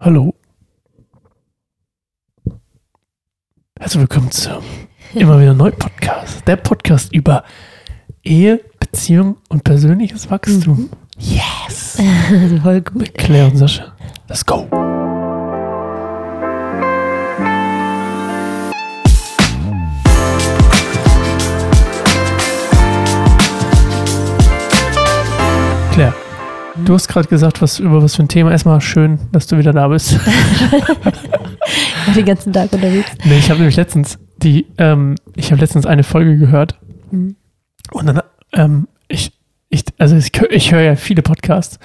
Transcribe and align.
Hallo. 0.00 0.32
Herzlich 3.80 4.00
willkommen 4.00 4.30
zum 4.30 4.62
immer 5.14 5.40
wieder 5.40 5.54
neuen 5.54 5.74
Podcast. 5.76 6.46
Der 6.46 6.54
Podcast 6.54 7.12
über 7.12 7.42
Ehe, 8.22 8.60
Beziehung 8.78 9.38
und 9.48 9.64
persönliches 9.64 10.30
Wachstum. 10.30 10.88
Yes. 11.18 12.00
Voll 12.62 12.80
gut. 12.82 12.94
Mit 12.94 13.14
Claire 13.14 13.50
und 13.50 13.56
Sascha. 13.56 13.96
Let's 14.28 14.46
go. 14.46 14.68
Du 26.84 26.94
hast 26.94 27.08
gerade 27.08 27.28
gesagt, 27.28 27.60
was 27.62 27.78
über 27.78 28.02
was 28.02 28.16
für 28.16 28.22
ein 28.22 28.28
Thema. 28.28 28.50
Erstmal 28.50 28.80
schön, 28.80 29.18
dass 29.32 29.46
du 29.46 29.58
wieder 29.58 29.72
da 29.72 29.88
bist. 29.88 30.18
War 32.06 32.14
den 32.14 32.24
ganzen 32.24 32.52
Tag 32.52 32.72
unterwegs. 32.72 33.10
Nee, 33.24 33.38
ich 33.38 33.50
habe 33.50 33.58
nämlich 33.60 33.76
letztens 33.76 34.18
die, 34.38 34.66
ähm, 34.78 35.16
ich 35.34 35.50
habe 35.50 35.60
letztens 35.60 35.86
eine 35.86 36.02
Folge 36.04 36.36
gehört 36.38 36.78
Mhm. 37.10 37.36
und 37.92 38.06
dann, 38.06 38.20
ähm, 38.52 38.86
ich, 39.08 39.32
ich, 39.70 39.82
also 39.96 40.14
ich, 40.16 40.30
ich 40.50 40.72
höre 40.72 40.82
ja 40.82 40.94
viele 40.96 41.22
Podcasts 41.22 41.78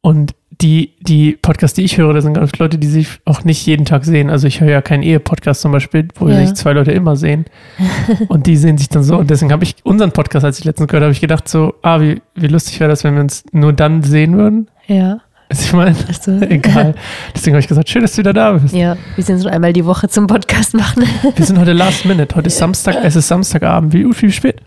und 0.00 0.34
die, 0.62 0.92
die 1.00 1.32
Podcasts, 1.40 1.74
die 1.74 1.82
ich 1.82 1.98
höre, 1.98 2.14
das 2.14 2.24
sind 2.24 2.34
ganz 2.34 2.56
Leute, 2.58 2.78
die 2.78 2.86
sich 2.86 3.08
auch 3.24 3.44
nicht 3.44 3.66
jeden 3.66 3.84
Tag 3.84 4.04
sehen. 4.04 4.30
Also 4.30 4.46
ich 4.46 4.60
höre 4.60 4.70
ja 4.70 4.80
keinen 4.80 5.02
Ehe-Podcast 5.02 5.60
zum 5.60 5.72
Beispiel, 5.72 6.08
wo 6.14 6.28
Ja. 6.28 6.36
sich 6.40 6.54
zwei 6.54 6.72
Leute 6.72 6.92
immer 6.92 7.16
sehen 7.16 7.44
und 8.28 8.46
die 8.46 8.56
sehen 8.56 8.78
sich 8.78 8.88
dann 8.88 9.02
so 9.02 9.16
und 9.18 9.28
deswegen 9.28 9.52
habe 9.52 9.64
ich 9.64 9.76
unseren 9.82 10.12
Podcast, 10.12 10.44
als 10.44 10.58
ich 10.58 10.64
letztens 10.64 10.88
gehört 10.88 11.02
habe, 11.02 11.12
ich 11.12 11.20
gedacht 11.20 11.48
so, 11.48 11.74
ah, 11.82 12.00
wie, 12.00 12.22
wie 12.34 12.46
lustig 12.46 12.80
wäre 12.80 12.88
das, 12.90 13.04
wenn 13.04 13.14
wir 13.14 13.20
uns 13.20 13.44
nur 13.52 13.72
dann 13.72 14.02
sehen 14.02 14.36
würden. 14.38 14.68
Ja. 14.86 15.20
Also 15.48 15.62
ich 15.64 15.72
meine, 15.74 15.94
du? 16.24 16.40
egal. 16.50 16.94
Deswegen 17.34 17.54
habe 17.54 17.60
ich 17.60 17.68
gesagt, 17.68 17.88
schön, 17.88 18.02
dass 18.02 18.12
du 18.12 18.18
wieder 18.18 18.32
da 18.32 18.52
bist. 18.52 18.74
Ja, 18.74 18.96
wir 19.14 19.22
sind 19.22 19.38
so 19.38 19.48
einmal 19.48 19.72
die 19.72 19.84
Woche 19.84 20.08
zum 20.08 20.26
Podcast 20.26 20.74
machen. 20.74 21.04
Wir 21.36 21.44
sind 21.46 21.58
heute 21.58 21.72
Last 21.74 22.04
Minute. 22.04 22.34
Heute 22.34 22.48
ist 22.48 22.58
Samstag, 22.58 22.96
es 23.04 23.14
ist 23.14 23.28
Samstagabend. 23.28 23.92
Wie, 23.92 24.04
wie 24.06 24.32
spät? 24.32 24.60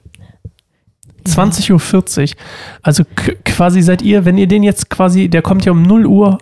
20.40 1.25 2.22
Uhr. 2.22 2.38
Also 2.81 3.03
quasi 3.45 3.81
seid 3.81 4.02
ihr, 4.02 4.25
wenn 4.25 4.38
ihr 4.38 4.48
den 4.48 4.64
jetzt 4.64 4.89
quasi, 4.89 5.30
der 5.30 5.42
kommt 5.42 5.66
ja 5.66 5.72
um 5.72 5.84
0 5.84 6.06
Uhr 6.06 6.38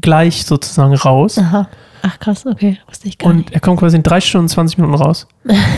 gleich 0.00 0.44
sozusagen 0.44 0.94
raus. 0.94 1.38
Aha. 1.38 1.68
Ach 2.02 2.18
krass, 2.18 2.46
okay. 2.46 2.78
Wusste 2.88 3.08
ich 3.08 3.18
gar 3.18 3.30
Und 3.30 3.52
er 3.52 3.60
kommt 3.60 3.78
quasi 3.78 3.96
in 3.96 4.02
3 4.02 4.20
Stunden 4.20 4.44
und 4.44 4.48
20 4.48 4.78
Minuten 4.78 4.94
raus. 4.94 5.26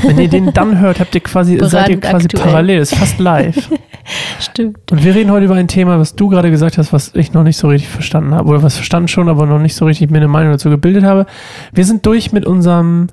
Wenn 0.03 0.19
ihr 0.19 0.29
den 0.29 0.53
dann 0.53 0.79
hört, 0.79 1.01
habt 1.01 1.15
ihr 1.15 1.21
quasi, 1.21 1.59
seid 1.63 1.89
ihr 1.89 2.01
quasi 2.01 2.29
Brandaktuell. 2.29 2.45
parallel, 2.45 2.79
ist 2.79 2.95
fast 2.95 3.19
live. 3.19 3.57
nicht. 3.57 3.83
Stimmt. 4.41 4.93
Und 4.93 5.05
wir 5.05 5.15
reden 5.15 5.31
heute 5.31 5.47
über 5.47 5.55
ein 5.55 5.69
Thema, 5.69 5.99
was 5.99 6.15
du 6.15 6.29
gerade 6.29 6.51
gesagt 6.51 6.79
hast, 6.79 6.93
was 6.93 7.15
ich 7.15 7.33
noch 7.33 7.43
nicht 7.43 7.57
so 7.57 7.69
richtig 7.69 7.91
verstanden 7.91 8.35
habe. 8.35 8.49
Oder 8.49 8.63
was 8.63 8.77
verstanden 8.77 9.09
schon, 9.09 9.29
aber 9.29 9.47
noch 9.47 9.59
nicht 9.59 9.75
so 9.75 9.85
richtig 9.85 10.11
mir 10.11 10.19
eine 10.19 10.29
Meinung 10.29 10.53
dazu 10.53 10.71
gebildet 10.71 11.05
habe. 11.05 11.27
Wir 11.73 11.85
sind 11.85 12.07
durch 12.07 12.33
mit 12.33 12.47
unserem 12.47 13.09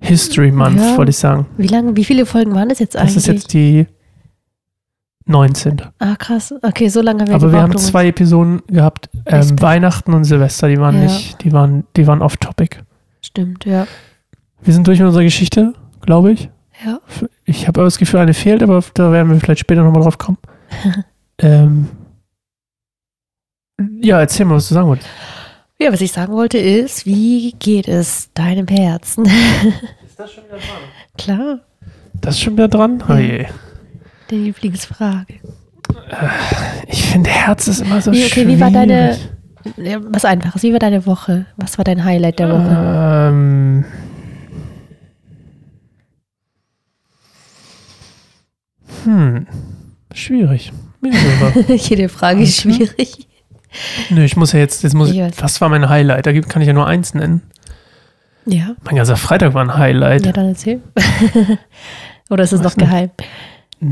History 0.00 0.50
Month, 0.52 0.80
Ja. 0.80 0.96
wollte 0.96 1.10
ich 1.10 1.18
sagen. 1.18 1.46
Wie 1.56 1.66
lange, 1.66 1.96
wie 1.96 2.04
viele 2.04 2.24
Folgen 2.26 2.54
waren 2.54 2.68
das 2.68 2.78
jetzt 2.78 2.94
Das 2.94 3.02
eigentlich? 3.02 3.16
ist 3.16 3.26
jetzt 3.26 3.52
die 3.52 3.86
19. 5.26 5.82
ah, 5.98 6.16
krass. 6.16 6.54
Okay, 6.62 6.88
so 6.88 7.02
lange 7.02 7.20
haben 7.22 7.28
wir 7.28 7.34
Aber 7.34 7.52
wir 7.52 7.60
haben 7.60 7.76
zwei 7.76 8.06
Episoden 8.06 8.62
gehabt, 8.68 9.10
ähm. 9.26 9.60
Weihnachten 9.60 10.14
und 10.14 10.24
Silvester, 10.24 10.68
die 10.68 10.78
waren 10.78 10.94
Ja. 10.96 11.02
nicht, 11.02 11.42
die 11.44 11.52
waren, 11.52 11.84
die 11.96 12.06
waren 12.06 12.22
off-topic. 12.22 12.78
Stimmt, 13.20 13.64
ja. 13.66 13.86
Wir 14.62 14.72
sind 14.72 14.86
durch 14.86 14.98
mit 14.98 15.06
unserer 15.06 15.24
Geschichte, 15.24 15.74
glaube 16.00 16.32
ich. 16.32 16.48
Ja. 16.84 17.00
Ich 17.44 17.66
habe 17.66 17.80
aber 17.80 17.86
das 17.86 17.98
Gefühl, 17.98 18.20
eine 18.20 18.34
fehlt, 18.34 18.62
aber 18.62 18.82
da 18.94 19.10
werden 19.12 19.30
wir 19.30 19.38
vielleicht 19.40 19.60
später 19.60 19.82
nochmal 19.82 20.02
drauf 20.02 20.16
kommen. 20.16 20.38
ähm, 21.40 21.88
ja, 24.00 24.20
erzähl 24.20 24.46
mal, 24.46 24.54
was 24.56 24.68
du 24.68 24.74
sagen 24.74 24.88
wolltest. 24.88 25.08
Ja, 25.80 25.92
was 25.92 26.00
ich 26.00 26.10
sagen 26.12 26.32
wollte 26.32 26.58
ist, 26.58 27.06
wie 27.06 27.52
geht 27.52 27.86
es 27.86 28.30
deinem 28.34 28.66
Herzen? 28.66 29.24
Ist 30.06 30.18
das 30.18 30.32
schon 30.32 30.44
wieder 30.44 30.56
dran? 30.56 30.80
Klar, 31.16 31.60
Das 32.20 32.34
ist 32.34 32.40
schon 32.42 32.54
wieder 32.54 32.66
dran? 32.68 33.02
Oh 33.08 33.14
je. 33.14 33.46
die 34.30 34.36
Lieblingsfrage. 34.36 35.34
Ich 36.88 37.02
finde, 37.04 37.30
Herz 37.30 37.68
ist 37.68 37.80
immer 37.80 38.00
so 38.00 38.10
Wie, 38.12 38.24
okay, 38.24 38.46
wie 38.48 38.58
war 38.58 38.70
deine, 38.72 39.16
schwierig. 39.74 39.98
was 40.10 40.24
einfaches, 40.24 40.62
wie 40.64 40.72
war 40.72 40.78
deine 40.80 41.06
Woche? 41.06 41.46
Was 41.56 41.78
war 41.78 41.84
dein 41.84 42.02
Highlight 42.04 42.38
der 42.40 42.50
Woche? 42.50 43.28
Ähm, 43.30 43.84
hm, 49.04 49.46
schwierig. 50.12 50.72
Jede 51.68 52.08
Frage 52.08 52.42
ist 52.42 52.62
schwierig. 52.62 53.27
Nö, 54.10 54.24
ich 54.24 54.36
muss 54.36 54.52
ja 54.52 54.58
jetzt, 54.60 54.82
jetzt 54.82 54.94
muss 54.94 55.10
Ich 55.10 55.18
ich, 55.18 55.42
was 55.42 55.60
war 55.60 55.68
mein 55.68 55.88
Highlight? 55.88 56.26
Da 56.26 56.32
kann 56.40 56.62
ich 56.62 56.68
ja 56.68 56.74
nur 56.74 56.86
eins 56.86 57.14
nennen. 57.14 57.42
Ja, 58.46 58.74
Mein 58.84 58.96
ganzer 58.96 59.16
Freitag 59.16 59.52
war 59.54 59.62
ein 59.62 59.76
Highlight. 59.76 60.24
ja, 60.24 60.32
dann 60.32 60.48
erzähl. 60.48 60.80
Oder 62.30 62.44
ist 62.44 62.52
es 62.52 62.62
noch 62.62 62.76
geheim? 62.76 63.10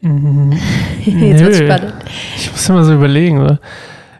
Jetzt 0.00 1.40
wird's 1.42 1.58
spannend. 1.58 1.94
Ich 2.36 2.50
muss 2.50 2.68
immer 2.68 2.84
so 2.84 2.94
überlegen. 2.94 3.38
oder? 3.40 3.58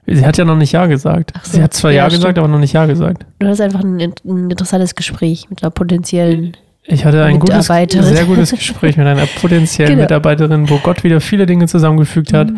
Sie 0.07 0.25
hat 0.25 0.39
ja 0.39 0.45
noch 0.45 0.57
nicht 0.57 0.73
Ja 0.73 0.87
gesagt. 0.87 1.33
Ach 1.37 1.45
so. 1.45 1.59
Sie 1.59 1.63
hat 1.63 1.75
zwar 1.75 1.91
Ja, 1.91 2.05
Ja, 2.05 2.09
gesagt, 2.09 2.39
aber 2.39 2.49
noch 2.49 2.59
nicht 2.59 2.73
Ja 2.73 2.87
gesagt. 2.87 3.27
Du 3.39 3.47
hattest 3.47 3.61
einfach 3.61 3.81
ein, 3.81 4.01
ein 4.01 4.51
interessantes 4.51 4.95
Gespräch 4.95 5.51
mit 5.51 5.63
einer 5.63 5.71
potenziellen. 5.71 6.57
Ich 6.91 7.05
hatte 7.05 7.23
ein 7.23 7.39
gutes, 7.39 7.67
sehr 7.67 8.25
gutes 8.25 8.51
Gespräch 8.51 8.97
mit 8.97 9.07
einer 9.07 9.27
potenziellen 9.41 9.91
Genau. 9.93 10.03
Mitarbeiterin, 10.05 10.71
wo 10.71 10.79
Gott 10.79 11.05
wieder 11.05 11.21
viele 11.21 11.45
Dinge 11.45 11.67
zusammengefügt 11.67 12.33
hat. 12.33 12.51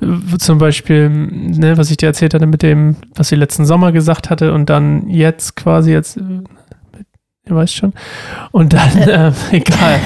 Äh, 0.00 0.38
Zum 0.38 0.58
Beispiel, 0.58 1.08
ne, 1.10 1.76
was 1.76 1.90
ich 1.90 1.96
dir 1.96 2.06
erzählt 2.06 2.34
hatte 2.34 2.46
mit 2.46 2.62
dem, 2.62 2.96
was 3.16 3.28
sie 3.28 3.36
letzten 3.36 3.66
Sommer 3.66 3.90
gesagt 3.90 4.30
hatte 4.30 4.52
und 4.52 4.70
dann 4.70 5.08
jetzt 5.08 5.56
quasi 5.56 5.90
jetzt, 5.90 6.16
äh, 6.18 6.20
ihr 7.48 7.56
weißt 7.56 7.74
schon. 7.74 7.92
Und 8.52 8.72
dann, 8.74 8.96
äh, 9.08 9.32
egal. 9.50 9.98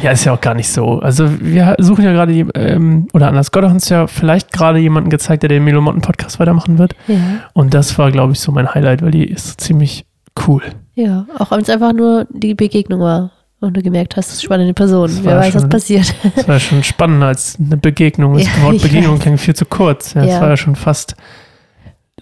Ja, 0.00 0.12
ist 0.12 0.24
ja 0.24 0.32
auch 0.32 0.40
gar 0.40 0.54
nicht 0.54 0.68
so. 0.68 1.00
Also 1.00 1.28
wir 1.40 1.74
suchen 1.80 2.04
ja 2.04 2.12
gerade, 2.12 2.32
ähm, 2.32 3.08
oder 3.12 3.26
anders, 3.28 3.50
Gott 3.50 3.64
hat 3.64 3.72
uns 3.72 3.88
ja 3.88 4.06
vielleicht 4.06 4.52
gerade 4.52 4.78
jemanden 4.78 5.10
gezeigt, 5.10 5.42
der 5.42 5.48
den 5.48 5.64
Melomotten-Podcast 5.64 6.38
weitermachen 6.38 6.78
wird. 6.78 6.94
Ja, 7.08 7.16
Und 7.52 7.74
das 7.74 7.98
war, 7.98 8.12
glaube 8.12 8.32
ich, 8.32 8.40
so 8.40 8.52
mein 8.52 8.72
Highlight, 8.72 9.02
weil 9.02 9.10
die 9.10 9.24
ist 9.24 9.60
ziemlich 9.60 10.06
cool. 10.46 10.62
Ja. 10.94 11.26
Auch 11.38 11.50
wenn 11.50 11.60
es 11.60 11.70
einfach 11.70 11.92
nur 11.92 12.26
die 12.30 12.54
Begegnung 12.54 13.00
war 13.00 13.30
und 13.60 13.76
du 13.76 13.82
gemerkt 13.82 14.16
hast, 14.16 14.28
das 14.28 14.34
ist 14.36 14.42
spannende 14.44 14.74
Person. 14.74 15.08
Das 15.08 15.24
Wer 15.24 15.36
weiß, 15.38 15.54
was 15.54 15.62
schon- 15.62 15.70
passiert. 15.70 16.14
Das 16.36 16.48
war 16.48 16.58
schon 16.60 16.82
spannender 16.82 17.28
als 17.28 17.56
eine 17.64 17.76
Begegnung. 17.76 18.34
Das 18.34 18.46
Ja, 18.56 18.62
Wort 18.62 18.82
Begegnung 18.82 19.18
klingt 19.18 19.40
viel 19.40 19.54
zu 19.54 19.64
kurz. 19.64 20.14
Ja, 20.14 20.22
Das 20.22 20.30
Ja. 20.30 20.40
war 20.40 20.48
ja 20.50 20.56
schon 20.56 20.74
fast 20.76 21.14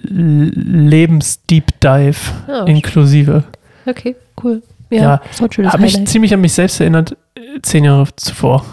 Lebens-Deep 0.02 1.80
Dive 1.80 2.16
Ja, 2.48 2.64
inklusive. 2.64 3.44
okay, 3.86 4.16
cool. 4.42 4.62
Ja, 4.90 5.02
Ja, 5.02 5.20
das 5.28 5.40
war 5.40 5.48
ein 5.48 5.52
schönes 5.52 5.72
Habe 5.72 5.82
mich 5.82 6.06
ziemlich 6.06 6.34
an 6.34 6.40
mich 6.40 6.52
selbst 6.52 6.80
erinnert, 6.80 7.12
äh, 7.36 7.60
zehn 7.62 7.84
Jahre 7.84 8.08
zuvor. 8.16 8.64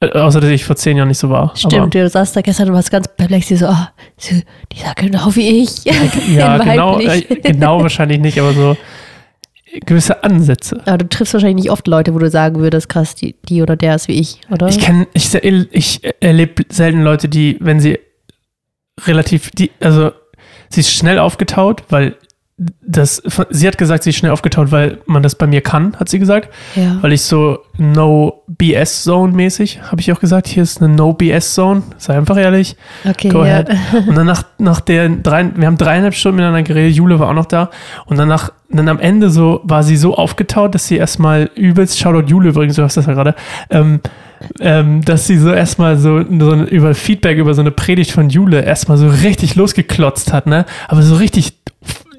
Äh, 0.00 0.10
außer, 0.10 0.40
dass 0.40 0.50
ich 0.50 0.64
vor 0.64 0.76
zehn 0.76 0.96
Jahren 0.96 1.08
nicht 1.08 1.18
so 1.18 1.30
war. 1.30 1.52
Stimmt, 1.56 1.94
du 1.94 2.08
saßt 2.08 2.36
da 2.36 2.40
gestern 2.42 2.68
und 2.68 2.74
warst 2.74 2.90
ganz 2.90 3.08
perplex, 3.08 3.46
die 3.48 3.56
so, 3.56 3.66
ah, 3.66 3.88
so, 4.18 4.34
die 4.72 4.78
sah 4.78 4.92
genau 4.94 5.34
wie 5.34 5.62
ich. 5.62 5.84
Ja, 5.84 6.58
genau, 6.58 7.00
äh, 7.00 7.20
genau 7.42 7.80
wahrscheinlich 7.82 8.20
nicht, 8.20 8.38
aber 8.38 8.52
so 8.52 8.76
gewisse 9.80 10.22
Ansätze. 10.24 10.80
Aber 10.86 10.98
du 10.98 11.08
triffst 11.08 11.34
wahrscheinlich 11.34 11.64
nicht 11.64 11.70
oft 11.70 11.86
Leute, 11.86 12.14
wo 12.14 12.18
du 12.18 12.30
sagen 12.30 12.60
würdest, 12.60 12.88
krass, 12.88 13.14
die, 13.14 13.34
die 13.48 13.62
oder 13.62 13.76
der 13.76 13.96
ist 13.96 14.08
wie 14.08 14.20
ich, 14.20 14.40
oder? 14.50 14.68
Ich 14.68 14.80
kenne, 14.80 15.06
ich, 15.12 15.34
ich 15.34 16.00
erlebe 16.20 16.64
selten 16.68 17.02
Leute, 17.02 17.28
die, 17.28 17.56
wenn 17.60 17.80
sie 17.80 17.98
relativ, 19.06 19.50
die, 19.50 19.70
also 19.80 20.12
sie 20.70 20.80
ist 20.80 20.92
schnell 20.92 21.18
aufgetaut, 21.18 21.84
weil 21.90 22.16
das, 22.58 23.22
sie 23.50 23.68
hat 23.68 23.76
gesagt, 23.76 24.04
sie 24.04 24.10
ist 24.10 24.16
schnell 24.16 24.32
aufgetaut, 24.32 24.72
weil 24.72 24.98
man 25.04 25.22
das 25.22 25.34
bei 25.34 25.46
mir 25.46 25.60
kann, 25.60 25.94
hat 25.96 26.08
sie 26.08 26.18
gesagt, 26.18 26.48
ja. 26.74 26.96
weil 27.02 27.12
ich 27.12 27.20
so 27.20 27.58
No 27.76 28.44
BS 28.46 29.04
Zone 29.04 29.34
mäßig, 29.34 29.82
habe 29.82 30.00
ich 30.00 30.10
auch 30.10 30.20
gesagt, 30.20 30.46
hier 30.46 30.62
ist 30.62 30.80
eine 30.80 30.94
No 30.94 31.12
BS 31.12 31.52
Zone, 31.52 31.82
sei 31.98 32.16
einfach 32.16 32.38
ehrlich. 32.38 32.76
Okay, 33.04 33.28
Go 33.28 33.44
ja. 33.44 33.56
ahead. 33.56 33.68
Und 34.06 34.14
dann 34.14 34.26
nach, 34.26 34.44
nach 34.56 34.80
der 34.80 35.10
drei, 35.10 35.50
wir 35.54 35.66
haben 35.66 35.76
dreieinhalb 35.76 36.14
Stunden 36.14 36.36
miteinander 36.36 36.62
geredet, 36.62 36.96
Jule 36.96 37.20
war 37.20 37.28
auch 37.28 37.34
noch 37.34 37.44
da. 37.44 37.68
Und 38.06 38.16
dann 38.16 38.28
nach, 38.28 38.50
dann 38.70 38.88
am 38.88 39.00
Ende 39.00 39.28
so, 39.28 39.60
war 39.64 39.82
sie 39.82 39.98
so 39.98 40.14
aufgetaut, 40.14 40.74
dass 40.74 40.86
sie 40.88 40.96
erstmal 40.96 41.50
übelst, 41.56 41.98
Shoutout 41.98 42.26
Jule 42.26 42.48
übrigens, 42.48 42.76
du 42.76 42.82
hast 42.82 42.96
das 42.96 43.04
ja 43.04 43.12
gerade, 43.12 43.34
ähm, 43.68 44.00
ähm, 44.60 45.04
dass 45.04 45.26
sie 45.26 45.36
so 45.36 45.52
erstmal 45.52 45.98
so, 45.98 46.22
so 46.22 46.54
über 46.54 46.94
Feedback 46.94 47.36
über 47.36 47.52
so 47.52 47.60
eine 47.60 47.70
Predigt 47.70 48.12
von 48.12 48.30
Jule 48.30 48.62
erstmal 48.62 48.96
so 48.96 49.08
richtig 49.08 49.56
losgeklotzt 49.56 50.32
hat, 50.32 50.46
ne? 50.46 50.64
Aber 50.88 51.02
so 51.02 51.16
richtig, 51.16 51.58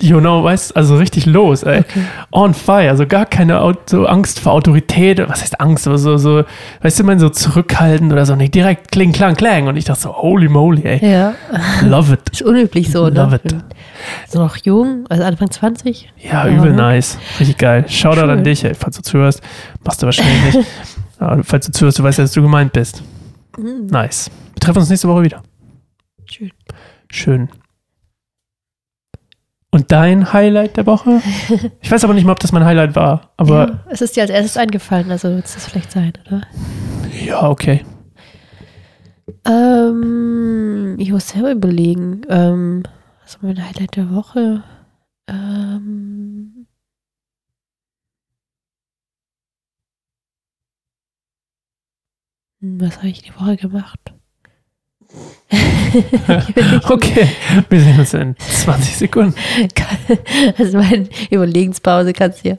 you 0.02 0.20
know, 0.20 0.44
weißt, 0.44 0.76
also 0.76 0.98
richtig 0.98 1.26
los, 1.26 1.64
ey. 1.64 1.80
Okay. 1.80 2.02
On 2.32 2.54
fire, 2.54 2.90
also 2.90 3.06
gar 3.08 3.26
keine 3.26 3.76
so 3.86 4.06
Angst 4.06 4.40
vor 4.40 4.54
Autorität, 4.54 5.20
was 5.28 5.42
heißt 5.42 5.60
Angst, 5.60 5.88
aber 5.88 5.98
so, 5.98 6.18
so, 6.18 6.44
weißt 6.82 7.00
du, 7.00 7.04
man 7.04 7.20
so 7.20 7.30
zurückhaltend 7.30 8.12
oder 8.14 8.26
so, 8.26 8.36
nicht 8.36 8.54
direkt 8.56 8.92
kling, 8.92 9.12
klang, 9.12 9.36
klang. 9.36 9.68
Und 9.68 9.78
ich 9.78 9.86
dachte 9.86 10.02
so, 10.02 10.16
holy 10.16 10.50
moly, 10.50 10.84
ey. 10.84 11.10
Ja, 11.12 11.34
Love 11.84 12.14
it. 12.14 12.30
ist 12.32 12.42
unüblich 12.42 12.92
so, 12.92 13.08
Love 13.08 13.32
ne? 13.32 13.40
it. 13.44 13.56
So 14.30 14.40
noch 14.40 14.58
jung, 14.58 15.06
also 15.10 15.24
Anfang 15.24 15.50
20. 15.52 16.10
Ja, 16.18 16.48
Ja, 16.48 16.54
übel 16.54 16.72
ne? 16.72 16.78
nice. 16.78 17.18
Richtig 17.40 17.58
geil. 17.58 17.86
Shoutout 17.88 18.30
an 18.32 18.44
dich, 18.44 18.64
ey, 18.64 18.74
falls 18.74 18.96
du 18.98 19.02
zuhörst. 19.02 19.42
Machst 19.84 20.02
du 20.02 20.06
wahrscheinlich 20.06 20.56
nicht. 20.56 20.68
Aber 21.20 21.44
falls 21.44 21.66
du 21.66 21.72
zuhörst, 21.72 21.98
du 22.00 22.04
weißt 22.04 22.20
ja, 22.20 22.24
dass 22.24 22.32
du 22.34 22.42
gemeint 22.42 22.74
bist. 22.74 23.02
Mhm. 23.58 23.88
Nice. 23.88 24.30
Wir 24.54 24.60
treffen 24.60 24.80
uns 24.80 24.90
nächste 24.90 25.08
Woche 25.08 25.24
wieder. 25.24 25.42
Schön. 26.30 26.52
Schön. 27.10 27.50
Und 29.78 29.92
dein 29.92 30.34
Highlight 30.34 30.76
der 30.78 30.88
Woche? 30.88 31.22
Ich 31.84 31.92
weiß 31.92 32.04
aber 32.04 32.16
nicht 32.16 32.26
mal, 32.26 32.32
ob 32.32 32.40
das 32.40 32.52
mein 32.52 32.66
Highlight 32.66 32.96
war. 32.96 33.34
Aber 33.38 33.68
ja, 33.68 33.80
es 33.92 34.02
ist 34.02 34.16
dir 34.16 34.22
als 34.24 34.32
erstes 34.32 34.58
eingefallen, 34.58 35.12
also 35.12 35.30
wird 35.30 35.46
es 35.46 35.54
das 35.54 35.68
vielleicht 35.68 35.92
sein, 35.92 36.14
oder? 36.26 36.42
ja, 37.24 37.48
okay. 37.48 37.86
Ähm, 39.46 40.96
ich 40.98 41.12
muss 41.12 41.30
selber 41.30 41.52
überlegen. 41.52 42.22
Ähm, 42.28 42.84
was 43.22 43.36
war 43.44 43.50
mein 43.54 43.64
Highlight 43.64 43.96
der 43.98 44.10
Woche? 44.10 44.64
Ähm, 45.28 46.66
hm, 52.62 52.82
was 52.82 52.98
habe 52.98 53.10
ich 53.10 53.22
die 53.22 53.36
Woche 53.36 53.58
gemacht? 53.58 54.00
Okay, 56.90 57.28
wir 57.70 57.80
sehen 57.82 58.00
uns 58.00 58.14
in 58.14 58.36
20 58.38 58.98
Sekunden. 58.98 59.34
Also 60.58 60.78
meine 60.78 61.08
Überlegenspause 61.32 62.14
kannst 62.14 62.44
du 62.44 62.50
ja 62.50 62.56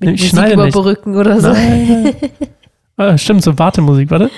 mit 0.00 0.14
Ich 0.14 0.20
Musik 0.20 0.28
schneide 0.30 0.56
nicht. 0.56 0.74
überbrücken 0.74 1.16
oder 1.16 1.40
so. 1.40 1.52
Nein, 1.52 2.02
nein. 2.04 2.14
Ah, 2.96 3.18
stimmt, 3.18 3.42
so 3.42 3.58
Wartemusik, 3.58 4.08
warte. 4.08 4.30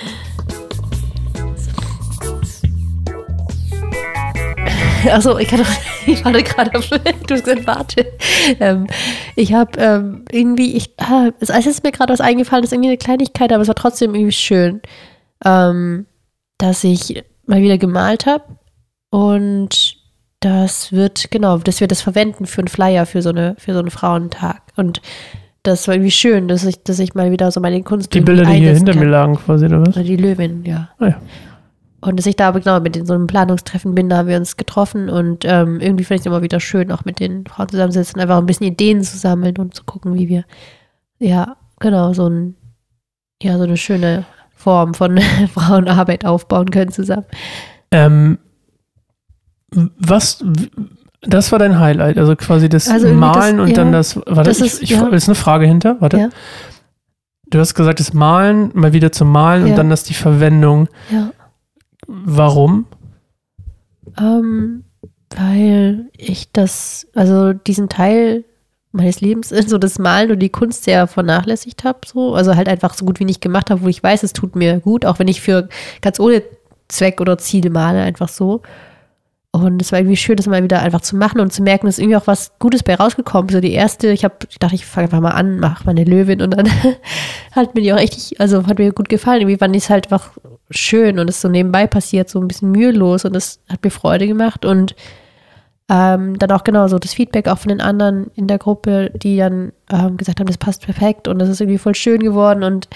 Achso, 5.11 5.39
ich, 5.39 5.49
doch, 5.49 5.67
ich 6.07 6.25
warte 6.25 6.43
gerade 6.43 6.77
auf, 6.77 6.89
du 6.89 6.99
hast 7.35 7.45
gesagt, 7.45 7.67
warte. 7.67 8.07
Ähm, 8.59 8.87
ich 9.37 9.53
habe 9.53 9.79
ähm, 9.79 10.25
irgendwie, 10.33 10.75
ich, 10.75 10.91
ah, 10.99 11.29
es 11.39 11.51
es 11.51 11.67
ist 11.67 11.85
mir 11.85 11.93
gerade 11.93 12.13
was 12.13 12.21
eingefallen, 12.21 12.63
das 12.63 12.71
ist 12.71 12.75
irgendwie 12.75 12.89
eine 12.89 12.97
Kleinigkeit, 12.99 13.53
aber 13.53 13.63
es 13.63 13.69
war 13.69 13.75
trotzdem 13.77 14.15
irgendwie 14.15 14.33
schön, 14.33 14.81
ähm, 15.45 16.07
dass 16.59 16.85
ich 16.85 17.25
mal 17.47 17.63
wieder 17.63 17.79
gemalt 17.79 18.27
habe 18.27 18.45
und 19.11 19.97
das 20.41 20.93
wird, 20.93 21.31
genau, 21.31 21.59
dass 21.59 21.81
wir 21.81 21.89
das 21.89 22.03
verwenden 22.03 22.47
für 22.47 22.61
einen 22.61 22.69
Flyer, 22.69 23.07
für 23.07 23.23
so, 23.23 23.31
eine, 23.31 23.57
für 23.59 23.73
so 23.73 23.79
einen 23.79 23.91
Frauentag. 23.91 24.63
Und 24.77 25.01
das 25.63 25.89
war 25.89 25.95
irgendwie 25.95 26.11
schön, 26.11 26.47
dass 26.47 26.65
ich, 26.65 26.83
dass 26.85 26.99
ich 26.99 27.15
mal 27.15 27.31
wieder 27.31 27.51
so 27.51 27.61
meine 27.61 27.83
Kunst 27.83 28.15
Die 28.15 28.21
Bilder, 28.21 28.45
die 28.45 28.59
hier 28.59 28.75
hinter 28.75 28.95
mir 28.95 29.01
kann. 29.01 29.11
lagen, 29.11 29.37
quasi, 29.37 29.67
oder 29.67 29.81
was? 29.81 29.97
Oder 29.97 30.05
die 30.05 30.17
Löwin, 30.17 30.65
ja. 30.65 30.91
Ah, 30.99 31.09
ja. 31.09 31.21
Und 32.01 32.19
dass 32.19 32.27
ich 32.27 32.37
da 32.37 32.49
aber 32.49 32.61
genau 32.61 32.79
mit 32.81 33.07
so 33.07 33.15
einem 33.15 33.27
Planungstreffen 33.27 33.95
bin, 33.95 34.09
da 34.09 34.19
haben 34.19 34.29
wir 34.29 34.37
uns 34.37 34.57
getroffen 34.57 35.09
und 35.09 35.45
ähm, 35.45 35.81
irgendwie 35.81 36.05
finde 36.05 36.17
ich 36.17 36.21
es 36.21 36.27
immer 36.27 36.43
wieder 36.43 36.61
schön, 36.61 36.93
auch 36.93 37.05
mit 37.05 37.19
den 37.19 37.45
Frauen 37.47 37.69
zusammensitzen, 37.69 38.21
einfach 38.21 38.39
ein 38.39 38.47
bisschen 38.47 38.67
Ideen 38.67 39.03
zu 39.03 39.17
sammeln 39.17 39.57
und 39.57 39.75
zu 39.75 39.83
gucken, 39.83 40.15
wie 40.15 40.29
wir, 40.29 40.45
ja, 41.19 41.57
genau, 41.81 42.13
so 42.13 42.29
ein, 42.29 42.55
ja, 43.43 43.57
so 43.57 43.65
eine 43.65 43.77
schöne 43.77 44.25
Form 44.57 44.95
von 44.95 45.19
Frauenarbeit 45.55 46.25
aufbauen 46.25 46.71
können 46.71 46.91
zusammen. 46.91 47.27
Ähm, 47.93 48.39
was, 49.71 50.45
das 51.23 51.53
war 51.53 51.59
dein 51.59 51.79
Highlight, 51.79 52.19
also 52.19 52.35
quasi 52.37 52.69
das 52.69 52.89
Also 52.89 53.13
Malen 53.13 53.59
das- 53.59 53.63
und 53.65 53.69
ja, 53.71 53.75
dann 53.77 53.93
das, 53.93 54.17
warte, 54.17 54.43
das 54.45 54.61
ich, 54.61 54.67
ist- 54.67 54.83
ich, 54.83 54.91
ja. 54.91 55.07
ist 55.09 55.29
eine 55.29 55.35
Frage 55.35 55.67
hinter, 55.67 56.01
warte. 56.01 56.19
Ja. 56.19 56.29
Du 57.49 57.61
hast 57.61 57.75
gesagt, 57.75 58.01
das 58.01 58.13
Malen, 58.13 58.71
mal 58.75 58.93
wieder 58.93 59.13
zum 59.13 59.31
Malen 59.31 59.67
und 59.69 59.77
dann 59.77 59.89
das 59.89 60.03
die 60.03 60.15
Verwendung. 60.15 60.89
Ja. 61.11 61.31
Warum? 62.09 62.87
Ähm, 64.19 64.85
weil 65.37 66.09
ich 66.17 66.51
das, 66.53 67.07
also 67.15 67.53
diesen 67.53 67.89
Teil 67.89 68.45
meines 68.97 69.21
Lebens, 69.21 69.49
so 69.67 69.79
das 69.79 69.99
Malen 69.99 70.33
und 70.33 70.39
die 70.41 70.51
Kunst 70.51 70.85
sehr 70.85 71.07
vernachlässigt 71.07 71.85
habe, 71.85 72.01
so. 72.07 72.35
Also 72.35 72.57
halt 72.57 72.69
einfach 72.69 72.95
so 72.95 73.05
gut 73.05 73.21
wie 73.21 73.25
nicht 73.25 73.41
gemacht 73.41 73.71
habe, 73.71 73.83
wo 73.83 73.89
ich 73.89 74.03
weiß, 74.03 74.23
es 74.23 74.33
tut 74.33 74.57
mir 74.57 74.81
gut, 74.81 75.05
auch 75.05 75.19
wenn 75.19 75.29
ich 75.29 75.41
für 75.41 75.69
ganz 76.01 76.21
ohne 76.21 76.43
Zweck 76.89 77.21
oder 77.21 77.39
Ziel 77.39 77.71
male, 77.71 78.03
einfach 78.03 78.29
so. 78.29 78.63
Und 79.63 79.81
es 79.81 79.91
war 79.91 80.01
irgendwie 80.01 80.19
schön, 80.19 80.37
das 80.37 80.47
mal 80.47 80.63
wieder 80.63 80.83
einfach 80.83 81.01
zu 81.01 81.17
machen 81.17 81.41
und 81.41 81.51
zu 81.51 81.63
merken, 81.63 81.87
dass 81.87 81.99
irgendwie 81.99 82.17
auch 82.17 82.27
was 82.27 82.53
Gutes 82.59 82.83
bei 82.83 82.95
rausgekommen. 82.95 83.49
So 83.49 83.61
die 83.61 83.73
erste, 83.73 84.09
ich 84.09 84.23
habe, 84.23 84.35
ich 84.51 84.59
dachte, 84.59 84.75
ich 84.75 84.85
fange 84.85 85.07
einfach 85.07 85.21
mal 85.21 85.31
an, 85.31 85.61
mache 85.61 85.85
meine 85.87 86.05
Löwin 86.05 86.43
und 86.43 86.51
dann 86.51 86.69
hat 87.53 87.75
mir 87.75 87.81
die 87.81 87.93
auch 87.95 87.99
echt, 87.99 88.39
also 88.39 88.67
hat 88.67 88.79
mir 88.79 88.93
gut 88.93 89.09
gefallen. 89.09 89.41
Irgendwie 89.41 89.57
fand 89.57 89.75
ich 89.75 89.85
es 89.85 89.91
halt 89.91 90.13
einfach 90.13 90.33
schön 90.71 91.19
und 91.19 91.31
es 91.31 91.41
so 91.41 91.49
nebenbei 91.49 91.87
passiert, 91.87 92.29
so 92.29 92.39
ein 92.39 92.49
bisschen 92.49 92.71
mühelos 92.71 93.25
und 93.25 93.35
das 93.35 93.61
hat 93.71 93.83
mir 93.83 93.91
Freude 93.91 94.27
gemacht 94.27 94.67
und 94.67 94.95
ähm, 95.89 96.39
dann 96.39 96.51
auch 96.51 96.65
genau 96.65 96.89
so 96.89 96.99
das 96.99 97.15
Feedback 97.15 97.49
auch 97.49 97.59
von 97.59 97.69
den 97.69 97.81
anderen 97.81 98.31
in 98.35 98.49
der 98.49 98.59
Gruppe, 98.59 99.11
die 99.15 99.37
dann 99.37 99.73
ähm, 99.91 100.17
gesagt 100.17 100.41
haben, 100.41 100.47
das 100.47 100.59
passt 100.59 100.83
perfekt 100.83 101.29
und 101.29 101.39
das 101.39 101.49
ist 101.49 101.61
irgendwie 101.61 101.79
voll 101.79 101.95
schön 101.95 102.21
geworden 102.21 102.65
und 102.65 102.89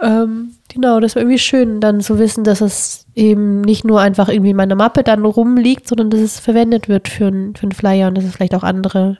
ähm, 0.00 0.52
genau, 0.68 1.00
das 1.00 1.14
war 1.14 1.22
irgendwie 1.22 1.38
schön, 1.38 1.80
dann 1.80 2.00
zu 2.00 2.18
wissen, 2.18 2.44
dass 2.44 2.60
es 2.60 3.06
eben 3.14 3.60
nicht 3.60 3.84
nur 3.84 4.00
einfach 4.00 4.28
irgendwie 4.28 4.50
in 4.50 4.56
meiner 4.56 4.74
Mappe 4.74 5.02
dann 5.02 5.24
rumliegt, 5.24 5.88
sondern 5.88 6.10
dass 6.10 6.20
es 6.20 6.40
verwendet 6.40 6.88
wird 6.88 7.08
für, 7.08 7.28
ein, 7.28 7.54
für 7.54 7.62
einen 7.62 7.72
Flyer 7.72 8.08
und 8.08 8.18
dass 8.18 8.24
es 8.24 8.34
vielleicht 8.34 8.54
auch 8.54 8.64
andere 8.64 9.18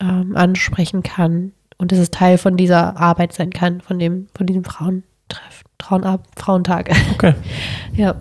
ähm, 0.00 0.34
ansprechen 0.34 1.02
kann 1.02 1.52
und 1.76 1.92
dass 1.92 1.98
es 1.98 2.10
Teil 2.10 2.38
von 2.38 2.56
dieser 2.56 2.96
Arbeit 2.96 3.32
sein 3.32 3.50
kann, 3.50 3.80
von 3.80 3.98
dem, 3.98 4.28
von 4.34 4.46
diesem 4.46 4.64
Frauentreff, 4.64 5.62
Frauentag. 6.36 6.90
Okay. 7.14 7.34
ja. 7.94 8.16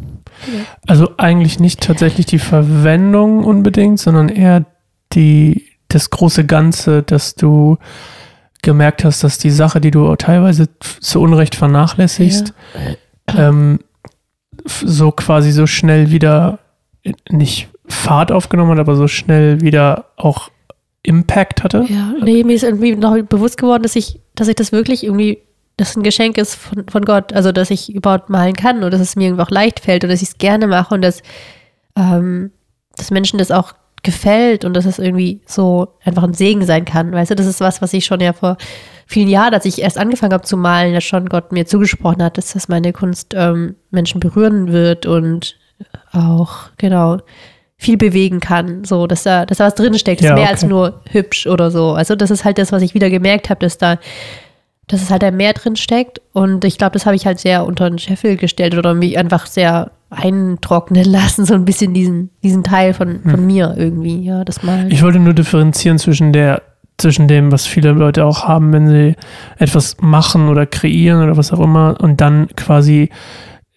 Also 0.87 1.11
eigentlich 1.17 1.59
nicht 1.59 1.81
tatsächlich 1.81 2.25
die 2.25 2.39
Verwendung 2.39 3.43
unbedingt, 3.43 3.99
sondern 3.99 4.29
eher 4.29 4.65
die, 5.13 5.65
das 5.89 6.09
große 6.09 6.45
Ganze, 6.45 7.03
dass 7.03 7.35
du 7.35 7.77
gemerkt 8.61 9.03
hast, 9.05 9.23
dass 9.23 9.37
die 9.37 9.51
Sache, 9.51 9.79
die 9.81 9.91
du 9.91 10.15
teilweise 10.15 10.67
zu 10.79 11.21
Unrecht 11.21 11.55
vernachlässigst, 11.55 12.53
ähm, 13.35 13.79
f- 14.65 14.83
so 14.85 15.11
quasi 15.11 15.51
so 15.51 15.67
schnell 15.67 16.11
wieder 16.11 16.59
nicht 17.29 17.69
Fahrt 17.87 18.31
aufgenommen 18.31 18.71
hat, 18.71 18.79
aber 18.79 18.95
so 18.95 19.07
schnell 19.07 19.61
wieder 19.61 20.05
auch 20.17 20.49
Impact 21.03 21.63
hatte. 21.63 21.85
Ja, 21.87 22.13
nee, 22.21 22.43
mir 22.43 22.55
ist 22.55 22.63
irgendwie 22.63 22.95
noch 22.95 23.17
bewusst 23.21 23.57
geworden, 23.57 23.83
dass 23.83 23.95
ich, 23.95 24.19
dass 24.35 24.49
ich 24.49 24.55
das 24.55 24.73
wirklich 24.73 25.05
irgendwie, 25.05 25.39
dass 25.77 25.95
ein 25.95 26.03
Geschenk 26.03 26.37
ist 26.37 26.55
von, 26.55 26.85
von 26.89 27.05
Gott. 27.05 27.33
Also, 27.33 27.51
dass 27.51 27.69
ich 27.69 27.93
überhaupt 27.93 28.29
malen 28.29 28.55
kann 28.55 28.83
und 28.83 28.91
dass 28.91 29.01
es 29.01 29.15
mir 29.15 29.25
irgendwie 29.25 29.43
auch 29.43 29.51
leicht 29.51 29.79
fällt 29.79 30.03
und 30.03 30.09
dass 30.09 30.21
ich 30.21 30.29
es 30.29 30.37
gerne 30.37 30.67
mache 30.67 30.93
und 30.93 31.01
dass, 31.01 31.21
ähm, 31.95 32.51
dass 32.95 33.11
Menschen 33.11 33.37
das 33.39 33.51
auch 33.51 33.73
gefällt 34.03 34.63
und 34.63 34.73
dass 34.73 34.85
es 34.85 34.99
irgendwie 34.99 35.41
so 35.45 35.89
einfach 36.03 36.23
ein 36.23 36.33
Segen 36.33 36.65
sein 36.65 36.85
kann. 36.85 37.11
Weißt 37.11 37.31
du, 37.31 37.35
das 37.35 37.45
ist 37.45 37.59
was, 37.61 37.81
was 37.81 37.93
ich 37.93 38.05
schon 38.05 38.19
ja 38.19 38.33
vor 38.33 38.57
vielen 39.05 39.27
Jahren, 39.27 39.53
als 39.53 39.65
ich 39.65 39.81
erst 39.81 39.97
angefangen 39.97 40.33
habe 40.33 40.43
zu 40.43 40.57
malen, 40.57 40.93
ja 40.93 41.01
schon 41.01 41.27
Gott 41.29 41.51
mir 41.51 41.65
zugesprochen 41.65 42.23
hat, 42.23 42.37
dass 42.37 42.53
das 42.53 42.67
meine 42.67 42.93
Kunst 42.93 43.33
ähm, 43.35 43.75
Menschen 43.91 44.19
berühren 44.19 44.71
wird 44.71 45.05
und 45.05 45.57
auch, 46.11 46.69
genau, 46.77 47.17
viel 47.77 47.97
bewegen 47.97 48.39
kann, 48.39 48.83
so, 48.83 49.05
dass 49.05 49.23
da, 49.23 49.45
dass 49.45 49.59
da 49.59 49.65
was 49.65 49.75
drinsteckt, 49.75 50.21
das 50.21 50.29
Ja, 50.29 50.33
ist 50.33 50.35
mehr 50.35 50.45
okay. 50.45 50.53
als 50.53 50.63
nur 50.63 51.01
hübsch 51.11 51.45
oder 51.45 51.69
so. 51.69 51.91
Also 51.93 52.15
das 52.15 52.31
ist 52.31 52.43
halt 52.43 52.57
das, 52.57 52.71
was 52.71 52.81
ich 52.81 52.93
wieder 52.95 53.09
gemerkt 53.09 53.49
habe, 53.49 53.59
dass 53.59 53.77
da, 53.77 53.99
dass 54.87 55.01
es 55.01 55.09
halt 55.09 55.21
da 55.21 55.31
mehr 55.31 55.53
drin 55.53 55.75
steckt. 55.75 56.21
Und 56.33 56.63
ich 56.63 56.77
glaube, 56.77 56.93
das 56.93 57.05
habe 57.05 57.15
ich 57.15 57.25
halt 57.25 57.39
sehr 57.39 57.65
unter 57.65 57.89
den 57.89 57.99
Scheffel 57.99 58.37
gestellt 58.37 58.75
oder 58.77 58.93
mich 58.93 59.17
einfach 59.17 59.45
sehr 59.45 59.91
eintrocknen 60.09 61.05
lassen, 61.11 61.45
so 61.45 61.53
ein 61.53 61.65
bisschen 61.65 61.93
diesen, 61.93 62.29
diesen 62.43 62.63
Teil 62.63 62.93
von, 62.93 63.21
von 63.21 63.45
mir 63.45 63.75
irgendwie, 63.77 64.23
ja, 64.23 64.45
das 64.45 64.63
Malen. 64.63 64.89
Ich 64.89 65.03
wollte 65.03 65.19
nur 65.19 65.33
differenzieren 65.33 65.99
zwischen 65.99 66.33
der 66.33 66.61
zwischen 66.99 67.27
dem, 67.27 67.51
was 67.51 67.67
viele 67.67 67.91
Leute 67.91 68.25
auch 68.25 68.47
haben, 68.47 68.73
wenn 68.73 68.87
sie 68.87 69.15
etwas 69.59 69.97
machen 70.01 70.49
oder 70.49 70.65
kreieren 70.65 71.23
oder 71.23 71.37
was 71.37 71.53
auch 71.53 71.59
immer 71.59 71.95
und 72.01 72.21
dann 72.21 72.47
quasi 72.55 73.11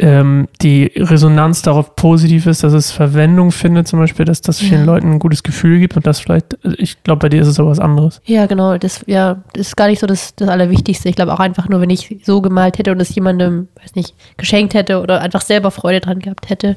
ähm, 0.00 0.48
die 0.62 0.90
Resonanz 0.96 1.60
darauf 1.60 1.94
positiv 1.94 2.46
ist, 2.46 2.64
dass 2.64 2.72
es 2.72 2.90
Verwendung 2.90 3.52
findet, 3.52 3.86
zum 3.86 3.98
Beispiel, 3.98 4.24
dass 4.24 4.40
das 4.40 4.58
vielen 4.58 4.80
Ja. 4.80 4.86
Leuten 4.86 5.12
ein 5.12 5.18
gutes 5.18 5.42
Gefühl 5.42 5.78
gibt 5.78 5.94
und 5.96 6.06
das 6.06 6.20
vielleicht, 6.20 6.58
ich 6.78 7.02
glaube, 7.02 7.20
bei 7.20 7.28
dir 7.28 7.42
ist 7.42 7.48
es 7.48 7.60
aber 7.60 7.68
was 7.68 7.78
anderes. 7.78 8.22
Ja, 8.24 8.46
genau. 8.46 8.78
Das, 8.78 9.04
ja, 9.06 9.42
das 9.52 9.68
ist 9.68 9.76
gar 9.76 9.88
nicht 9.88 10.00
so 10.00 10.06
das, 10.06 10.34
das 10.36 10.48
Allerwichtigste. 10.48 11.08
Ich 11.10 11.16
glaube 11.16 11.34
auch 11.34 11.38
einfach 11.38 11.68
nur, 11.68 11.82
wenn 11.82 11.90
ich 11.90 12.16
so 12.24 12.40
gemalt 12.40 12.78
hätte 12.78 12.92
und 12.92 13.00
es 13.00 13.14
jemandem, 13.14 13.68
weiß 13.80 13.94
nicht, 13.94 14.14
geschenkt 14.38 14.72
hätte 14.72 15.02
oder 15.02 15.20
einfach 15.20 15.42
selber 15.42 15.70
Freude 15.70 16.00
dran 16.00 16.20
gehabt 16.20 16.48
hätte. 16.48 16.76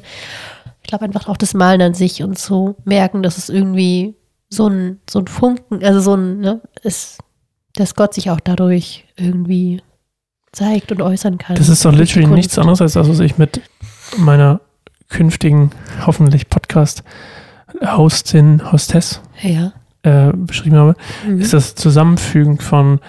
Ich 0.82 0.88
glaube 0.88 1.06
einfach 1.06 1.26
auch 1.28 1.38
das 1.38 1.54
Malen 1.54 1.80
an 1.80 1.94
sich 1.94 2.22
und 2.22 2.38
so 2.38 2.76
merken, 2.84 3.22
dass 3.22 3.38
es 3.38 3.48
irgendwie 3.48 4.14
so 4.50 4.68
ein, 4.68 5.00
so 5.08 5.18
ein 5.20 5.26
Funken, 5.28 5.82
also 5.82 6.00
so 6.00 6.14
ein, 6.14 6.40
ne, 6.40 6.60
ist, 6.82 7.18
dass 7.74 7.94
Gott 7.94 8.12
sich 8.12 8.30
auch 8.30 8.40
dadurch 8.40 9.06
irgendwie 9.16 9.80
zeigt 10.54 10.90
und 10.92 11.02
äußern 11.02 11.36
kann. 11.38 11.56
Das 11.56 11.68
ist 11.68 11.84
doch 11.84 11.92
literally 11.92 12.26
nichts 12.26 12.58
anderes 12.58 12.80
als 12.80 12.94
das, 12.94 13.08
was 13.08 13.20
ich 13.20 13.38
mit 13.38 13.60
meiner 14.16 14.60
künftigen, 15.08 15.70
hoffentlich 16.06 16.48
Podcast-Hostin, 16.48 18.72
Hostess 18.72 19.20
Ja. 19.42 19.72
äh, 20.02 20.32
beschrieben 20.34 20.76
habe. 20.76 20.96
Mhm. 21.26 21.40
ist 21.40 21.52
das 21.52 21.74
Zusammenfügen 21.74 22.58
von 22.58 23.00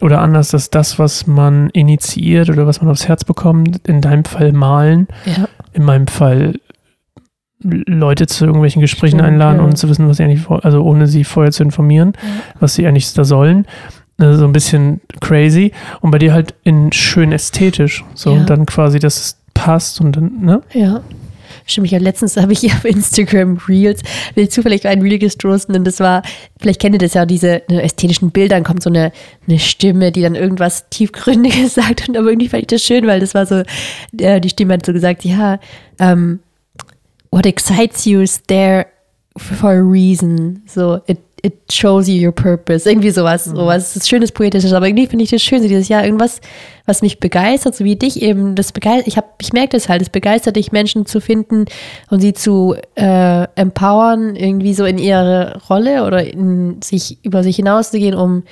oder 0.00 0.20
anders, 0.20 0.50
dass 0.50 0.70
das, 0.70 0.98
was 0.98 1.26
man 1.28 1.70
initiiert 1.70 2.50
oder 2.50 2.66
was 2.66 2.80
man 2.80 2.90
aufs 2.90 3.06
Herz 3.06 3.22
bekommt, 3.24 3.86
in 3.86 4.00
deinem 4.00 4.24
Fall 4.24 4.50
malen, 4.52 5.06
ja. 5.24 5.48
in 5.72 5.84
meinem 5.84 6.08
Fall 6.08 6.58
Leute 7.60 8.26
zu 8.26 8.44
irgendwelchen 8.44 8.80
Gesprächen 8.80 9.18
Stimmt, 9.18 9.28
einladen 9.28 9.60
ja. 9.60 9.64
und 9.64 9.78
zu 9.78 9.88
wissen, 9.88 10.08
was 10.08 10.16
sie 10.16 10.24
eigentlich, 10.24 10.50
also 10.50 10.82
ohne 10.82 11.06
sie 11.06 11.22
vorher 11.22 11.52
zu 11.52 11.62
informieren, 11.62 12.14
was 12.58 12.74
sie 12.74 12.84
eigentlich 12.86 13.12
da 13.14 13.22
sollen. 13.22 13.66
Also 14.18 14.38
so 14.40 14.44
ein 14.44 14.52
bisschen 14.52 15.00
crazy 15.20 15.72
und 16.00 16.10
bei 16.10 16.18
dir 16.18 16.32
halt 16.32 16.54
in 16.64 16.92
schön 16.92 17.32
ästhetisch. 17.32 18.04
So 18.14 18.32
Ja. 18.32 18.40
und 18.40 18.50
dann 18.50 18.66
quasi, 18.66 18.98
dass 18.98 19.16
es 19.18 19.36
passt 19.54 20.00
und 20.00 20.16
dann, 20.16 20.40
ne? 20.40 20.62
Ja. 20.72 21.00
Stimmt, 21.66 21.86
ich 21.86 21.94
habe 21.94 22.02
letztens 22.04 22.36
habe 22.38 22.52
ich 22.52 22.64
auf 22.72 22.84
Instagram 22.84 23.58
Reels, 23.68 24.02
bin 24.34 24.44
ich 24.44 24.50
zufällig 24.50 24.86
ein 24.86 25.00
Reel 25.02 25.18
gestoßen 25.18 25.74
und 25.74 25.84
das 25.84 26.00
war, 26.00 26.22
vielleicht 26.60 26.80
kennt 26.80 26.94
ihr 26.94 26.98
das 26.98 27.14
ja, 27.14 27.24
diese 27.26 27.62
ne, 27.70 27.82
ästhetischen 27.82 28.30
Bildern, 28.30 28.64
kommt 28.64 28.82
so 28.82 28.90
eine, 28.90 29.12
eine 29.46 29.58
Stimme, 29.58 30.12
die 30.12 30.22
dann 30.22 30.34
irgendwas 30.34 30.88
Tiefgründiges 30.90 31.74
sagt 31.76 32.08
und 32.08 32.16
aber 32.16 32.28
irgendwie 32.30 32.48
fand 32.48 32.62
ich 32.62 32.68
das 32.68 32.82
schön, 32.82 33.06
weil 33.06 33.20
das 33.20 33.34
war 33.34 33.46
so, 33.46 33.62
äh, 34.18 34.40
die 34.40 34.50
Stimme 34.50 34.74
hat 34.74 34.86
so 34.86 34.92
gesagt, 34.92 35.24
ja, 35.24 35.58
um, 36.00 36.40
what 37.30 37.46
excites 37.46 38.04
you 38.04 38.20
is 38.20 38.42
there 38.48 38.86
for 39.36 39.70
a 39.70 39.80
reason. 39.82 40.62
So, 40.66 41.00
it 41.06 41.18
it 41.42 41.72
shows 41.72 42.08
you 42.08 42.26
your 42.26 42.32
purpose. 42.32 42.88
Irgendwie 42.88 43.10
sowas, 43.10 43.46
mhm. 43.46 43.56
sowas. 43.56 43.92
Das 43.92 43.96
ist 43.96 44.08
schönes 44.08 44.32
Poetisches, 44.32 44.72
aber 44.72 44.86
irgendwie 44.86 45.08
finde 45.08 45.24
ich 45.24 45.30
das 45.30 45.42
schön, 45.42 45.60
so 45.60 45.68
dieses 45.68 45.88
Jahr 45.88 46.04
irgendwas, 46.04 46.40
was 46.86 47.02
mich 47.02 47.20
begeistert, 47.20 47.74
so 47.74 47.84
wie 47.84 47.96
dich 47.96 48.22
eben, 48.22 48.54
das 48.54 48.72
begeistert, 48.72 49.08
ich 49.08 49.16
habe, 49.16 49.26
ich 49.40 49.52
merke 49.52 49.70
das 49.70 49.88
halt, 49.88 50.02
es 50.02 50.10
begeistert 50.10 50.56
dich, 50.56 50.72
Menschen 50.72 51.04
zu 51.04 51.20
finden 51.20 51.66
und 52.10 52.20
sie 52.20 52.32
zu 52.32 52.76
äh, 52.94 53.46
empowern, 53.56 54.36
irgendwie 54.36 54.74
so 54.74 54.84
in 54.84 54.98
ihre 54.98 55.60
Rolle 55.68 56.04
oder 56.04 56.24
in 56.24 56.80
sich, 56.82 57.18
über 57.24 57.42
sich 57.42 57.56
hinauszugehen, 57.56 58.14
um 58.14 58.44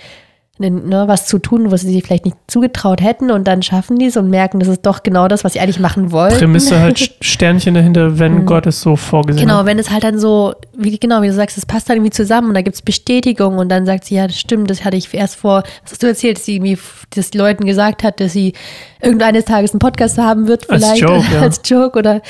ne, 0.60 1.04
was 1.08 1.26
zu 1.26 1.38
tun, 1.38 1.70
was 1.70 1.80
sie 1.80 1.92
sich 1.92 2.04
vielleicht 2.04 2.26
nicht 2.26 2.36
zugetraut 2.46 3.00
hätten 3.00 3.30
und 3.30 3.48
dann 3.48 3.62
schaffen 3.62 3.98
die 3.98 4.06
es 4.06 4.16
und 4.16 4.28
merken, 4.28 4.60
das 4.60 4.68
ist 4.68 4.84
doch 4.84 5.02
genau 5.02 5.26
das, 5.26 5.42
was 5.42 5.54
sie 5.54 5.60
eigentlich 5.60 5.80
machen 5.80 6.12
wollen. 6.12 6.36
Prämisse 6.36 6.78
halt 6.78 6.98
Sternchen 7.20 7.74
dahinter, 7.74 8.18
wenn 8.18 8.40
mhm. 8.40 8.46
Gott 8.46 8.66
es 8.66 8.80
so 8.80 8.96
vorgesehen 8.96 9.46
genau, 9.46 9.58
hat. 9.58 9.60
Genau, 9.60 9.70
wenn 9.70 9.78
es 9.78 9.90
halt 9.90 10.04
dann 10.04 10.18
so, 10.18 10.54
wie, 10.76 10.98
genau, 10.98 11.22
wie 11.22 11.28
du 11.28 11.32
sagst, 11.32 11.56
es 11.56 11.66
passt 11.66 11.88
dann 11.88 11.96
irgendwie 11.96 12.10
zusammen 12.10 12.48
und 12.48 12.54
da 12.54 12.62
gibt 12.62 12.74
es 12.74 12.82
Bestätigung 12.82 13.58
und 13.58 13.70
dann 13.70 13.86
sagt 13.86 14.04
sie, 14.04 14.16
ja, 14.16 14.26
das 14.26 14.38
stimmt, 14.38 14.70
das 14.70 14.84
hatte 14.84 14.96
ich 14.96 15.12
erst 15.14 15.36
vor, 15.36 15.62
was 15.82 15.92
hast 15.92 16.02
du 16.02 16.06
erzählt, 16.06 16.36
dass 16.36 16.44
sie 16.44 16.56
irgendwie, 16.56 16.78
dass 17.14 17.32
Leuten 17.34 17.64
gesagt 17.64 18.02
hat, 18.02 18.20
dass 18.20 18.32
sie 18.32 18.52
irgendeines 19.00 19.46
Tages 19.46 19.72
einen 19.72 19.80
Podcast 19.80 20.18
haben 20.18 20.46
wird, 20.46 20.66
vielleicht 20.66 20.84
als 20.84 21.00
Joke, 21.00 21.24
ja. 21.32 21.40
als 21.40 21.60
Joke 21.64 21.98
oder 21.98 22.20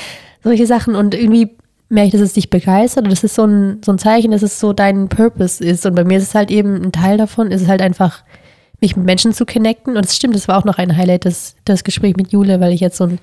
solche 0.43 0.65
Sachen 0.65 0.95
und 0.95 1.13
irgendwie 1.13 1.51
merke 1.91 2.07
ich, 2.07 2.11
dass 2.13 2.21
es 2.21 2.33
dich 2.33 2.49
begeistert 2.49 3.05
das 3.11 3.23
ist 3.23 3.35
so 3.35 3.45
ein, 3.45 3.81
so 3.83 3.91
ein 3.91 3.97
Zeichen, 3.97 4.31
dass 4.31 4.41
es 4.41 4.59
so 4.59 4.73
dein 4.73 5.09
Purpose 5.09 5.63
ist. 5.63 5.85
Und 5.85 5.95
bei 5.95 6.03
mir 6.03 6.17
ist 6.17 6.29
es 6.29 6.35
halt 6.35 6.49
eben 6.49 6.81
ein 6.81 6.91
Teil 6.91 7.17
davon, 7.17 7.51
ist 7.51 7.61
es 7.61 7.67
halt 7.67 7.81
einfach, 7.81 8.23
mich 8.79 8.95
mit 8.95 9.05
Menschen 9.05 9.33
zu 9.33 9.45
connecten. 9.45 9.97
Und 9.97 10.05
es 10.05 10.15
stimmt, 10.15 10.35
das 10.35 10.47
war 10.47 10.57
auch 10.57 10.65
noch 10.65 10.77
ein 10.77 10.97
Highlight, 10.97 11.25
das, 11.25 11.55
das 11.65 11.83
Gespräch 11.83 12.15
mit 12.15 12.31
Jule, 12.31 12.59
weil 12.59 12.73
ich 12.73 12.79
jetzt 12.79 12.97
so 12.97 13.05
ein, 13.05 13.19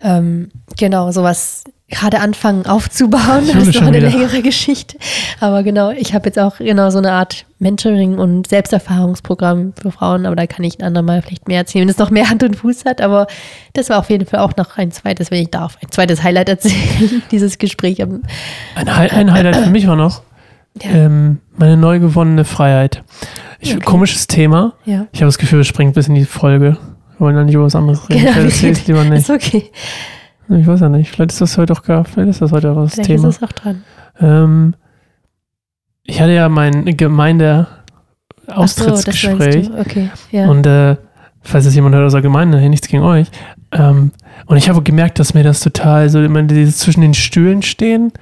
ähm, 0.00 0.50
genau, 0.78 1.12
sowas 1.12 1.64
gerade 1.92 2.20
anfangen 2.20 2.66
aufzubauen. 2.66 3.46
Das 3.46 3.68
ist 3.68 3.74
noch 3.80 3.86
eine 3.86 3.98
wieder. 3.98 4.10
längere 4.10 4.42
Geschichte. 4.42 4.96
Aber 5.38 5.62
genau, 5.62 5.90
ich 5.90 6.14
habe 6.14 6.26
jetzt 6.26 6.38
auch 6.38 6.56
genau 6.58 6.90
so 6.90 6.98
eine 6.98 7.12
Art 7.12 7.44
Mentoring 7.58 8.18
und 8.18 8.48
Selbsterfahrungsprogramm 8.48 9.74
für 9.80 9.92
Frauen, 9.92 10.26
aber 10.26 10.34
da 10.34 10.46
kann 10.46 10.64
ich 10.64 10.80
ein 10.80 10.82
andermal 10.82 11.22
vielleicht 11.22 11.46
mehr 11.46 11.58
erzählen, 11.58 11.82
wenn 11.84 11.90
es 11.90 11.98
noch 11.98 12.10
mehr 12.10 12.28
Hand 12.28 12.42
und 12.42 12.56
Fuß 12.56 12.86
hat. 12.86 13.00
Aber 13.00 13.28
das 13.74 13.90
war 13.90 13.98
auf 13.98 14.10
jeden 14.10 14.26
Fall 14.26 14.40
auch 14.40 14.56
noch 14.56 14.78
ein 14.78 14.90
zweites, 14.90 15.30
wenn 15.30 15.42
ich 15.42 15.50
darf, 15.50 15.78
ein 15.82 15.90
zweites 15.90 16.22
Highlight 16.22 16.48
erzählen, 16.48 17.22
dieses 17.30 17.58
Gespräch. 17.58 18.02
Ein, 18.02 18.22
ein 18.74 19.32
Highlight 19.32 19.56
für 19.56 19.70
mich 19.70 19.86
war 19.86 19.96
noch 19.96 20.22
ja. 20.82 20.90
ähm, 20.90 21.38
meine 21.56 21.76
neu 21.76 22.00
gewonnene 22.00 22.44
Freiheit. 22.44 23.04
Ich, 23.60 23.74
okay. 23.76 23.84
Komisches 23.84 24.26
Thema. 24.26 24.72
Ja. 24.84 25.06
Ich 25.12 25.20
habe 25.20 25.28
das 25.28 25.38
Gefühl, 25.38 25.60
es 25.60 25.66
springt 25.66 25.94
bis 25.94 26.08
in 26.08 26.14
die 26.14 26.24
Folge. 26.24 26.78
Wir 27.12 27.20
wollen 27.20 27.36
dann 27.36 27.46
nicht 27.46 27.54
über 27.54 27.64
was 27.64 27.76
anderes 27.76 28.08
reden. 28.08 28.20
Genau, 28.22 28.32
Vielleicht 28.32 28.64
erzähl 28.64 28.94
lieber 28.94 29.04
nicht. 29.08 29.28
Ist 29.28 29.30
okay. 29.30 29.70
Ich 30.58 30.66
weiß 30.66 30.80
ja 30.80 30.88
nicht. 30.88 31.10
Vielleicht 31.10 31.32
ist 31.32 31.40
das 31.40 31.58
heute 31.58 31.72
auch 31.72 31.82
gar, 31.82 32.04
vielleicht 32.04 32.30
ist 32.30 32.42
das 32.42 32.52
heute 32.52 32.70
auch 32.72 32.84
das 32.84 32.94
vielleicht 32.94 33.10
Thema. 33.10 33.28
Ist 33.28 33.42
das 33.42 33.48
auch 33.48 33.52
dran. 33.52 33.82
Ähm, 34.20 34.74
ich 36.04 36.20
hatte 36.20 36.32
ja 36.32 36.48
mein 36.48 36.96
Gemeindeaustrittsgespräch. 36.96 39.66
So, 39.66 39.78
okay, 39.78 40.10
ja. 40.30 40.48
Und 40.48 40.66
äh, 40.66 40.96
falls 41.42 41.66
es 41.66 41.74
jemand 41.74 41.94
hört 41.94 42.06
aus 42.06 42.12
der 42.12 42.22
Gemeinde, 42.22 42.58
hey, 42.58 42.68
nichts 42.68 42.88
gegen 42.88 43.02
euch. 43.02 43.28
Ähm, 43.70 44.12
und 44.46 44.56
ich 44.56 44.68
habe 44.68 44.82
gemerkt, 44.82 45.18
dass 45.18 45.34
mir 45.34 45.44
das 45.44 45.60
total 45.60 46.08
so 46.08 46.22
immer 46.22 46.42
dieses 46.42 46.78
zwischen 46.78 47.00
den 47.00 47.14
Stühlen 47.14 47.62
stehen. 47.62 48.12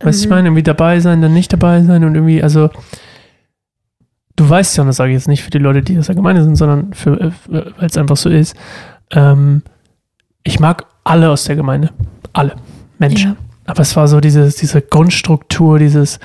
Weißt 0.00 0.20
du, 0.20 0.20
mhm. 0.20 0.24
ich 0.24 0.30
meine, 0.30 0.48
irgendwie 0.48 0.62
dabei 0.62 1.00
sein, 1.00 1.22
dann 1.22 1.34
nicht 1.34 1.52
dabei 1.52 1.82
sein 1.82 2.04
und 2.04 2.14
irgendwie, 2.14 2.42
also 2.42 2.70
du 4.36 4.48
weißt 4.48 4.76
ja, 4.76 4.82
und 4.82 4.88
das 4.88 4.96
sage 4.96 5.10
ich 5.10 5.16
jetzt 5.16 5.28
nicht 5.28 5.42
für 5.42 5.50
die 5.50 5.58
Leute, 5.58 5.82
die 5.82 5.98
aus 5.98 6.06
der 6.06 6.14
Gemeinde 6.14 6.42
sind, 6.42 6.56
sondern 6.56 6.94
für, 6.94 7.20
äh, 7.20 7.30
weil 7.48 7.86
es 7.86 7.96
einfach 7.96 8.16
so 8.16 8.30
ist. 8.30 8.56
Ähm, 9.10 9.62
ich 10.42 10.58
mag 10.58 10.86
alle 11.04 11.30
aus 11.30 11.44
der 11.44 11.56
Gemeinde. 11.56 11.90
Alle 12.32 12.56
Menschen. 12.98 13.32
Ja. 13.32 13.36
Aber 13.66 13.80
es 13.80 13.94
war 13.96 14.08
so 14.08 14.20
dieses, 14.20 14.56
diese 14.56 14.82
Grundstruktur, 14.82 15.78
dieses 15.78 16.18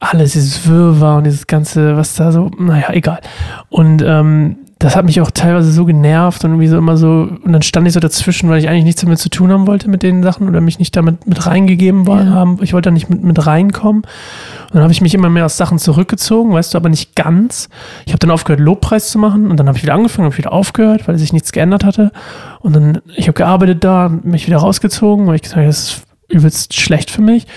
alles, 0.00 0.32
dieses 0.32 0.66
Wirrwarr 0.68 1.18
und 1.18 1.24
dieses 1.24 1.46
ganze, 1.46 1.96
was 1.96 2.14
da 2.14 2.30
so, 2.30 2.50
naja, 2.58 2.90
egal. 2.92 3.20
Und 3.68 4.02
ähm, 4.04 4.58
das 4.78 4.94
hat 4.94 5.04
mich 5.04 5.20
auch 5.20 5.32
teilweise 5.32 5.72
so 5.72 5.84
genervt 5.84 6.44
und 6.44 6.52
irgendwie 6.52 6.68
so 6.68 6.78
immer 6.78 6.96
so, 6.96 7.28
und 7.44 7.52
dann 7.52 7.62
stand 7.62 7.88
ich 7.88 7.94
so 7.94 8.00
dazwischen, 8.00 8.48
weil 8.48 8.60
ich 8.60 8.68
eigentlich 8.68 8.84
nichts 8.84 9.00
damit 9.00 9.18
zu 9.18 9.28
tun 9.28 9.50
haben 9.50 9.66
wollte 9.66 9.88
mit 9.88 10.04
den 10.04 10.22
Sachen 10.22 10.48
oder 10.48 10.60
mich 10.60 10.78
nicht 10.78 10.94
damit 10.94 11.26
mit 11.26 11.46
reingegeben 11.46 12.06
war, 12.06 12.24
ja. 12.24 12.30
haben. 12.30 12.58
Ich 12.62 12.72
wollte 12.74 12.90
da 12.90 12.92
nicht 12.92 13.10
mit, 13.10 13.24
mit 13.24 13.44
reinkommen. 13.44 14.02
Und 14.02 14.74
dann 14.74 14.82
habe 14.82 14.92
ich 14.92 15.00
mich 15.00 15.14
immer 15.14 15.30
mehr 15.30 15.46
aus 15.46 15.56
Sachen 15.56 15.80
zurückgezogen, 15.80 16.52
weißt 16.52 16.74
du, 16.74 16.78
aber 16.78 16.90
nicht 16.90 17.16
ganz. 17.16 17.68
Ich 18.06 18.12
habe 18.12 18.20
dann 18.20 18.30
aufgehört, 18.30 18.60
Lobpreis 18.60 19.10
zu 19.10 19.18
machen 19.18 19.50
und 19.50 19.56
dann 19.56 19.66
habe 19.66 19.76
ich 19.76 19.82
wieder 19.82 19.94
angefangen, 19.94 20.26
habe 20.26 20.38
wieder 20.38 20.52
aufgehört, 20.52 21.08
weil 21.08 21.18
sich 21.18 21.32
nichts 21.32 21.50
geändert 21.50 21.84
hatte. 21.84 22.12
Und 22.60 22.76
dann, 22.76 23.00
ich 23.16 23.26
habe 23.26 23.34
gearbeitet 23.34 23.82
da, 23.82 24.08
mich 24.08 24.46
wieder 24.46 24.58
rausgezogen, 24.58 25.26
weil 25.26 25.36
ich 25.36 25.42
gesagt 25.42 25.56
habe, 25.56 25.66
das 25.66 25.78
ist 25.78 26.02
übelst 26.28 26.74
schlecht 26.74 27.10
für 27.10 27.22
mich. 27.22 27.48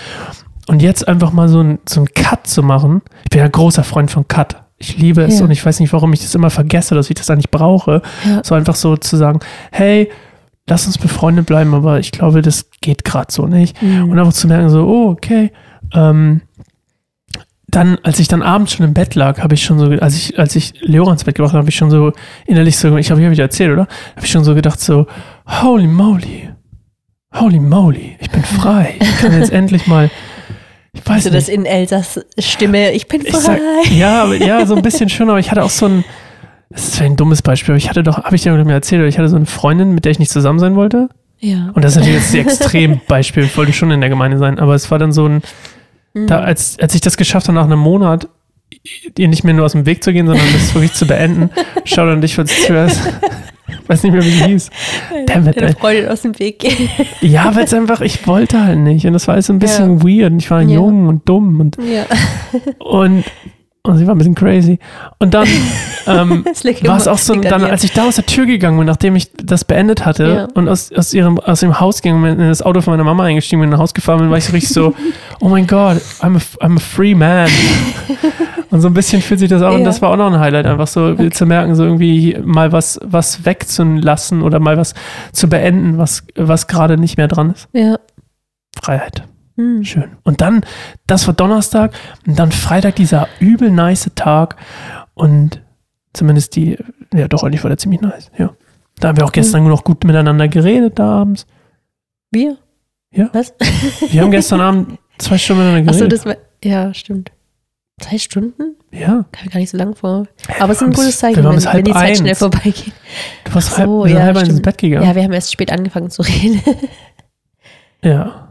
Und 0.68 0.82
jetzt 0.82 1.08
einfach 1.08 1.34
mal 1.34 1.50
so 1.50 1.62
ein, 1.62 1.80
so 1.88 2.02
ein 2.02 2.08
Cut 2.16 2.48
zu 2.48 2.64
machen. 2.64 3.02
Ich 3.26 3.30
bin 3.30 3.42
ja 3.42 3.48
großer 3.48 3.84
Freund 3.84 4.10
von 4.10 4.28
Cut. 4.28 4.61
Ich 4.82 4.98
liebe 4.98 5.22
es 5.22 5.40
ja. 5.40 5.46
und 5.46 5.52
ich 5.52 5.66
weiß 5.66 5.80
nicht, 5.80 5.94
warum 5.94 6.12
ich 6.14 6.22
das 6.22 6.34
immer 6.34 6.50
vergesse, 6.50 6.96
dass 6.96 7.10
ich 7.10 7.16
das 7.16 7.30
eigentlich 7.30 7.52
brauche. 7.52 8.02
Ja. 8.26 8.42
So 8.44 8.56
einfach 8.56 8.76
so 8.76 8.98
zu 8.98 9.16
sagen, 9.16 9.40
hey, 9.72 10.10
lass 10.68 10.88
uns 10.88 10.98
befreundet 10.98 11.46
bleiben, 11.46 11.74
aber 11.74 12.00
ich 12.00 12.12
glaube, 12.12 12.42
das 12.42 12.70
geht 12.82 13.04
gerade 13.04 13.32
so 13.32 13.46
nicht. 13.46 13.82
Mhm. 13.82 14.10
Und 14.10 14.20
einfach 14.20 14.34
zu 14.34 14.48
merken, 14.48 14.70
so, 14.70 14.86
oh, 14.86 15.10
okay. 15.10 15.52
Ähm, 15.94 16.42
dann, 17.68 18.00
als 18.04 18.20
ich 18.20 18.28
dann 18.28 18.42
abends 18.42 18.74
schon 18.74 18.86
im 18.86 18.94
Bett 18.94 19.16
lag, 19.16 19.40
habe 19.40 19.54
ich 19.54 19.64
schon 19.64 19.80
so, 19.80 19.86
als 19.86 20.16
ich, 20.16 20.38
als 20.38 20.56
ich 20.56 20.74
Leora 20.82 21.12
ins 21.14 21.24
Bett 21.24 21.36
gebracht 21.36 21.54
habe, 21.54 21.60
habe 21.60 21.70
ich 21.70 21.76
schon 21.76 21.90
so 21.90 22.12
innerlich 22.46 22.78
so, 22.78 22.98
ich 22.98 23.12
habe 23.12 23.22
ja 23.22 23.32
wieder 23.32 23.44
erzählt, 23.44 23.72
oder? 23.72 23.88
Habe 24.16 24.26
ich 24.26 24.32
schon 24.32 24.44
so 24.44 24.56
gedacht, 24.56 24.80
so, 24.80 25.08
holy 25.46 25.88
moly, 25.88 26.50
holy 27.34 27.60
moly, 27.60 28.18
ich 28.20 28.30
bin 28.30 28.44
frei. 28.44 28.96
Ich 29.00 29.18
kann 29.20 29.32
jetzt 29.32 29.52
endlich 29.54 29.88
mal 29.88 30.10
ich 30.94 31.06
weiß 31.06 31.26
also 31.26 31.30
nicht. 31.30 31.48
das 31.48 31.50
in 31.50 31.66
Elsas 31.66 32.20
Stimme, 32.38 32.92
ich 32.92 33.08
bin 33.08 33.22
frei. 33.22 33.30
Ich 33.30 33.38
sag, 33.38 33.60
ja, 33.92 34.34
ja, 34.34 34.66
so 34.66 34.76
ein 34.76 34.82
bisschen 34.82 35.10
schon, 35.10 35.30
aber 35.30 35.40
ich 35.40 35.52
hatte 35.52 35.64
auch 35.64 35.70
so 35.70 35.88
ein, 35.88 36.04
das 36.70 36.90
ist 36.90 37.02
ein 37.02 37.16
dummes 37.16 37.42
Beispiel, 37.42 37.74
aber 37.74 37.78
ich 37.78 37.90
hatte 37.90 38.04
doch, 38.04 38.24
habe 38.24 38.36
ich 38.36 38.44
dir 38.44 38.52
mir 38.52 38.74
erzählt, 38.74 39.08
ich 39.08 39.18
hatte 39.18 39.30
so 39.30 39.38
eine 39.38 39.46
Freundin, 39.46 39.94
mit 39.94 40.06
der 40.06 40.12
ich 40.12 40.20
nicht 40.20 40.32
zusammen 40.32 40.60
sein 40.60 40.76
wollte. 40.76 41.10
Ja. 41.40 41.72
Und 41.74 41.84
das 41.84 41.94
ist 41.94 42.00
natürlich 42.00 42.22
jetzt 42.22 42.34
ein 42.34 42.40
Extrembeispiel, 42.48 43.44
ich 43.44 43.58
wollte 43.58 43.74
schon 43.74 43.92
in 43.92 44.02
der 44.02 44.10
Gemeinde 44.10 44.38
sein, 44.38 44.60
aber 44.60 44.76
es 44.76 44.92
war 44.92 45.00
dann 45.00 45.12
so 45.12 45.28
ein, 45.28 45.42
mhm. 46.14 46.28
da, 46.28 46.42
als, 46.42 46.78
als 46.80 46.94
ich 46.94 47.02
das 47.02 47.18
geschafft 47.18 47.48
habe, 47.48 47.56
nach 47.56 47.66
einem 47.66 47.80
Monat, 47.80 48.28
ihr 49.18 49.28
nicht 49.28 49.44
mehr 49.44 49.54
nur 49.54 49.66
aus 49.66 49.74
dem 49.74 49.86
Weg 49.86 50.04
zu 50.04 50.14
gehen, 50.14 50.28
sondern 50.28 50.46
das 50.54 50.74
wirklich 50.74 50.94
zu 50.94 51.06
beenden, 51.06 51.50
schau 51.86 52.06
dann 52.06 52.22
dich, 52.22 52.38
was 52.38 52.50
du 52.50 52.68
zuerst. 52.68 53.02
Weiß 53.88 54.04
nicht 54.04 54.14
mehr, 54.14 54.24
wie 54.24 54.30
die 54.30 54.44
hieß. 54.44 54.70
Damit, 55.28 55.60
Deine 55.60 55.74
Freundin 55.74 56.08
aus 56.08 56.22
dem 56.22 56.38
Weg 56.40 56.60
gehen. 56.60 56.90
Ja, 57.22 57.56
weil 57.56 57.66
es 57.66 57.74
einfach, 57.74 58.02
ich 58.02 58.26
wollte 58.28 58.64
halt 58.64 58.80
nicht. 58.80 59.06
Und 59.06 59.14
das 59.14 59.28
war 59.28 59.34
alles 59.34 59.48
so 59.48 59.54
ein 59.54 59.60
bisschen 59.60 59.98
ja. 59.98 60.04
weird. 60.04 60.32
Und 60.34 60.40
ich 60.40 60.52
war 60.52 60.62
ja. 60.62 60.76
jung 60.76 61.08
und 61.08 61.28
dumm. 61.28 61.60
Und, 61.60 61.78
ja. 61.78 62.06
und, 62.80 63.24
und 63.84 63.98
sie 63.98 64.06
war 64.06 64.16
ein 64.16 64.18
bisschen 64.18 64.36
crazy. 64.36 64.80
Und 65.20 65.34
dann 65.34 65.48
ähm, 66.08 66.46
war 66.84 66.98
es 66.98 67.08
auch 67.08 67.18
so, 67.18 67.36
dann, 67.36 67.64
als 67.64 67.84
ich 67.84 67.94
da 67.94 68.08
aus 68.08 68.16
der 68.16 68.26
Tür 68.26 68.46
gegangen 68.46 68.78
bin, 68.78 68.88
nachdem 68.88 69.16
ich 69.16 69.32
das 69.34 69.66
beendet 69.66 70.06
hatte 70.06 70.48
und 70.54 70.70
aus, 70.70 70.92
aus, 70.92 71.14
ihrem, 71.14 71.40
aus 71.40 71.62
dem 71.62 71.80
Haus 71.80 72.02
ging 72.02 72.16
und 72.16 72.26
in 72.26 72.38
das 72.40 72.62
Auto 72.62 72.82
von 72.82 72.94
meiner 72.94 73.04
Mama 73.04 73.24
eingestiegen 73.24 73.62
bin 73.62 73.70
und 73.70 73.74
nach 73.74 73.80
Hause 73.80 73.94
gefahren 73.94 74.20
bin, 74.20 74.30
war 74.30 74.38
ich 74.38 74.46
so 74.46 74.54
richtig 74.54 74.74
so, 74.74 74.94
oh 75.42 75.50
mein 75.50 75.68
Gott, 75.68 75.98
I'm 76.22 76.38
a, 76.38 76.66
I'm 76.66 76.78
a 76.78 76.80
free 76.80 77.16
man. 77.16 77.50
und 78.70 78.82
so 78.82 78.88
ein 78.88 78.94
bisschen 78.94 79.22
fühlt 79.22 79.40
sich 79.40 79.50
das 79.50 79.62
auch, 79.62 79.72
ja. 79.72 79.78
und 79.78 79.84
das 79.84 80.02
war 80.02 80.12
auch 80.12 80.18
noch 80.18 80.32
ein 80.32 80.40
Highlight, 80.40 80.66
einfach 80.66 80.88
so 80.88 81.08
okay. 81.08 81.30
zu 81.32 81.46
merken, 81.46 81.76
so 81.76 81.84
irgendwie 81.84 82.38
mal 82.44 82.72
was, 82.72 83.00
was 83.04 83.44
wegzulassen 83.44 84.42
oder 84.44 84.60
mal 84.60 84.78
was 84.78 84.94
zu 85.34 85.50
beenden, 85.50 85.98
was, 85.98 86.24
was 86.36 86.68
gerade 86.68 86.98
nicht 86.98 87.18
mehr 87.18 87.28
dran 87.28 87.52
ist. 87.52 87.68
Ja. 87.74 87.98
Freiheit. 88.82 89.24
Hm. 89.58 89.84
Schön. 89.84 90.12
Und 90.24 90.42
dann, 90.42 90.64
das 91.08 91.28
war 91.28 91.34
Donnerstag 91.34 91.94
und 92.26 92.40
dann 92.40 92.52
Freitag 92.52 92.96
dieser 92.96 93.28
übel 93.40 93.72
nice 93.72 94.10
Tag 94.16 94.56
und 95.14 95.62
zumindest 96.14 96.56
die, 96.56 96.78
ja 97.14 97.28
doch, 97.28 97.44
eigentlich 97.44 97.64
war 97.64 97.70
der 97.70 97.78
ziemlich 97.78 98.02
nice, 98.02 98.32
ja. 98.38 98.52
Da 99.00 99.08
haben 99.08 99.18
wir 99.18 99.26
auch 99.26 99.32
gestern 99.32 99.68
noch 99.68 99.84
gut 99.84 100.04
miteinander 100.04 100.48
geredet 100.48 101.00
da 101.00 101.22
abends. 101.22 101.48
Wir? 102.30 102.58
Ja. 103.12 103.30
Was? 103.34 103.54
Wir 104.12 104.22
haben 104.22 104.32
gestern 104.32 104.62
Abend 104.62 105.00
zwei 105.22 105.38
Stunden 105.38 105.64
miteinander 105.64 105.92
geredet. 105.92 106.14
Achso, 106.14 106.26
das 106.26 106.26
war, 106.26 106.44
ja, 106.64 106.94
stimmt. 106.94 107.32
Zwei 108.02 108.18
Stunden? 108.18 108.76
Ja. 108.92 109.26
Kam 109.32 109.46
mir 109.46 109.52
gar 109.52 109.60
nicht 109.60 109.70
so 109.70 109.78
lang 109.78 109.96
vor. 109.96 110.28
Aber 110.60 110.72
es 110.72 110.82
ist 110.82 110.88
ein 110.88 110.94
gutes 110.94 111.20
Zeichen, 111.20 111.44
wenn, 111.44 111.64
wenn, 111.64 111.84
die 111.84 111.92
Zeit 111.92 112.10
eins. 112.10 112.18
schnell 112.18 112.36
vorbeigeht. 112.36 112.94
Du 113.44 113.54
warst 113.54 113.72
so, 113.72 113.78
halb, 113.78 114.12
ja, 114.12 114.24
halb 114.24 114.38
ins 114.38 114.62
Bett 114.62 114.78
gegangen. 114.78 115.06
Ja, 115.06 115.16
wir 115.16 115.24
haben 115.24 115.34
erst 115.34 115.52
spät 115.52 115.72
angefangen 115.72 116.10
zu 116.10 116.24
reden. 116.24 116.62
ja. 118.04 118.48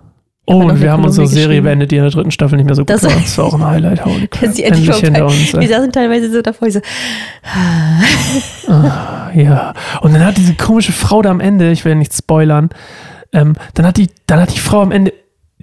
Oh, 0.46 0.64
und 0.64 0.80
wir 0.80 0.90
haben 0.90 1.04
unsere 1.04 1.28
Serie 1.28 1.62
beendet, 1.62 1.92
die 1.92 1.96
in 1.96 2.02
der 2.02 2.10
dritten 2.10 2.32
Staffel 2.32 2.56
nicht 2.56 2.66
mehr 2.66 2.74
so 2.74 2.82
gut 2.82 2.90
das 2.90 3.04
war. 3.04 3.12
Das 3.12 3.38
war 3.38 3.44
auch 3.44 3.54
ein 3.54 3.64
Highlight. 3.64 4.04
Holy 4.04 4.26
crap. 4.30 4.52
Sie 4.52 4.64
endlich 4.64 4.96
hinter 4.96 5.26
uns. 5.26 5.52
Wir 5.52 5.68
saßen 5.68 5.92
teilweise 5.92 6.32
so 6.32 6.42
davor, 6.42 6.70
so. 6.70 6.80
ah, 8.68 9.30
ja. 9.32 9.74
Und 10.00 10.12
dann 10.12 10.24
hat 10.24 10.38
diese 10.38 10.54
komische 10.54 10.92
Frau 10.92 11.22
da 11.22 11.30
am 11.30 11.40
Ende, 11.40 11.70
ich 11.70 11.84
will 11.84 11.92
ja 11.92 11.98
nicht 11.98 12.14
spoilern, 12.14 12.70
ähm, 13.32 13.54
dann, 13.74 13.86
hat 13.86 13.96
die, 13.96 14.08
dann 14.26 14.40
hat 14.40 14.52
die 14.52 14.58
Frau 14.58 14.82
am 14.82 14.90
Ende 14.90 15.12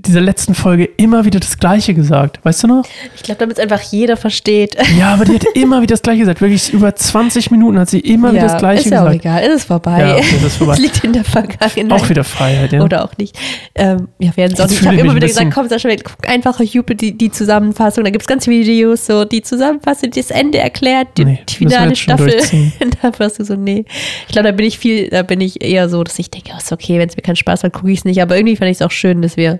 dieser 0.07 0.21
letzten 0.21 0.55
Folge 0.55 0.85
immer 0.97 1.25
wieder 1.25 1.39
das 1.39 1.57
Gleiche 1.57 1.93
gesagt. 1.93 2.39
Weißt 2.43 2.63
du 2.63 2.67
noch? 2.67 2.85
Ich 3.15 3.23
glaube, 3.23 3.39
damit 3.39 3.57
es 3.57 3.63
einfach 3.63 3.81
jeder 3.81 4.17
versteht. 4.17 4.75
Ja, 4.97 5.13
aber 5.13 5.25
die 5.25 5.35
hat 5.35 5.43
immer 5.53 5.81
wieder 5.81 5.93
das 5.93 6.01
Gleiche 6.01 6.19
gesagt. 6.21 6.41
Wirklich 6.41 6.73
über 6.73 6.95
20 6.95 7.51
Minuten 7.51 7.79
hat 7.79 7.89
sie 7.89 7.99
immer 7.99 8.33
wieder 8.33 8.47
das 8.47 8.57
Gleiche 8.57 8.85
ist 8.85 8.91
ja 8.91 9.03
gesagt. 9.03 9.09
auch 9.09 9.19
egal, 9.19 9.43
ist 9.43 9.55
es 9.55 9.63
vorbei. 9.65 9.99
Ja, 9.99 10.15
okay, 10.15 10.35
das 10.35 10.43
ist 10.43 10.57
vorbei. 10.57 10.73
Es 10.73 10.79
liegt 10.79 11.03
in 11.03 11.13
der 11.13 11.23
Vergangenheit. 11.23 11.91
Auch 11.91 12.09
wieder 12.09 12.23
Freiheit, 12.23 12.71
ja. 12.71 12.81
Oder 12.81 13.05
auch 13.05 13.17
nicht. 13.17 13.37
Ähm, 13.75 14.07
ja, 14.19 14.35
werden 14.35 14.53
nicht. 14.57 14.81
Ich 14.81 14.87
habe 14.87 14.97
immer 14.97 15.15
wieder 15.15 15.27
gesagt, 15.27 15.51
komm, 15.53 15.67
Sascha, 15.69 15.89
guck 15.89 16.27
einfach 16.27 16.59
auf 16.59 16.65
YouTube 16.65 16.97
die, 16.97 17.17
die 17.17 17.31
Zusammenfassung. 17.31 18.03
Da 18.03 18.09
gibt 18.09 18.23
es 18.23 18.27
ganz 18.27 18.47
Videos, 18.47 19.05
so 19.05 19.25
die 19.25 19.41
Zusammenfassung, 19.41 20.11
die 20.11 20.21
das 20.21 20.31
Ende 20.31 20.57
erklärt, 20.57 21.09
die, 21.17 21.25
Nee, 21.25 21.39
die 21.47 21.55
finale 21.55 21.95
Staffel. 21.95 22.39
da 23.01 23.11
warst 23.19 23.39
du 23.39 23.43
so, 23.43 23.55
nee. 23.55 23.85
Ich 24.27 24.33
glaube, 24.33 24.49
da 24.49 24.51
bin 24.51 24.65
ich 24.65 24.79
viel, 24.79 25.09
da 25.09 25.23
bin 25.23 25.41
ich 25.41 25.63
eher 25.63 25.89
so, 25.89 26.03
dass 26.03 26.17
ich 26.17 26.31
denke, 26.31 26.51
oh, 26.53 26.57
ist 26.57 26.71
okay, 26.71 26.99
wenn 26.99 27.09
es 27.09 27.15
mir 27.15 27.23
keinen 27.23 27.35
Spaß 27.35 27.63
macht, 27.63 27.73
gucke 27.73 27.91
ich 27.91 27.99
es 27.99 28.05
nicht. 28.05 28.21
Aber 28.21 28.35
irgendwie 28.35 28.55
fand 28.55 28.71
ich 28.71 28.77
es 28.77 28.81
auch 28.81 28.91
schön, 28.91 29.21
dass 29.21 29.37
wir 29.37 29.59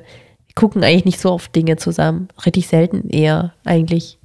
gucken 0.58 0.84
eigentlich 0.84 1.06
nicht 1.06 1.20
so 1.20 1.32
oft 1.32 1.56
Dinge 1.56 1.78
zusammen. 1.78 2.30
Richtig 2.46 2.68
selten 2.68 3.10
eher 3.10 3.54
eigentlich. 3.64 4.18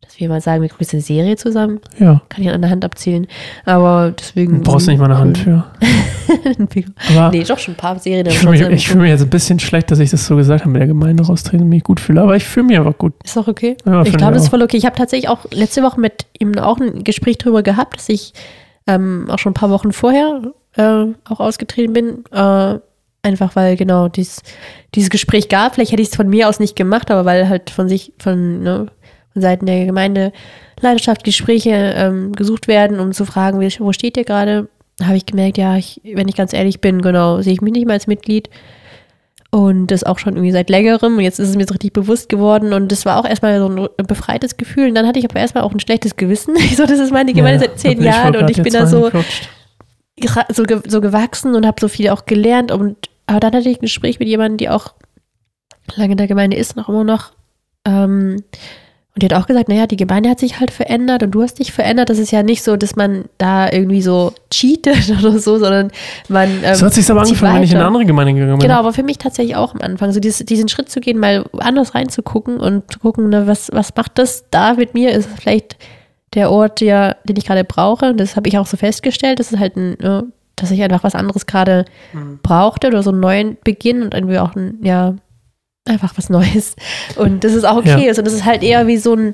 Dass 0.00 0.18
wir 0.18 0.28
mal 0.28 0.40
sagen, 0.40 0.62
wir 0.62 0.68
gucken 0.68 0.84
jetzt 0.84 0.94
eine 0.94 1.02
Serie 1.02 1.36
zusammen. 1.36 1.80
Ja. 1.98 2.22
Kann 2.28 2.42
ich 2.42 2.50
an 2.50 2.62
der 2.62 2.70
Hand 2.70 2.84
abzählen. 2.84 3.26
Aber 3.64 4.12
deswegen. 4.18 4.62
Du 4.62 4.70
brauchst 4.70 4.88
nicht 4.88 4.98
mal 4.98 5.04
eine 5.04 5.18
Hand 5.18 5.38
für. 5.38 5.64
Aber 7.10 7.30
nee, 7.30 7.44
doch 7.44 7.58
schon 7.58 7.74
ein 7.74 7.76
paar 7.76 7.98
Serien. 7.98 8.26
ich 8.26 8.38
fühle 8.38 8.50
mich, 8.50 8.60
ich 8.60 8.88
fühl 8.88 9.00
mich 9.00 9.10
jetzt 9.10 9.22
ein 9.22 9.30
bisschen 9.30 9.60
schlecht, 9.60 9.90
dass 9.90 9.98
ich 9.98 10.10
das 10.10 10.26
so 10.26 10.36
gesagt 10.36 10.62
habe 10.62 10.72
mit 10.72 10.80
der 10.80 10.88
Gemeinde 10.88 11.24
raustreten 11.24 11.62
und 11.62 11.68
mich 11.68 11.84
gut 11.84 12.00
fühle. 12.00 12.22
Aber 12.22 12.34
ich 12.34 12.44
fühle 12.44 12.66
mich 12.66 12.78
aber 12.78 12.92
gut. 12.92 13.14
Ist 13.24 13.38
auch 13.38 13.48
okay. 13.48 13.76
Ja, 13.86 14.02
ich 14.02 14.16
glaube, 14.16 14.34
das 14.34 14.44
ist 14.44 14.48
voll 14.48 14.62
okay. 14.62 14.76
Ich 14.76 14.84
habe 14.84 14.96
tatsächlich 14.96 15.28
auch 15.28 15.46
letzte 15.52 15.82
Woche 15.82 16.00
mit 16.00 16.26
ihm 16.38 16.58
auch 16.58 16.78
ein 16.80 17.04
Gespräch 17.04 17.38
darüber 17.38 17.62
gehabt, 17.62 17.98
dass 17.98 18.08
ich 18.08 18.32
ähm, 18.88 19.26
auch 19.30 19.38
schon 19.38 19.52
ein 19.52 19.54
paar 19.54 19.70
Wochen 19.70 19.92
vorher 19.92 20.52
äh, 20.76 21.04
auch 21.28 21.40
ausgetreten 21.40 21.92
bin. 21.92 22.24
Äh, 22.32 22.78
einfach 23.28 23.56
weil 23.56 23.76
genau 23.76 24.08
dies, 24.08 24.42
dieses 24.94 25.10
Gespräch 25.10 25.48
gab. 25.48 25.74
Vielleicht 25.74 25.92
hätte 25.92 26.02
ich 26.02 26.08
es 26.08 26.16
von 26.16 26.28
mir 26.28 26.48
aus 26.48 26.60
nicht 26.60 26.76
gemacht, 26.76 27.10
aber 27.10 27.24
weil 27.24 27.48
halt 27.48 27.70
von 27.70 27.88
sich, 27.88 28.12
von, 28.18 28.62
ne, 28.62 28.86
von 29.32 29.42
Seiten 29.42 29.66
der 29.66 29.86
Gemeinde 29.86 30.32
Leidenschaft 30.80 31.24
Gespräche 31.24 31.70
ähm, 31.70 32.32
gesucht 32.32 32.68
werden, 32.68 33.00
um 33.00 33.12
zu 33.12 33.24
fragen, 33.24 33.60
wie, 33.60 33.68
wo 33.80 33.92
steht 33.92 34.16
ihr 34.16 34.24
gerade, 34.24 34.68
habe 35.02 35.16
ich 35.16 35.26
gemerkt, 35.26 35.58
ja, 35.58 35.76
ich, 35.76 36.00
wenn 36.04 36.28
ich 36.28 36.36
ganz 36.36 36.52
ehrlich 36.52 36.80
bin, 36.80 37.02
genau, 37.02 37.40
sehe 37.40 37.52
ich 37.52 37.60
mich 37.60 37.72
nicht 37.72 37.86
mehr 37.86 37.94
als 37.94 38.06
Mitglied. 38.06 38.48
Und 39.50 39.86
das 39.86 40.04
auch 40.04 40.18
schon 40.18 40.34
irgendwie 40.34 40.52
seit 40.52 40.68
längerem. 40.68 41.16
Und 41.16 41.22
jetzt 41.22 41.38
ist 41.38 41.48
es 41.48 41.56
mir 41.56 41.64
so 41.66 41.72
richtig 41.72 41.94
bewusst 41.94 42.28
geworden. 42.28 42.74
Und 42.74 42.92
das 42.92 43.06
war 43.06 43.18
auch 43.18 43.24
erstmal 43.24 43.58
so 43.58 43.88
ein 43.96 44.06
befreites 44.06 44.58
Gefühl. 44.58 44.88
Und 44.88 44.94
dann 44.94 45.06
hatte 45.06 45.18
ich 45.18 45.24
aber 45.24 45.40
erstmal 45.40 45.64
auch 45.64 45.72
ein 45.72 45.80
schlechtes 45.80 46.16
Gewissen. 46.16 46.54
Ich 46.58 46.76
so, 46.76 46.84
das 46.84 46.98
ist 46.98 47.12
meine 47.12 47.32
Gemeinde 47.32 47.64
Ja, 47.64 47.70
seit 47.70 47.78
zehn 47.78 48.02
Jahren. 48.02 48.36
Und 48.36 48.50
ich 48.50 48.62
bin 48.62 48.74
da 48.74 48.86
so, 48.86 49.10
so 50.86 51.00
gewachsen 51.00 51.54
und 51.54 51.66
habe 51.66 51.80
so 51.80 51.88
viel 51.88 52.10
auch 52.10 52.26
gelernt. 52.26 52.72
Und 52.72 53.08
aber 53.28 53.40
dann 53.40 53.52
hatte 53.52 53.68
ich 53.68 53.78
ein 53.78 53.82
Gespräch 53.82 54.18
mit 54.18 54.26
jemandem, 54.26 54.56
die 54.56 54.68
auch 54.70 54.94
lange 55.94 56.12
in 56.12 56.18
der 56.18 56.26
Gemeinde 56.26 56.56
ist, 56.56 56.76
noch 56.76 56.88
immer 56.88 57.04
noch. 57.04 57.32
Ähm, 57.84 58.42
und 59.14 59.22
die 59.22 59.26
hat 59.26 59.42
auch 59.42 59.46
gesagt, 59.46 59.68
naja, 59.68 59.86
die 59.86 59.96
Gemeinde 59.96 60.30
hat 60.30 60.38
sich 60.38 60.60
halt 60.60 60.70
verändert 60.70 61.22
und 61.22 61.32
du 61.32 61.42
hast 61.42 61.58
dich 61.58 61.72
verändert. 61.72 62.08
Das 62.08 62.18
ist 62.18 62.30
ja 62.30 62.42
nicht 62.42 62.62
so, 62.62 62.76
dass 62.76 62.96
man 62.96 63.24
da 63.36 63.70
irgendwie 63.70 64.00
so 64.00 64.32
cheatet 64.50 65.10
oder 65.18 65.38
so, 65.38 65.58
sondern 65.58 65.90
man. 66.28 66.48
Ähm, 66.62 66.74
So 66.74 66.86
hat 66.86 66.94
sich 66.94 67.10
aber 67.10 67.22
angefangen, 67.22 67.56
wenn 67.56 67.62
ich 67.64 67.70
in 67.70 67.76
eine 67.76 67.84
weiter. 67.84 67.88
andere 67.88 68.06
Gemeinde 68.06 68.34
gegangen 68.34 68.58
bin. 68.58 68.68
Genau, 68.68 68.78
aber 68.78 68.92
für 68.92 69.02
mich 69.02 69.18
tatsächlich 69.18 69.56
auch 69.56 69.74
am 69.74 69.80
Anfang, 69.82 70.12
so 70.12 70.20
dieses, 70.20 70.46
diesen 70.46 70.68
Schritt 70.68 70.88
zu 70.88 71.00
gehen, 71.00 71.18
mal 71.18 71.44
anders 71.58 71.94
reinzugucken 71.94 72.58
und 72.58 72.90
zu 72.92 72.98
gucken, 73.00 73.28
ne, 73.28 73.46
was, 73.46 73.70
was 73.72 73.94
macht 73.94 74.18
das 74.18 74.44
da 74.50 74.74
mit 74.74 74.94
mir? 74.94 75.10
Ist 75.12 75.28
vielleicht 75.36 75.76
der 76.34 76.50
Ort, 76.50 76.80
der, 76.80 77.16
den 77.24 77.36
ich 77.36 77.44
gerade 77.44 77.64
brauche? 77.64 78.10
Und 78.10 78.18
das 78.18 78.36
habe 78.36 78.48
ich 78.48 78.56
auch 78.56 78.66
so 78.66 78.76
festgestellt, 78.76 79.40
dass 79.40 79.52
es 79.52 79.58
halt 79.58 79.76
ein, 79.76 79.96
dass 80.60 80.70
ich 80.70 80.82
einfach 80.82 81.04
was 81.04 81.14
anderes 81.14 81.46
gerade 81.46 81.84
brauchte 82.42 82.88
oder 82.88 83.02
so 83.02 83.10
einen 83.10 83.20
neuen 83.20 83.56
Beginn 83.64 84.02
und 84.02 84.14
irgendwie 84.14 84.38
auch 84.38 84.54
ein, 84.54 84.78
ja, 84.82 85.14
einfach 85.84 86.12
was 86.16 86.30
Neues. 86.30 86.76
Und 87.16 87.44
das 87.44 87.54
ist 87.54 87.64
auch 87.64 87.76
okay. 87.76 88.02
Ja. 88.02 88.08
Also 88.08 88.22
das 88.22 88.32
ist 88.32 88.44
halt 88.44 88.62
eher 88.62 88.86
wie 88.86 88.98
so 88.98 89.14
ein, 89.14 89.32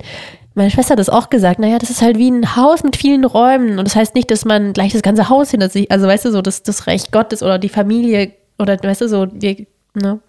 meine 0.55 0.71
Schwester 0.71 0.93
hat 0.93 0.99
das 0.99 1.09
auch 1.09 1.31
gesagt, 1.31 1.59
naja, 1.59 1.79
das 1.79 1.91
ist 1.91 2.01
halt 2.01 2.17
wie 2.17 2.31
ein 2.31 2.57
Haus 2.57 2.85
mit 2.85 2.97
vielen 2.97 3.25
Räumen. 3.25 3.79
Und 3.79 3.87
das 3.87 3.97
heißt 3.97 4.15
nicht, 4.15 4.31
dass 4.31 4.45
man 4.45 4.73
gleich 4.73 4.93
das 4.93 5.03
ganze 5.03 5.29
Haus 5.29 5.51
hinter 5.51 5.69
sich, 5.69 5.91
also 5.91 6.07
weißt 6.07 6.25
du, 6.27 6.31
so 6.31 6.43
das, 6.43 6.63
das 6.63 6.87
Reich 6.87 7.11
Gottes 7.11 7.43
oder 7.43 7.59
die 7.59 7.69
Familie 7.69 8.33
oder 8.59 8.81
weißt 8.81 9.01
du, 9.01 9.09
so 9.09 9.27
die 9.27 9.67
ne, 9.95 10.21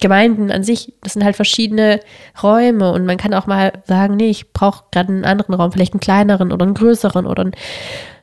Gemeinden 0.00 0.50
an 0.50 0.64
sich, 0.64 0.94
das 1.02 1.12
sind 1.12 1.22
halt 1.22 1.36
verschiedene 1.36 2.00
Räume 2.42 2.92
und 2.92 3.04
man 3.04 3.18
kann 3.18 3.34
auch 3.34 3.46
mal 3.46 3.72
sagen, 3.86 4.16
nee, 4.16 4.30
ich 4.30 4.54
brauche 4.54 4.84
gerade 4.90 5.12
einen 5.12 5.26
anderen 5.26 5.54
Raum, 5.54 5.70
vielleicht 5.70 5.92
einen 5.92 6.00
kleineren 6.00 6.50
oder 6.50 6.64
einen 6.64 6.72
größeren 6.72 7.26
oder 7.26 7.42
einen 7.42 7.52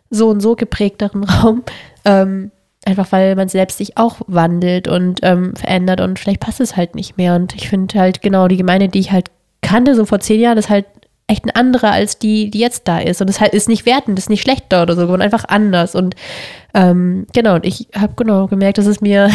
so 0.09 0.29
und 0.29 0.39
so 0.39 0.55
geprägteren 0.55 1.23
Raum. 1.23 1.63
Ähm, 2.05 2.51
einfach 2.85 3.11
weil 3.11 3.35
man 3.35 3.49
selbst 3.49 3.77
sich 3.77 3.97
auch 3.97 4.21
wandelt 4.27 4.87
und 4.87 5.19
ähm, 5.23 5.53
verändert 5.55 5.99
und 5.99 6.19
vielleicht 6.19 6.39
passt 6.39 6.61
es 6.61 6.77
halt 6.77 6.95
nicht 6.95 7.17
mehr. 7.17 7.35
Und 7.35 7.53
ich 7.55 7.67
finde 7.69 7.99
halt 7.99 8.21
genau 8.21 8.47
die 8.47 8.57
Gemeinde, 8.57 8.87
die 8.87 8.99
ich 8.99 9.11
halt 9.11 9.29
kannte, 9.61 9.93
so 9.93 10.05
vor 10.05 10.19
zehn 10.19 10.39
Jahren, 10.39 10.57
ist 10.57 10.69
halt 10.69 10.85
echt 11.27 11.43
eine 11.43 11.55
andere 11.55 11.91
als 11.91 12.17
die, 12.17 12.49
die 12.49 12.59
jetzt 12.59 12.87
da 12.87 12.99
ist. 12.99 13.19
Und 13.19 13.27
das 13.27 13.41
halt 13.41 13.53
ist 13.53 13.67
nicht 13.67 13.85
wertend, 13.85 14.17
ist 14.17 14.29
nicht 14.29 14.41
schlechter 14.41 14.81
oder 14.81 14.95
so, 14.95 15.01
sondern 15.01 15.21
einfach 15.21 15.43
anders. 15.49 15.93
Und 15.93 16.15
ähm, 16.73 17.27
genau, 17.33 17.55
und 17.55 17.65
ich 17.65 17.89
habe 17.93 18.13
genau 18.15 18.47
gemerkt, 18.47 18.77
dass 18.77 18.85
es 18.85 19.01
mir 19.01 19.29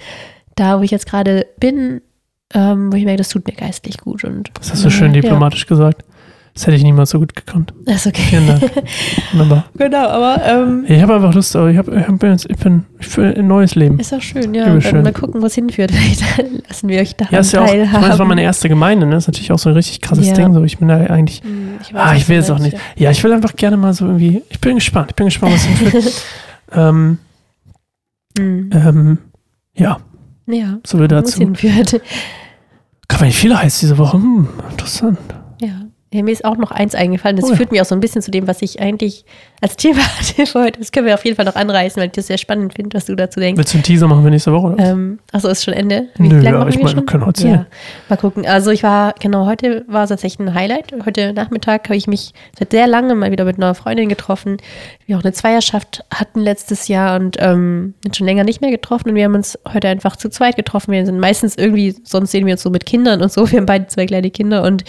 da, 0.54 0.78
wo 0.78 0.82
ich 0.82 0.92
jetzt 0.92 1.06
gerade 1.06 1.46
bin, 1.58 2.00
ähm, 2.54 2.92
wo 2.92 2.96
ich 2.96 3.04
merke, 3.04 3.18
das 3.18 3.30
tut 3.30 3.46
mir 3.46 3.54
geistlich 3.54 3.98
gut. 3.98 4.22
Und 4.22 4.50
Das 4.56 4.70
hast 4.70 4.84
du 4.84 4.90
schön 4.90 5.12
ja, 5.12 5.20
diplomatisch 5.20 5.66
gesagt. 5.66 6.04
Das 6.54 6.66
hätte 6.66 6.76
ich 6.76 6.82
niemals 6.82 7.08
so 7.10 7.18
gut 7.18 7.34
gekonnt. 7.34 7.72
Ja, 7.86 7.94
ist 7.94 8.06
okay. 8.06 8.20
Vielen 8.28 8.46
Dank. 8.46 8.62
Wunderbar. 9.32 9.64
Genau, 9.78 10.06
aber 10.06 10.42
ähm, 10.44 10.84
Ich 10.86 11.00
habe 11.00 11.14
einfach 11.14 11.32
Lust, 11.34 11.56
aber 11.56 11.70
ich, 11.70 11.78
hab, 11.78 11.88
ich, 11.88 12.06
hab 12.06 12.22
ich 12.22 12.56
bin 12.58 12.84
für 13.00 13.24
ein 13.34 13.46
neues 13.46 13.74
Leben. 13.74 13.98
ist 13.98 14.12
auch 14.12 14.20
schön, 14.20 14.52
ja. 14.52 14.66
Dann 14.66 15.02
mal 15.02 15.12
gucken, 15.14 15.40
wo 15.40 15.46
es 15.46 15.54
hinführt. 15.54 15.90
Vielleicht 15.94 16.22
lassen 16.68 16.88
wir 16.90 17.00
euch 17.00 17.16
daran 17.16 17.32
Ja, 17.32 17.40
ist 17.40 17.52
ja 17.52 17.62
auch, 17.62 17.72
ich 17.72 17.90
meine, 17.90 18.08
das 18.08 18.18
war 18.18 18.26
meine 18.26 18.42
erste 18.42 18.68
Gemeinde, 18.68 19.06
ne? 19.06 19.14
Das 19.14 19.24
ist 19.24 19.28
natürlich 19.28 19.50
auch 19.50 19.58
so 19.58 19.70
ein 19.70 19.74
richtig 19.76 20.02
krasses 20.02 20.26
Ja. 20.28 20.34
Ding. 20.34 20.52
So, 20.52 20.62
ich 20.62 20.76
bin 20.78 20.88
da 20.88 20.98
eigentlich, 21.06 21.42
Hm, 21.42 21.78
Ich, 21.80 21.94
ah, 21.94 22.14
ich 22.14 22.28
will 22.28 22.38
es 22.38 22.50
auch 22.50 22.58
nicht. 22.58 22.76
Ja, 22.96 23.10
ich 23.10 23.24
will 23.24 23.32
einfach 23.32 23.56
gerne 23.56 23.78
mal 23.78 23.94
so 23.94 24.04
irgendwie, 24.04 24.42
ich 24.50 24.60
bin 24.60 24.74
gespannt, 24.74 25.06
ich 25.10 25.16
bin 25.16 25.26
gespannt, 25.26 25.54
was 25.54 25.64
hinführt. 25.64 26.12
ähm, 26.74 27.18
Ja, 28.36 28.42
Hm. 28.42 28.70
ähm, 28.72 29.18
ja 29.74 29.98
ja 30.46 30.78
so 30.84 30.98
es 31.00 31.08
dazu. 31.08 31.38
hinführt. 31.38 32.00
Kann 33.08 33.26
nicht 33.26 33.38
viel 33.38 33.56
heißt 33.56 33.80
diese 33.82 33.96
Woche. 33.96 34.18
Hm, 34.18 34.48
interessant. 34.70 35.18
Ja. 36.12 36.22
mir 36.22 36.30
ist 36.32 36.44
auch 36.44 36.56
noch 36.56 36.70
eins 36.70 36.94
eingefallen. 36.94 37.36
Das 37.36 37.46
Oh 37.46 37.50
ja. 37.50 37.56
führt 37.56 37.72
mich 37.72 37.80
auch 37.80 37.86
so 37.86 37.94
ein 37.94 38.00
bisschen 38.00 38.22
zu 38.22 38.30
dem, 38.30 38.46
was 38.46 38.62
ich 38.62 38.80
eigentlich 38.80 39.24
als 39.60 39.76
Thema 39.76 39.98
hatte 40.18 40.46
für 40.46 40.62
heute. 40.64 40.78
Das 40.78 40.92
können 40.92 41.06
wir 41.06 41.14
auf 41.14 41.24
jeden 41.24 41.36
Fall 41.36 41.44
noch 41.44 41.54
anreißen, 41.56 42.00
weil 42.00 42.06
ich 42.08 42.12
das 42.12 42.26
sehr 42.26 42.38
spannend 42.38 42.74
finde, 42.74 42.96
was 42.96 43.06
du 43.06 43.14
dazu 43.14 43.40
denkst. 43.40 43.58
Willst 43.58 43.72
du 43.72 43.78
einen 43.78 43.84
Teaser 43.84 44.06
machen 44.08 44.22
für 44.22 44.30
nächste 44.30 44.52
Woche? 44.52 44.72
Oder? 44.74 44.84
Ähm, 44.84 45.18
achso, 45.32 45.48
ist 45.48 45.64
schon 45.64 45.74
Ende? 45.74 46.08
Nö, 46.18 46.28
lange 46.36 46.44
ja, 46.44 46.52
machen 46.52 46.68
ich 46.68 46.76
wir 46.76 46.84
meine, 46.84 46.96
wir 46.96 47.06
können 47.06 47.26
heute. 47.26 47.48
Ja, 47.48 47.66
mal 48.08 48.16
gucken. 48.16 48.46
Also 48.46 48.70
ich 48.70 48.82
war, 48.82 49.14
genau, 49.20 49.46
heute 49.46 49.84
war 49.88 50.06
tatsächlich 50.06 50.46
ein 50.46 50.54
Highlight. 50.54 50.92
Heute 51.06 51.32
Nachmittag 51.32 51.84
habe 51.84 51.96
ich 51.96 52.06
mich 52.06 52.32
seit 52.58 52.72
sehr 52.72 52.86
langem 52.86 53.18
mal 53.20 53.30
wieder 53.30 53.44
mit 53.44 53.56
einer 53.56 53.74
Freundin 53.74 54.08
getroffen. 54.08 54.58
Wir 55.06 55.16
auch 55.16 55.22
eine 55.24 55.32
Zweierschaft 55.32 56.04
hatten 56.12 56.40
letztes 56.40 56.88
Jahr 56.88 57.18
und 57.18 57.36
ähm, 57.40 57.94
sind 58.02 58.16
schon 58.16 58.26
länger 58.26 58.44
nicht 58.44 58.60
mehr 58.60 58.70
getroffen 58.70 59.10
und 59.10 59.14
wir 59.14 59.24
haben 59.24 59.34
uns 59.34 59.58
heute 59.72 59.88
einfach 59.88 60.16
zu 60.16 60.28
zweit 60.28 60.56
getroffen. 60.56 60.92
Wir 60.92 61.04
sind 61.06 61.18
meistens 61.20 61.56
irgendwie, 61.56 61.94
sonst 62.04 62.30
sehen 62.32 62.46
wir 62.46 62.52
uns 62.54 62.62
so 62.62 62.70
mit 62.70 62.86
Kindern 62.86 63.22
und 63.22 63.32
so. 63.32 63.50
Wir 63.50 63.58
haben 63.58 63.66
beide 63.66 63.86
zwei 63.86 64.06
kleine 64.06 64.30
Kinder 64.30 64.62
und 64.62 64.84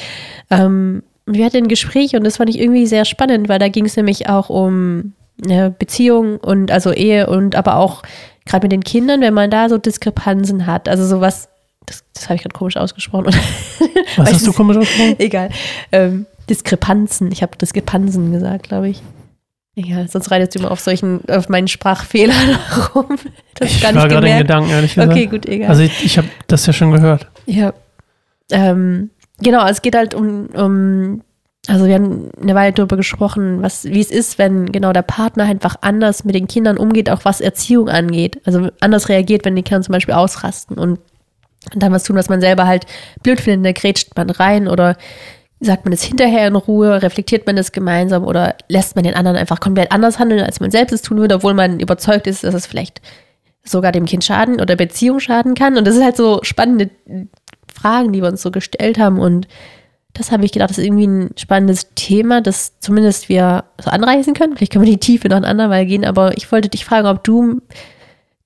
ähm, 0.50 1.04
wir 1.26 1.46
hatten 1.46 1.58
ein 1.58 1.68
Gespräch 1.68 2.16
und 2.16 2.24
das 2.24 2.38
fand 2.38 2.50
ich 2.50 2.60
irgendwie 2.60 2.86
sehr 2.86 3.06
spannend, 3.06 3.50
weil 3.50 3.60
da 3.60 3.70
ging 3.70 3.86
es 3.86 3.96
nämlich 3.96 4.30
auch 4.30 4.50
um 4.50 5.14
eine 5.44 5.72
Beziehung 5.72 6.38
und 6.38 6.72
also 6.72 6.92
Ehe 6.92 7.28
und 7.28 7.56
aber 7.56 7.78
auch 7.78 8.04
gerade 8.46 8.66
mit 8.66 8.72
den 8.72 8.84
Kindern, 8.84 9.22
wenn 9.22 9.34
man 9.34 9.50
da 9.50 9.70
so 9.70 9.78
Diskrepanzen 9.78 10.66
hat. 10.66 10.90
Also 10.90 11.06
sowas, 11.06 11.50
das, 11.86 12.04
das 12.14 12.26
habe 12.26 12.36
ich 12.36 12.44
gerade 12.44 12.54
komisch 12.54 12.78
ausgesprochen. 12.78 13.28
was 14.18 14.34
hast 14.34 14.48
du 14.48 14.54
komisch 14.54 14.78
ausgesprochen? 14.78 15.16
Egal. 15.20 15.50
Ähm, 15.92 16.26
Diskrepanzen. 16.50 17.32
Ich 17.32 17.42
habe 17.42 17.58
Diskrepanzen 17.58 18.32
gesagt, 18.32 18.68
glaube 18.68 18.90
ich. 18.90 19.02
Egal, 19.76 20.08
sonst 20.08 20.30
reitest 20.30 20.54
du 20.54 20.60
immer 20.60 20.72
auf 20.72 20.80
solchen, 20.80 21.28
auf 21.30 21.50
meinen 21.50 21.68
Sprachfehlern 21.68 22.60
rum. 22.96 23.18
Das 23.56 23.72
Ich 23.72 23.82
gar 23.82 23.96
war 23.96 24.08
gerade 24.08 24.30
in. 24.30 24.38
Gedanken, 24.38 24.70
ehrlich 24.70 24.94
gesagt. 24.94 25.12
Okay, 25.12 25.26
gut, 25.26 25.48
egal. 25.48 25.70
Also 25.70 25.82
ich, 25.82 26.06
ich 26.06 26.18
habe 26.18 26.28
das 26.48 26.66
ja 26.68 26.74
schon 26.74 26.92
gehört. 26.92 27.28
Ja. 27.48 27.74
Ähm, 28.52 29.10
genau, 29.44 29.68
es 29.68 29.82
geht 29.82 29.96
halt 29.96 30.14
um, 30.14 30.48
um, 30.48 31.22
also 31.68 31.86
wir 31.86 31.96
haben 31.96 32.30
eine 32.42 32.56
Weile 32.56 32.74
darüber 32.74 32.98
gesprochen, 32.98 33.62
was, 33.62 33.86
wie 33.86 34.02
es 34.02 34.12
ist, 34.12 34.38
wenn 34.38 34.72
genau 34.72 34.92
der 34.92 35.02
Partner 35.02 35.46
einfach 35.46 35.76
anders 35.82 36.26
mit 36.26 36.36
den 36.36 36.48
Kindern 36.48 36.78
umgeht, 36.78 37.10
auch 37.10 37.24
was 37.24 37.42
Erziehung 37.42 37.90
angeht. 37.90 38.42
Also 38.46 38.70
anders 38.80 39.10
reagiert, 39.10 39.46
wenn 39.46 39.56
die 39.56 39.64
Kinder 39.64 39.82
zum 39.82 39.94
Beispiel 39.94 40.16
ausrasten 40.16 40.78
und 40.78 41.00
dann 41.76 41.94
was 41.94 42.04
tun, 42.04 42.18
was 42.18 42.30
man 42.30 42.42
selber 42.42 42.68
halt 42.68 42.86
blöd 43.22 43.40
findet, 43.40 43.66
da 43.66 43.80
grätscht 43.80 44.16
man 44.18 44.30
rein 44.30 44.68
oder 44.68 44.98
sagt 45.62 45.86
man 45.86 45.94
es 45.94 46.04
hinterher 46.04 46.48
in 46.48 46.56
Ruhe, 46.56 47.02
reflektiert 47.02 47.48
man 47.48 47.58
es 47.58 47.72
gemeinsam 47.72 48.26
oder 48.26 48.56
lässt 48.68 48.96
man 48.96 49.06
den 49.06 49.16
anderen 49.16 49.38
einfach 49.38 49.62
komplett 49.62 49.92
anders 49.94 50.20
handeln, 50.20 50.44
als 50.44 50.60
man 50.60 50.72
selbst 50.72 50.92
es 50.92 51.02
tun 51.02 51.18
würde, 51.18 51.36
obwohl 51.36 51.54
man 51.54 51.80
überzeugt 51.80 52.28
ist, 52.28 52.44
dass 52.44 52.54
es 52.54 52.66
vielleicht 52.66 53.02
sogar 53.64 53.94
dem 53.94 54.06
Kind 54.06 54.26
schaden 54.26 54.60
oder 54.60 54.76
Beziehung 54.76 55.22
schaden 55.22 55.56
kann. 55.56 55.78
Und 55.78 55.88
das 55.88 55.96
ist 55.96 56.04
halt 56.04 56.18
so 56.18 56.40
spannende 56.44 56.90
Fragen, 57.74 58.12
die 58.14 58.22
wir 58.22 58.30
uns 58.30 58.42
so 58.42 58.52
gestellt 58.52 58.98
haben. 59.00 59.20
Und 59.20 59.48
das 60.14 60.32
habe 60.32 60.46
ich 60.46 60.52
gedacht, 60.52 60.70
das 60.70 60.78
ist 60.78 60.86
irgendwie 60.86 61.08
ein 61.08 61.30
spannendes 61.38 61.88
Thema, 61.96 62.42
das 62.42 62.80
zumindest 62.80 63.30
wir 63.30 63.64
so 63.84 63.90
anreißen 63.90 64.34
können. 64.34 64.56
Vielleicht 64.56 64.72
können 64.74 64.86
wir 64.86 64.92
die 64.92 65.00
Tiefe 65.00 65.28
noch 65.30 65.38
ein 65.38 65.46
andermal 65.46 65.86
gehen, 65.86 66.06
aber 66.06 66.38
ich 66.38 66.52
wollte 66.52 66.70
dich 66.70 66.86
fragen, 66.86 67.08
ob 67.08 67.24
du 67.24 67.62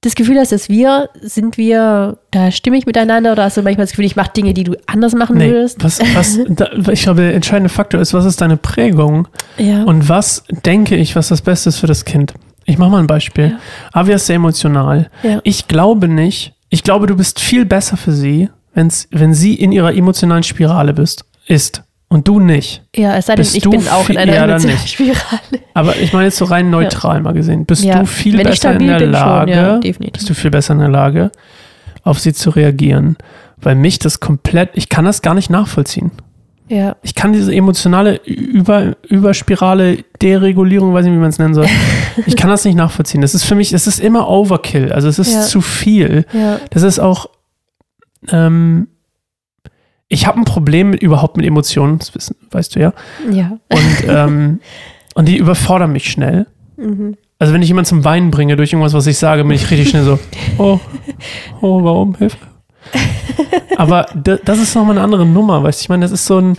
das 0.02 0.13
Gefühl 0.16 0.38
hast, 0.40 0.52
dass 0.52 0.70
wir, 0.70 1.10
sind 1.22 1.58
wir 1.58 2.20
da 2.32 2.52
stimmig 2.52 2.86
miteinander 2.86 3.32
oder 3.32 3.44
hast 3.46 3.58
du 3.58 3.63
manchmal 3.63 3.86
das 3.86 3.92
Gefühl, 3.92 4.06
ich 4.06 4.16
mache 4.16 4.32
Dinge, 4.32 4.54
die 4.54 4.63
du 4.63 4.76
anders 4.86 5.13
machen 5.16 5.38
Nee, 5.38 5.50
würdest? 5.50 5.84
was, 5.84 6.00
was, 6.16 6.40
da, 6.50 6.70
ich 6.92 7.02
glaube, 7.02 7.22
der 7.22 7.34
entscheidende 7.34 7.70
Faktor 7.70 8.00
ist, 8.00 8.13
was 8.13 8.24
ist 8.24 8.40
deine 8.40 8.58
Prägung 8.58 9.28
Ja. 9.58 9.84
und 9.84 10.08
was 10.08 10.44
denke 10.66 10.96
ich, 10.96 11.16
was 11.16 11.30
das 11.30 11.42
Beste 11.42 11.70
ist 11.70 11.78
für 11.80 11.88
das 11.88 12.06
Kind. 12.06 12.34
Ich 12.66 12.78
mache 12.78 12.92
mal 12.92 13.00
ein 13.00 13.08
Beispiel. 13.08 13.50
Ja. 13.52 13.60
Avia 13.92 14.16
ist 14.16 14.28
sehr 14.28 14.36
emotional. 14.36 15.10
Ja. 15.24 15.40
Ich 15.44 15.68
glaube 15.68 16.08
nicht, 16.08 16.54
ich 16.70 16.84
glaube, 16.84 17.08
du 17.08 17.16
bist 17.18 17.40
viel 17.40 17.66
besser 17.66 17.98
für 17.98 18.12
sie, 18.12 18.50
wenn's, 18.78 19.08
wenn 19.12 19.34
sie 19.34 19.56
in 19.56 19.72
ihrer 19.74 19.94
emotionalen 19.94 20.44
Spirale 20.44 20.94
bist, 20.94 21.26
ist 21.48 21.84
und 22.10 22.28
du 22.28 22.40
nicht. 22.40 22.84
ja, 22.96 23.18
es 23.18 23.26
sei 23.26 23.36
denn, 23.36 23.46
ich 23.54 23.70
bin 23.70 23.88
auch 23.90 24.08
in 24.10 24.18
einer 24.18 24.34
ja, 24.34 24.46
emotionalen. 24.46 24.80
Spirale. 24.88 25.60
Aber 25.74 25.96
ich 25.98 26.13
meine 26.13 26.26
jetzt 26.26 26.38
so 26.38 26.46
rein 26.46 26.70
neutral 26.70 27.22
mal 27.22 27.34
gesehen. 27.34 27.66
Bist 27.66 27.84
Ja, 27.84 28.00
du 28.00 28.06
viel 28.06 28.34
wenn 28.38 28.48
ich 28.48 28.62
besser 28.62 28.74
in 28.80 28.88
der 28.88 28.96
bin, 29.00 29.06
schon, 29.08 29.12
Lage, 29.12 29.52
ja, 29.52 29.80
bist 30.13 30.30
du 30.30 30.34
viel 30.34 30.52
besser 30.52 30.74
in 30.74 30.80
der 30.80 30.90
Lage, 30.90 31.32
auf 32.04 32.20
sie 32.20 32.32
zu 32.34 32.50
reagieren? 32.52 33.18
Weil 33.60 33.76
mich 33.76 34.00
das 34.00 34.20
komplett, 34.20 34.70
ich 34.76 34.88
kann 34.88 35.04
das 35.06 35.22
gar 35.22 35.34
nicht 35.34 35.50
nachvollziehen. 35.50 36.12
Ja. 36.70 36.96
Ich 37.02 37.16
kann 37.16 37.32
diese 37.34 37.54
emotionale 37.56 38.18
Über, 38.26 38.96
Überspirale, 39.08 40.04
Deregulierung, 40.22 40.94
weiß 40.94 41.06
nicht, 41.06 41.13
wie 41.13 41.18
man 41.20 41.30
es 41.30 41.40
nennen 41.40 41.54
soll. 41.54 41.66
Ich 42.26 42.36
kann 42.36 42.50
das 42.50 42.66
nicht 42.66 42.76
nachvollziehen. 42.76 43.22
Das 43.22 43.34
ist 43.34 43.46
für 43.46 43.56
mich, 43.56 43.72
es 43.74 43.88
ist 43.88 44.00
immer 44.00 44.28
Overkill. 44.30 44.92
Also 44.92 45.08
es 45.08 45.18
ist 45.18 45.34
Ja. 45.34 45.42
zu 45.42 45.62
viel. 45.62 46.26
Ja. 46.34 46.60
Das 46.72 46.84
ist 46.84 47.00
auch, 47.00 47.30
ähm, 48.30 48.88
ich 50.10 50.26
habe 50.26 50.40
ein 50.40 50.46
Problem 50.46 50.92
mit, 50.92 51.02
überhaupt 51.02 51.36
mit 51.38 51.46
Emotionen, 51.46 52.00
das 52.00 52.16
wissen, 52.16 52.36
weißt 52.52 52.76
du 52.76 52.80
ja. 52.80 52.94
Ja. 53.32 53.58
Und, 53.70 54.06
ähm, 54.08 54.60
und 55.16 55.28
die 55.28 55.38
überfordern 55.38 55.92
mich 55.92 56.10
schnell. 56.10 56.48
Mhm. 56.78 57.18
Also 57.40 57.54
wenn 57.54 57.62
ich 57.62 57.68
jemanden 57.68 57.88
zum 57.90 58.04
Weinen 58.06 58.32
bringe 58.32 58.56
durch 58.56 58.72
irgendwas, 58.74 58.94
was 58.94 59.06
ich 59.08 59.18
sage, 59.18 59.44
bin 59.44 59.52
ich 59.52 59.70
richtig 59.70 59.90
schnell 59.90 60.04
so, 60.04 60.18
oh, 60.58 60.80
oh, 61.62 61.84
warum, 61.84 62.16
Hilfe. 62.16 62.38
Aber 63.76 64.06
da- 64.16 64.38
das 64.44 64.60
ist 64.60 64.76
nochmal 64.76 64.96
eine 64.96 65.04
andere 65.04 65.26
Nummer, 65.26 65.62
weißt 65.62 65.82
du, 65.82 65.84
ich 65.84 65.90
meine, 65.90 66.04
das 66.06 66.12
ist 66.12 66.26
so 66.26 66.40
ein, 66.40 66.58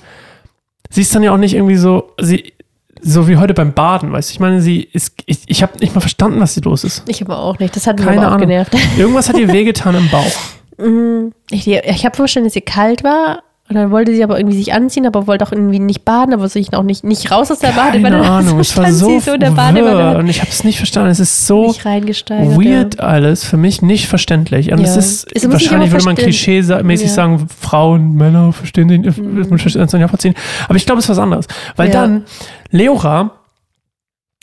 sie 0.90 1.01
ist 1.01 1.14
dann 1.14 1.23
ja 1.23 1.33
auch 1.33 1.38
nicht 1.38 1.55
irgendwie 1.55 1.77
so, 1.77 2.12
sie, 2.21 2.53
so 3.01 3.29
wie 3.29 3.37
heute 3.38 3.55
beim 3.55 3.73
Baden, 3.73 4.12
weißt 4.12 4.29
du, 4.31 4.33
ich 4.35 4.40
meine, 4.40 4.61
sie 4.61 4.83
ist, 4.83 5.14
ich, 5.27 5.40
ich 5.47 5.62
habe 5.62 5.79
nicht 5.79 5.94
mal 5.94 6.01
verstanden, 6.01 6.40
was 6.40 6.55
sie 6.55 6.61
los 6.61 6.85
ist. 6.85 7.03
Ich 7.09 7.23
aber 7.23 7.38
auch 7.38 7.59
nicht. 7.59 7.75
Das 7.75 7.87
hat 7.87 7.97
mich 7.97 8.05
Keine 8.07 8.23
auch 8.23 8.33
Ahnung. 8.33 8.40
genervt. 8.49 8.73
Irgendwas 8.99 9.29
hat 9.29 9.38
ihr 9.38 9.51
wehgetan 9.53 9.94
im 9.94 10.09
Bauch. 10.11 10.25
Mm, 10.78 11.32
Ich, 11.50 11.66
ich 11.68 12.04
habe 12.04 12.16
verstanden, 12.16 12.46
dass 12.46 12.54
sie 12.54 12.60
kalt 12.60 13.04
war. 13.04 13.42
Und 13.70 13.74
dann 13.74 13.90
wollte 13.90 14.14
sie 14.14 14.24
aber 14.24 14.38
irgendwie 14.38 14.56
sich 14.56 14.72
anziehen, 14.72 15.04
aber 15.06 15.26
wollte 15.26 15.44
auch 15.46 15.52
irgendwie 15.52 15.78
nicht 15.78 16.06
baden, 16.06 16.32
aber 16.32 16.48
sich 16.48 16.72
auch 16.72 16.82
nicht, 16.82 17.04
nicht 17.04 17.30
raus 17.30 17.50
aus 17.50 17.58
der 17.58 17.72
Badewanne. 17.72 18.16
Keine 18.22 18.30
Ahnung, 18.30 18.58
es 18.60 18.74
war 18.78 18.90
so, 18.90 19.20
so 19.20 19.34
in 19.34 19.40
der 19.40 19.50
Badewanne, 19.50 20.16
und 20.16 20.26
ich 20.28 20.40
habe 20.40 20.50
es 20.50 20.64
nicht 20.64 20.78
verstanden. 20.78 21.10
Es 21.10 21.20
ist 21.20 21.46
so 21.46 21.70
sich 21.70 21.84
weird 21.84 22.98
alles, 22.98 23.44
für 23.44 23.58
mich 23.58 23.82
nicht 23.82 24.08
verständlich. 24.08 24.72
Und 24.72 24.78
Ja. 24.78 24.84
es 24.86 24.96
ist, 24.96 25.28
Es 25.36 25.42
nicht 25.42 25.52
wahrscheinlich 25.52 25.90
würde 25.92 26.06
man 26.06 26.16
klischee-mäßig 26.16 27.08
Ja. 27.08 27.12
Mhm. 27.28 27.38
sagen, 27.38 27.48
Frauen, 27.60 28.14
Männer 28.14 28.54
verstehen 28.54 28.88
den, 28.88 29.02
man 29.50 29.58
versteht 29.58 29.82
es 29.82 29.92
ja 29.92 30.08
verziehen. 30.08 30.34
Aber 30.66 30.76
ich 30.76 30.86
glaube, 30.86 31.00
es 31.00 31.04
ist 31.04 31.10
was 31.10 31.18
anderes. 31.18 31.46
Weil 31.76 31.88
Ja. 31.88 31.92
dann, 31.92 32.24
Leora 32.70 33.32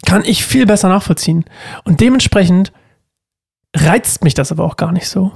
kann 0.06 0.22
ich 0.24 0.46
viel 0.46 0.68
besser 0.68 0.88
nachvollziehen. 0.90 1.46
Und 1.84 2.00
dementsprechend 2.00 2.72
reizt 3.76 4.24
mich 4.24 4.36
das 4.36 4.52
aber 4.52 4.66
auch 4.66 4.78
gar 4.78 4.92
nicht 4.92 5.08
so. 5.08 5.32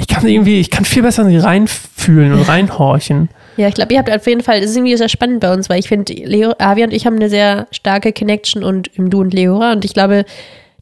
Ich 0.00 0.06
kann 0.06 0.26
irgendwie, 0.26 0.60
ich 0.60 0.70
kann 0.70 0.84
viel 0.84 1.02
besser 1.02 1.22
in 1.22 1.30
sie 1.30 1.38
reinfühlen 1.38 2.32
und 2.32 2.48
reinhorchen. 2.48 3.28
Ja, 3.56 3.66
ich 3.66 3.74
glaube, 3.74 3.92
ihr 3.92 3.98
habt 3.98 4.10
auf 4.10 4.26
jeden 4.26 4.42
Fall, 4.42 4.60
das 4.60 4.70
ist 4.70 4.76
irgendwie 4.76 4.96
sehr 4.96 5.08
spannend 5.08 5.40
bei 5.40 5.52
uns, 5.52 5.68
weil 5.68 5.80
ich 5.80 5.88
finde, 5.88 6.12
Leo, 6.12 6.54
Avi 6.58 6.84
und 6.84 6.92
ich 6.92 7.04
haben 7.04 7.16
eine 7.16 7.28
sehr 7.28 7.66
starke 7.72 8.12
Connection 8.12 8.62
und 8.62 8.86
im 8.94 9.10
Du 9.10 9.20
und 9.20 9.34
Leora 9.34 9.72
und 9.72 9.84
ich 9.84 9.94
glaube, 9.94 10.24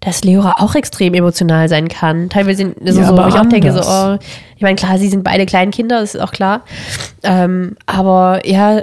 dass 0.00 0.22
Leora 0.22 0.56
auch 0.58 0.74
extrem 0.74 1.14
emotional 1.14 1.70
sein 1.70 1.88
kann. 1.88 2.28
Teilweise 2.28 2.58
sind 2.58 2.76
so, 2.84 3.00
Ja, 3.00 3.06
so 3.06 3.16
wo 3.16 3.26
ich 3.26 3.34
auch 3.34 3.48
denke, 3.48 3.72
so, 3.72 3.80
oh, 3.80 4.18
ich 4.54 4.62
meine, 4.62 4.76
klar, 4.76 4.98
sie 4.98 5.08
sind 5.08 5.24
beide 5.24 5.46
Kleinkinder, 5.46 6.00
das 6.00 6.14
ist 6.14 6.20
auch 6.20 6.32
klar. 6.32 6.62
Ähm, 7.22 7.76
aber 7.86 8.42
ja, 8.44 8.82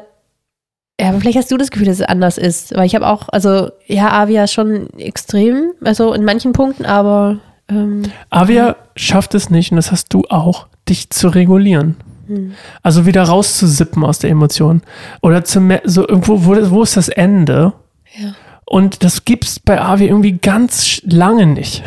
ja, 1.00 1.10
aber 1.10 1.20
vielleicht 1.20 1.38
hast 1.38 1.52
du 1.52 1.58
das 1.58 1.70
Gefühl, 1.70 1.88
dass 1.88 2.00
es 2.00 2.06
anders 2.06 2.38
ist. 2.38 2.76
Weil 2.76 2.86
ich 2.86 2.96
habe 2.96 3.08
auch, 3.08 3.30
also 3.30 3.70
ja, 3.86 4.12
Avia 4.12 4.46
ist 4.46 4.54
schon 4.54 4.90
extrem, 4.98 5.72
also 5.84 6.14
in 6.14 6.26
manchen 6.26 6.52
Punkten, 6.52 6.86
aber 6.86 7.38
ähm, 7.70 8.04
Avia 8.30 8.76
schafft 8.96 9.36
es 9.36 9.50
nicht, 9.50 9.72
und 9.72 9.78
das 9.78 9.92
hast 9.92 10.14
du 10.14 10.24
auch, 10.30 10.68
dich 10.90 11.10
zu 11.10 11.30
regulieren. 11.30 11.96
hm. 12.28 12.54
Also 12.82 13.06
wieder 13.06 13.24
rauszusippen 13.24 14.04
aus 14.04 14.20
der 14.20 14.30
Emotion. 14.30 14.82
Oder 15.22 15.44
zu 15.44 15.80
so 15.86 16.08
irgendwo, 16.08 16.46
wo, 16.46 16.56
wo 16.72 16.84
ist 16.84 16.98
das 16.98 17.10
Ende? 17.10 17.74
ja. 18.18 18.34
Und 18.66 19.04
das 19.04 19.26
gibt's 19.26 19.60
bei 19.60 19.80
Avi 19.82 20.08
irgendwie 20.08 20.32
ganz 20.32 21.02
lange 21.04 21.46
nicht. 21.46 21.84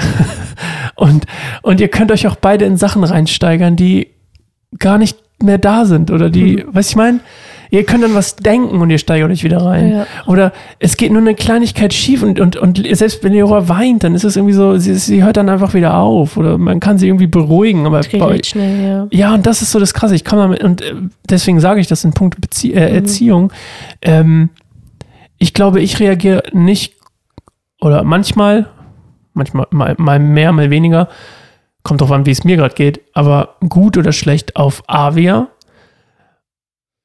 und, 0.95 1.25
und 1.63 1.81
ihr 1.81 1.89
könnt 1.89 2.13
euch 2.13 2.27
auch 2.27 2.37
beide 2.37 2.65
in 2.67 2.77
Sachen 2.77 3.03
reinsteigern, 3.03 3.77
die 3.77 4.09
gar 4.79 4.99
nicht 4.99 5.17
mehr 5.43 5.57
da 5.59 5.87
sind. 5.87 6.11
Oder 6.11 6.29
die, 6.31 6.57
Mhm. 6.59 6.65
was 6.73 6.91
ich 6.91 6.97
meine? 6.97 7.21
Ihr 7.71 7.85
könnt 7.85 8.05
dann 8.05 8.15
was 8.15 8.37
denken 8.37 8.81
und 8.81 8.91
ihr 8.91 8.99
steigert 8.99 9.31
euch 9.31 9.45
wieder 9.45 9.59
rein. 9.63 9.91
Ja. 9.93 10.07
Oder 10.27 10.53
es 10.79 10.97
geht 10.97 11.13
nur 11.13 11.21
eine 11.21 11.35
Kleinigkeit 11.35 11.93
schief 11.93 12.23
und, 12.23 12.39
und, 12.41 12.57
und 12.57 12.83
selbst 12.97 13.23
wenn 13.25 13.33
Leora 13.33 13.69
weint, 13.69 14.05
dann 14.05 14.15
ist 14.15 14.25
es 14.25 14.37
irgendwie 14.37 14.55
so, 14.55 14.77
sie, 14.79 14.95
sie 14.95 15.25
hört 15.25 15.37
dann 15.37 15.49
einfach 15.49 15.75
wieder 15.75 15.97
auf. 15.97 16.37
Oder 16.37 16.59
man 16.59 16.81
kann 16.81 16.99
sie 16.99 17.09
irgendwie 17.09 17.27
beruhigen. 17.27 17.87
Aber 17.87 18.01
bei, 18.19 18.41
schnell, 18.43 18.85
ja. 18.85 19.07
ja, 19.11 19.35
und 19.35 19.47
das 19.47 19.63
ist 19.63 19.73
so 19.73 19.79
das 19.81 19.95
Krasse. 19.95 20.15
Ich 20.15 20.25
kann 20.25 20.39
damit, 20.39 20.63
und 20.63 20.81
äh, 20.83 20.95
deswegen 21.29 21.61
sage 21.61 21.81
ich 21.81 21.87
das 21.87 22.05
in 22.05 22.13
puncto 22.13 22.41
Bezie 22.41 22.71
Mhm. 22.71 22.77
äh, 22.79 22.89
Erziehung. 22.97 23.53
Ähm, 24.03 24.51
ich 25.39 25.53
glaube, 25.55 25.81
ich 25.81 26.01
reagiere 26.01 26.43
nicht, 26.53 26.95
oder 27.81 28.03
manchmal, 28.05 28.69
manchmal 29.35 29.67
mal, 29.71 29.95
mal 29.99 30.19
mehr, 30.19 30.53
mal 30.53 30.71
weniger, 30.71 31.09
kommt 31.83 32.01
drauf 32.01 32.11
an, 32.11 32.27
wie 32.27 32.31
es 32.31 32.43
mir 32.43 32.57
gerade 32.57 32.75
geht, 32.75 33.01
aber 33.13 33.57
gut 33.69 33.97
oder 33.97 34.13
schlecht 34.13 34.57
auf 34.57 34.83
Avia. 34.87 35.49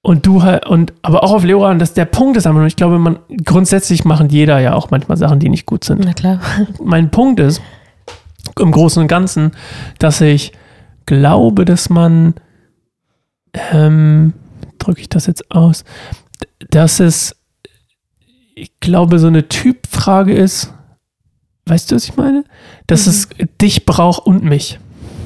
Und 0.04 0.26
du 0.26 0.42
halt, 0.42 0.66
und 0.66 0.94
aber 1.04 1.24
auch 1.24 1.32
auf 1.32 1.44
Leora, 1.44 1.70
und 1.70 1.78
das, 1.80 1.94
der 1.94 2.06
Punkt 2.06 2.36
ist 2.36 2.48
einfach 2.48 2.58
nur, 2.58 2.68
ich 2.68 2.76
glaube, 2.76 2.98
man 2.98 3.20
grundsätzlich 3.46 4.04
machen 4.04 4.30
jeder 4.30 4.60
ja 4.60 4.74
auch 4.74 4.90
manchmal 4.90 5.16
Sachen, 5.18 5.40
die 5.40 5.50
nicht 5.50 5.68
gut 5.68 5.84
sind 5.84 6.02
Na 6.04 6.14
klar. 6.14 6.40
mein 6.84 7.12
Punkt 7.12 7.40
ist, 7.40 7.62
im 8.60 8.72
Großen 8.72 9.02
und 9.02 9.08
Ganzen, 9.08 9.52
dass 10.00 10.20
ich 10.22 10.54
glaube, 11.06 11.66
dass 11.66 11.90
man, 11.90 12.34
ähm, 13.72 14.34
drücke 14.80 15.02
ich 15.02 15.10
das 15.10 15.28
jetzt 15.28 15.52
aus, 15.52 15.84
dass 16.72 17.00
es, 17.00 17.36
ich 18.56 18.72
glaube, 18.80 19.20
so 19.20 19.28
eine 19.28 19.48
Typfrage 19.50 20.34
ist, 20.34 20.74
weißt 21.68 21.92
du, 21.92 21.96
was 21.96 22.06
ich 22.06 22.16
meine? 22.18 22.44
Dass 22.88 23.06
es 23.06 23.30
dich 23.62 23.86
braucht 23.86 24.26
und 24.26 24.44
mich. 24.44 24.80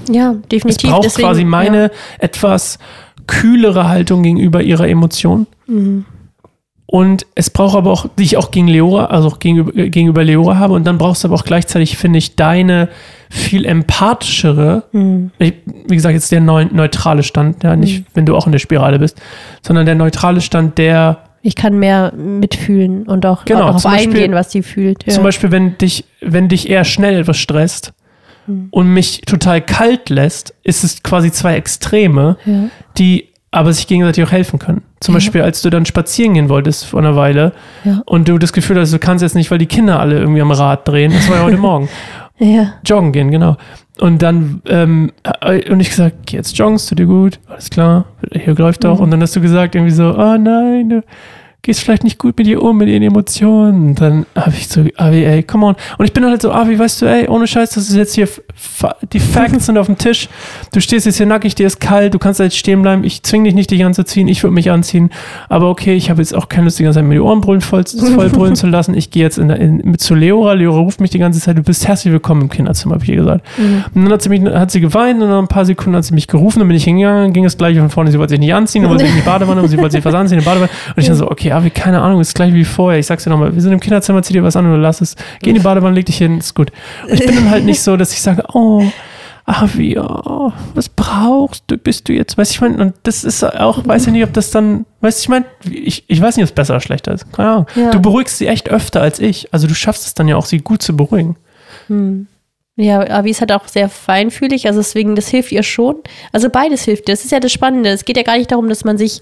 Ja, 0.09 0.33
Es 0.33 0.47
definitiv. 0.49 0.89
braucht 0.89 1.05
Deswegen, 1.05 1.27
quasi 1.27 1.43
meine 1.45 1.83
Ja. 1.83 1.89
etwas 2.19 2.77
kühlere 3.27 3.87
Haltung 3.87 4.23
gegenüber 4.23 4.61
ihrer 4.61 4.87
Emotion. 4.87 5.47
Mhm. 5.67 6.05
Und 6.87 7.25
es 7.33 7.49
braucht 7.49 7.75
aber 7.75 7.91
auch, 7.91 8.05
die 8.17 8.23
ich 8.23 8.37
auch 8.37 8.51
gegen 8.51 8.67
Leora, 8.67 9.05
also 9.05 9.27
auch 9.29 9.39
gegenüber, 9.39 9.75
äh, 9.75 9.89
gegenüber 9.89 10.23
Leora 10.23 10.57
habe. 10.59 10.75
Und 10.75 10.85
dann 10.85 10.99
brauchst 10.99 11.23
du 11.23 11.27
aber 11.27 11.35
auch 11.35 11.43
gleichzeitig, 11.43 11.97
finde 11.97 12.19
ich, 12.19 12.35
deine 12.35 12.89
viel 13.31 13.65
empathischere, 13.65 14.83
Mhm. 14.91 15.31
ich, 15.39 15.55
wie 15.87 15.95
gesagt, 15.95 16.13
jetzt 16.13 16.31
der 16.31 16.41
neu, 16.41 16.65
neutrale 16.71 17.23
Stand, 17.23 17.63
ja, 17.63 17.75
nicht, 17.75 18.05
wenn 18.13 18.25
du 18.27 18.35
auch 18.35 18.45
in 18.45 18.51
der 18.51 18.59
Spirale 18.59 18.99
bist, 18.99 19.19
sondern 19.63 19.85
der 19.87 19.95
neutrale 19.95 20.41
Stand, 20.41 20.77
der 20.77 21.19
Ich 21.41 21.55
kann 21.55 21.77
mehr 21.79 22.11
mitfühlen 22.13 23.03
und 23.07 23.25
auch 23.25 23.45
Genau, 23.45 23.61
darauf 23.67 23.81
zum 23.81 23.91
Beispiel- 23.91 24.09
eingehen, 24.13 24.33
was 24.33 24.51
sie 24.51 24.61
fühlt. 24.63 25.05
Ja. 25.05 25.13
zum 25.13 25.23
Beispiel, 25.23 25.51
wenn 25.51 25.77
dich, 25.79 26.05
wenn 26.21 26.49
dich 26.49 26.69
eher 26.69 26.83
schnell 26.83 27.19
etwas 27.21 27.37
stresst 27.37 27.93
Hm. 28.47 28.67
und 28.71 28.87
mich 28.93 29.21
total 29.21 29.59
kalt 29.61 30.09
lässt, 30.09 30.53
ist 30.63 30.83
es 30.83 31.01
quasi 31.03 31.31
zwei 31.31 31.55
Extreme, 31.55 32.37
ja. 32.45 32.65
Die 32.97 33.29
aber 33.51 33.71
sich 33.71 33.87
gegenseitig 33.87 34.23
auch 34.25 34.31
helfen 34.31 34.59
können. 34.59 34.81
Zum 34.99 35.13
Ja. 35.13 35.17
Beispiel, 35.17 35.41
als 35.41 35.61
du 35.61 35.69
dann 35.69 35.85
spazieren 35.85 36.33
gehen 36.33 36.49
wolltest 36.49 36.85
vor 36.85 36.99
einer 36.99 37.15
Weile 37.15 37.53
Ja. 37.85 38.01
und 38.05 38.27
du 38.27 38.37
das 38.37 38.51
Gefühl 38.51 38.77
hast, 38.79 38.91
du 38.91 38.99
kannst 38.99 39.21
jetzt 39.21 39.35
nicht, 39.35 39.49
weil 39.49 39.59
die 39.59 39.65
Kinder 39.65 39.99
alle 39.99 40.19
irgendwie 40.19 40.41
am 40.41 40.51
Rad 40.51 40.85
drehen. 40.87 41.11
Das 41.13 41.29
war 41.29 41.37
ja 41.37 41.43
heute 41.43 41.57
Morgen. 41.69 41.87
ja. 42.37 42.73
Joggen 42.85 43.13
gehen, 43.13 43.31
genau. 43.31 43.55
Und 44.01 44.21
dann, 44.21 44.61
ähm, 44.67 45.13
äh, 45.41 45.71
und 45.71 45.79
ich 45.79 45.89
gesagt, 45.89 46.33
jetzt 46.33 46.57
joggen, 46.57 46.75
es 46.75 46.85
tut 46.87 46.99
dir 46.99 47.05
gut, 47.05 47.39
alles 47.47 47.69
klar, 47.69 48.03
hier 48.33 48.53
läuft 48.55 48.83
doch. 48.83 48.97
Mhm. 48.97 49.03
Und 49.03 49.11
dann 49.11 49.21
hast 49.21 49.35
du 49.37 49.39
gesagt, 49.41 49.73
irgendwie 49.75 49.93
so, 49.93 50.13
oh 50.17 50.37
nein, 50.37 50.89
du 50.89 51.03
gehst 51.65 51.81
vielleicht 51.81 52.03
nicht 52.03 52.19
gut 52.19 52.37
mit 52.37 52.45
dir 52.45 52.61
um, 52.61 52.77
mit 52.77 52.87
ihren 52.87 53.01
Emotionen. 53.01 53.95
Dann 53.95 54.27
habe 54.35 54.51
ich 54.51 54.67
so, 54.67 54.81
Avi, 54.97 55.25
ey, 55.25 55.41
come 55.41 55.65
on. 55.65 55.75
Und 55.97 56.05
ich 56.05 56.13
bin 56.13 56.23
halt 56.23 56.41
so, 56.41 56.51
Avi, 56.51 56.77
weißt 56.77 57.01
du, 57.01 57.05
ey, 57.07 57.27
ohne 57.27 57.47
Scheiß, 57.47 57.71
das 57.71 57.89
ist 57.89 57.95
jetzt 57.95 58.13
hier, 58.13 58.29
die 59.11 59.19
Facts 59.19 59.65
sind 59.65 59.77
auf 59.79 59.87
dem 59.87 59.97
Tisch. 59.97 60.29
Du 60.73 60.79
stehst 60.79 61.07
jetzt 61.07 61.17
hier 61.17 61.25
nackig, 61.25 61.55
dir 61.55 61.65
ist 61.65 61.79
kalt, 61.79 62.13
du 62.13 62.19
kannst 62.19 62.39
jetzt 62.39 62.55
stehen 62.55 62.83
bleiben. 62.83 63.03
Ich 63.03 63.23
zwing 63.23 63.43
dich 63.43 63.55
nicht, 63.55 63.71
dich 63.71 63.83
anzuziehen, 63.83 64.27
ich 64.27 64.43
würde 64.43 64.53
mich 64.53 64.69
anziehen. 64.69 65.09
Aber 65.49 65.69
okay, 65.69 65.95
ich 65.95 66.11
habe 66.11 66.21
jetzt 66.21 66.35
auch 66.35 66.49
keine 66.49 66.65
Lust, 66.65 66.77
die 66.77 66.83
ganze 66.83 66.99
Zeit 66.99 67.05
mir 67.05 67.15
die 67.15 67.19
Ohren 67.19 67.41
brüllen, 67.41 67.61
voll, 67.61 67.83
voll 67.83 68.29
brüllen 68.29 68.55
zu 68.55 68.67
lassen. 68.67 68.93
Ich 68.93 69.09
gehe 69.09 69.23
jetzt 69.23 69.39
in, 69.39 69.49
in, 69.49 69.77
mit 69.77 70.01
zu 70.01 70.13
Leora. 70.13 70.53
Leora 70.53 70.77
ruft 70.77 71.01
mich 71.01 71.09
die 71.09 71.19
ganze 71.19 71.39
Zeit, 71.39 71.57
du 71.57 71.63
bist 71.63 71.87
herzlich 71.87 72.13
willkommen 72.13 72.43
im 72.43 72.49
Kinderzimmer, 72.49 72.93
habe 72.93 73.03
ich 73.03 73.09
ihr 73.09 73.15
gesagt. 73.15 73.43
Mhm. 73.57 73.85
Und 73.95 74.03
dann 74.03 74.13
hat 74.13 74.21
sie, 74.21 74.29
mich, 74.29 74.43
hat 74.43 74.69
sie 74.69 74.81
geweint 74.81 75.19
und 75.19 75.29
nach 75.29 75.39
ein 75.39 75.47
paar 75.47 75.65
Sekunden 75.65 75.97
hat 75.97 76.05
sie 76.05 76.13
mich 76.13 76.27
gerufen, 76.27 76.59
dann 76.59 76.67
bin 76.67 76.77
ich 76.77 76.83
hingegangen, 76.83 77.33
ging 77.33 77.45
es 77.45 77.57
gleich 77.57 77.79
von 77.79 77.89
vorne, 77.89 78.11
sie 78.11 78.19
wollte 78.19 78.31
sich 78.31 78.39
nicht 78.39 78.53
anziehen, 78.53 78.83
dann 78.83 78.91
wollte 78.91 79.05
sie 79.05 79.09
in 79.09 79.15
die 79.15 79.23
Badewanne 79.23 79.63
und 79.63 79.69
sie 79.69 79.77
wollte 79.79 79.93
sich 79.93 80.05
was 80.05 80.13
anziehen 80.13 80.37
in 80.37 80.43
die 80.43 80.45
Badewanne. 80.45 80.69
Und 80.95 81.01
ich 81.01 81.07
dann 81.07 81.15
so, 81.15 81.31
okay, 81.31 81.54
ja, 81.55 81.63
wie, 81.63 81.69
keine 81.69 82.01
Ahnung, 82.01 82.19
ist 82.19 82.35
gleich 82.35 82.53
wie 82.53 82.65
vorher. 82.65 82.99
Ich 82.99 83.05
sag's 83.05 83.23
dir 83.23 83.29
nochmal, 83.29 83.53
wir 83.53 83.61
sind 83.61 83.71
im 83.71 83.79
Kinderzimmer, 83.79 84.21
zieh 84.23 84.33
dir 84.33 84.43
was 84.43 84.57
an 84.57 84.65
oder 84.67 84.77
lass 84.77 84.99
es. 84.99 85.15
Geh 85.41 85.51
in 85.51 85.55
die 85.55 85.61
Badewanne, 85.61 85.95
leg 85.95 86.05
dich 86.05 86.17
hin, 86.17 86.37
ist 86.37 86.53
gut. 86.53 86.71
Und 87.03 87.13
ich 87.13 87.25
bin 87.25 87.35
dann 87.35 87.49
halt 87.49 87.63
nicht 87.63 87.81
so, 87.81 87.95
dass 87.95 88.11
ich 88.11 88.21
sage, 88.21 88.43
oh, 88.53 88.83
Avi, 89.45 89.97
oh, 89.97 90.51
was 90.73 90.89
brauchst 90.89 91.63
du, 91.67 91.77
bist 91.77 92.09
du 92.09 92.13
jetzt? 92.13 92.37
Weißt 92.37 92.51
du, 92.51 92.55
ich 92.55 92.61
meine, 92.61 92.83
und 92.83 92.95
das 93.03 93.23
ist 93.23 93.43
auch, 93.43 93.87
weiß 93.87 94.07
ich 94.07 94.11
nicht, 94.11 94.23
ob 94.23 94.33
das 94.33 94.51
dann, 94.51 94.85
weißt 94.99 95.19
du, 95.19 95.21
ich 95.21 95.29
meine, 95.29 95.45
ich, 95.69 96.03
ich 96.07 96.21
weiß 96.21 96.35
nicht, 96.35 96.43
ob 96.43 96.49
es 96.49 96.55
besser 96.55 96.73
oder 96.73 96.81
schlechter 96.81 97.13
ist. 97.13 97.31
Keine 97.31 97.49
Ahnung. 97.49 97.67
Ja. 97.75 97.91
Du 97.91 98.01
beruhigst 98.01 98.37
sie 98.37 98.47
echt 98.47 98.69
öfter 98.69 99.01
als 99.01 99.19
ich. 99.19 99.53
Also 99.53 99.67
du 99.67 99.75
schaffst 99.75 100.05
es 100.05 100.13
dann 100.13 100.27
ja 100.27 100.35
auch, 100.35 100.45
sie 100.45 100.57
gut 100.57 100.81
zu 100.81 100.97
beruhigen. 100.97 101.37
Hm. 101.87 102.27
Ja, 102.75 102.99
Avi 103.09 103.29
ist 103.29 103.39
halt 103.39 103.53
auch 103.53 103.69
sehr 103.69 103.87
feinfühlig, 103.87 104.67
also 104.67 104.81
deswegen, 104.81 105.15
das 105.15 105.29
hilft 105.29 105.53
ihr 105.53 105.63
schon. 105.63 105.95
Also 106.33 106.49
beides 106.49 106.83
hilft. 106.83 107.07
Das 107.07 107.23
ist 107.23 107.31
ja 107.31 107.39
das 107.39 107.53
Spannende. 107.53 107.89
Es 107.91 108.03
geht 108.03 108.17
ja 108.17 108.23
gar 108.23 108.37
nicht 108.37 108.51
darum, 108.51 108.67
dass 108.67 108.83
man 108.83 108.97
sich 108.97 109.21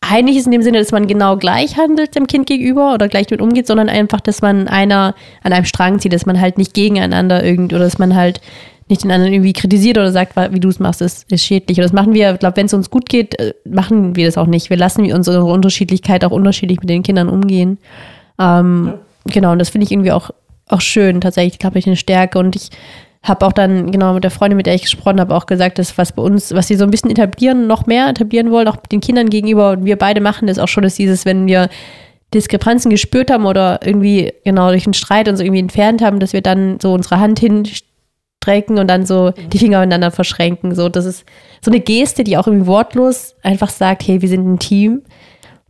einig 0.00 0.36
ist 0.36 0.46
in 0.46 0.52
dem 0.52 0.62
Sinne, 0.62 0.78
dass 0.78 0.92
man 0.92 1.06
genau 1.06 1.36
gleich 1.36 1.76
handelt 1.76 2.14
dem 2.14 2.26
Kind 2.26 2.46
gegenüber 2.46 2.94
oder 2.94 3.08
gleich 3.08 3.30
mit 3.30 3.40
umgeht, 3.40 3.66
sondern 3.66 3.88
einfach, 3.88 4.20
dass 4.20 4.42
man 4.42 4.68
einer 4.68 5.14
an 5.42 5.52
einem 5.52 5.64
Strang 5.64 5.98
zieht, 6.00 6.12
dass 6.12 6.26
man 6.26 6.40
halt 6.40 6.58
nicht 6.58 6.74
gegeneinander 6.74 7.44
irgend 7.44 7.72
oder 7.72 7.84
dass 7.84 7.98
man 7.98 8.14
halt 8.14 8.40
nicht 8.88 9.04
den 9.04 9.12
anderen 9.12 9.32
irgendwie 9.32 9.52
kritisiert 9.52 9.98
oder 9.98 10.10
sagt, 10.10 10.34
wie 10.36 10.58
du 10.58 10.68
es 10.68 10.80
machst, 10.80 11.00
ist, 11.00 11.30
ist 11.30 11.44
schädlich. 11.44 11.78
Und 11.78 11.84
das 11.84 11.92
machen 11.92 12.12
wir, 12.12 12.32
ich 12.32 12.40
glaube, 12.40 12.56
wenn 12.56 12.66
es 12.66 12.74
uns 12.74 12.90
gut 12.90 13.08
geht, 13.08 13.38
äh, 13.38 13.54
machen 13.64 14.16
wir 14.16 14.26
das 14.26 14.36
auch 14.36 14.46
nicht. 14.46 14.68
Wir 14.68 14.76
lassen 14.76 15.10
unsere 15.12 15.44
Unterschiedlichkeit 15.44 16.24
auch 16.24 16.32
unterschiedlich 16.32 16.80
mit 16.80 16.90
den 16.90 17.04
Kindern 17.04 17.28
umgehen. 17.28 17.78
Ähm, 18.38 18.94
Genau, 19.26 19.52
und 19.52 19.58
das 19.58 19.68
finde 19.68 19.84
ich 19.84 19.92
irgendwie 19.92 20.12
auch, 20.12 20.30
auch 20.68 20.80
schön, 20.80 21.20
tatsächlich, 21.20 21.58
glaube 21.58 21.78
ich, 21.78 21.86
eine 21.86 21.96
Stärke. 21.96 22.38
Und 22.38 22.56
ich 22.56 22.70
habe 23.22 23.46
auch 23.46 23.52
dann, 23.52 23.90
genau, 23.90 24.14
mit 24.14 24.24
der 24.24 24.30
Freundin, 24.30 24.56
mit 24.56 24.66
der 24.66 24.74
ich 24.74 24.82
gesprochen 24.82 25.20
habe, 25.20 25.34
auch 25.34 25.46
gesagt, 25.46 25.78
dass 25.78 25.98
was 25.98 26.12
bei 26.12 26.22
uns, 26.22 26.54
was 26.54 26.68
sie 26.68 26.76
so 26.76 26.84
ein 26.84 26.90
bisschen 26.90 27.10
etablieren, 27.10 27.66
noch 27.66 27.86
mehr 27.86 28.08
etablieren 28.08 28.50
wollen, 28.50 28.66
auch 28.68 28.76
den 28.76 29.00
Kindern 29.00 29.28
gegenüber, 29.28 29.72
und 29.72 29.84
wir 29.84 29.96
beide 29.96 30.20
machen 30.20 30.46
das 30.46 30.58
auch 30.58 30.68
schon, 30.68 30.82
dass 30.82 30.94
dieses, 30.94 31.26
wenn 31.26 31.46
wir 31.46 31.68
Diskrepanzen 32.32 32.90
gespürt 32.90 33.30
haben 33.30 33.44
oder 33.44 33.80
irgendwie, 33.84 34.32
genau, 34.44 34.70
durch 34.70 34.86
einen 34.86 34.94
Streit 34.94 35.28
uns 35.28 35.40
irgendwie 35.40 35.60
entfernt 35.60 36.00
haben, 36.00 36.20
dass 36.20 36.32
wir 36.32 36.42
dann 36.42 36.78
so 36.80 36.92
unsere 36.94 37.18
Hand 37.18 37.40
hinstrecken 37.40 38.78
und 38.78 38.88
dann 38.88 39.04
so 39.04 39.32
die 39.52 39.58
Finger 39.58 39.80
miteinander 39.80 40.12
verschränken. 40.12 40.74
So, 40.74 40.88
das 40.88 41.04
ist 41.04 41.24
so 41.60 41.70
eine 41.70 41.80
Geste, 41.80 42.24
die 42.24 42.38
auch 42.38 42.46
irgendwie 42.46 42.68
wortlos 42.68 43.34
einfach 43.42 43.68
sagt, 43.68 44.06
hey, 44.06 44.22
wir 44.22 44.28
sind 44.28 44.48
ein 44.48 44.58
Team. 44.58 45.02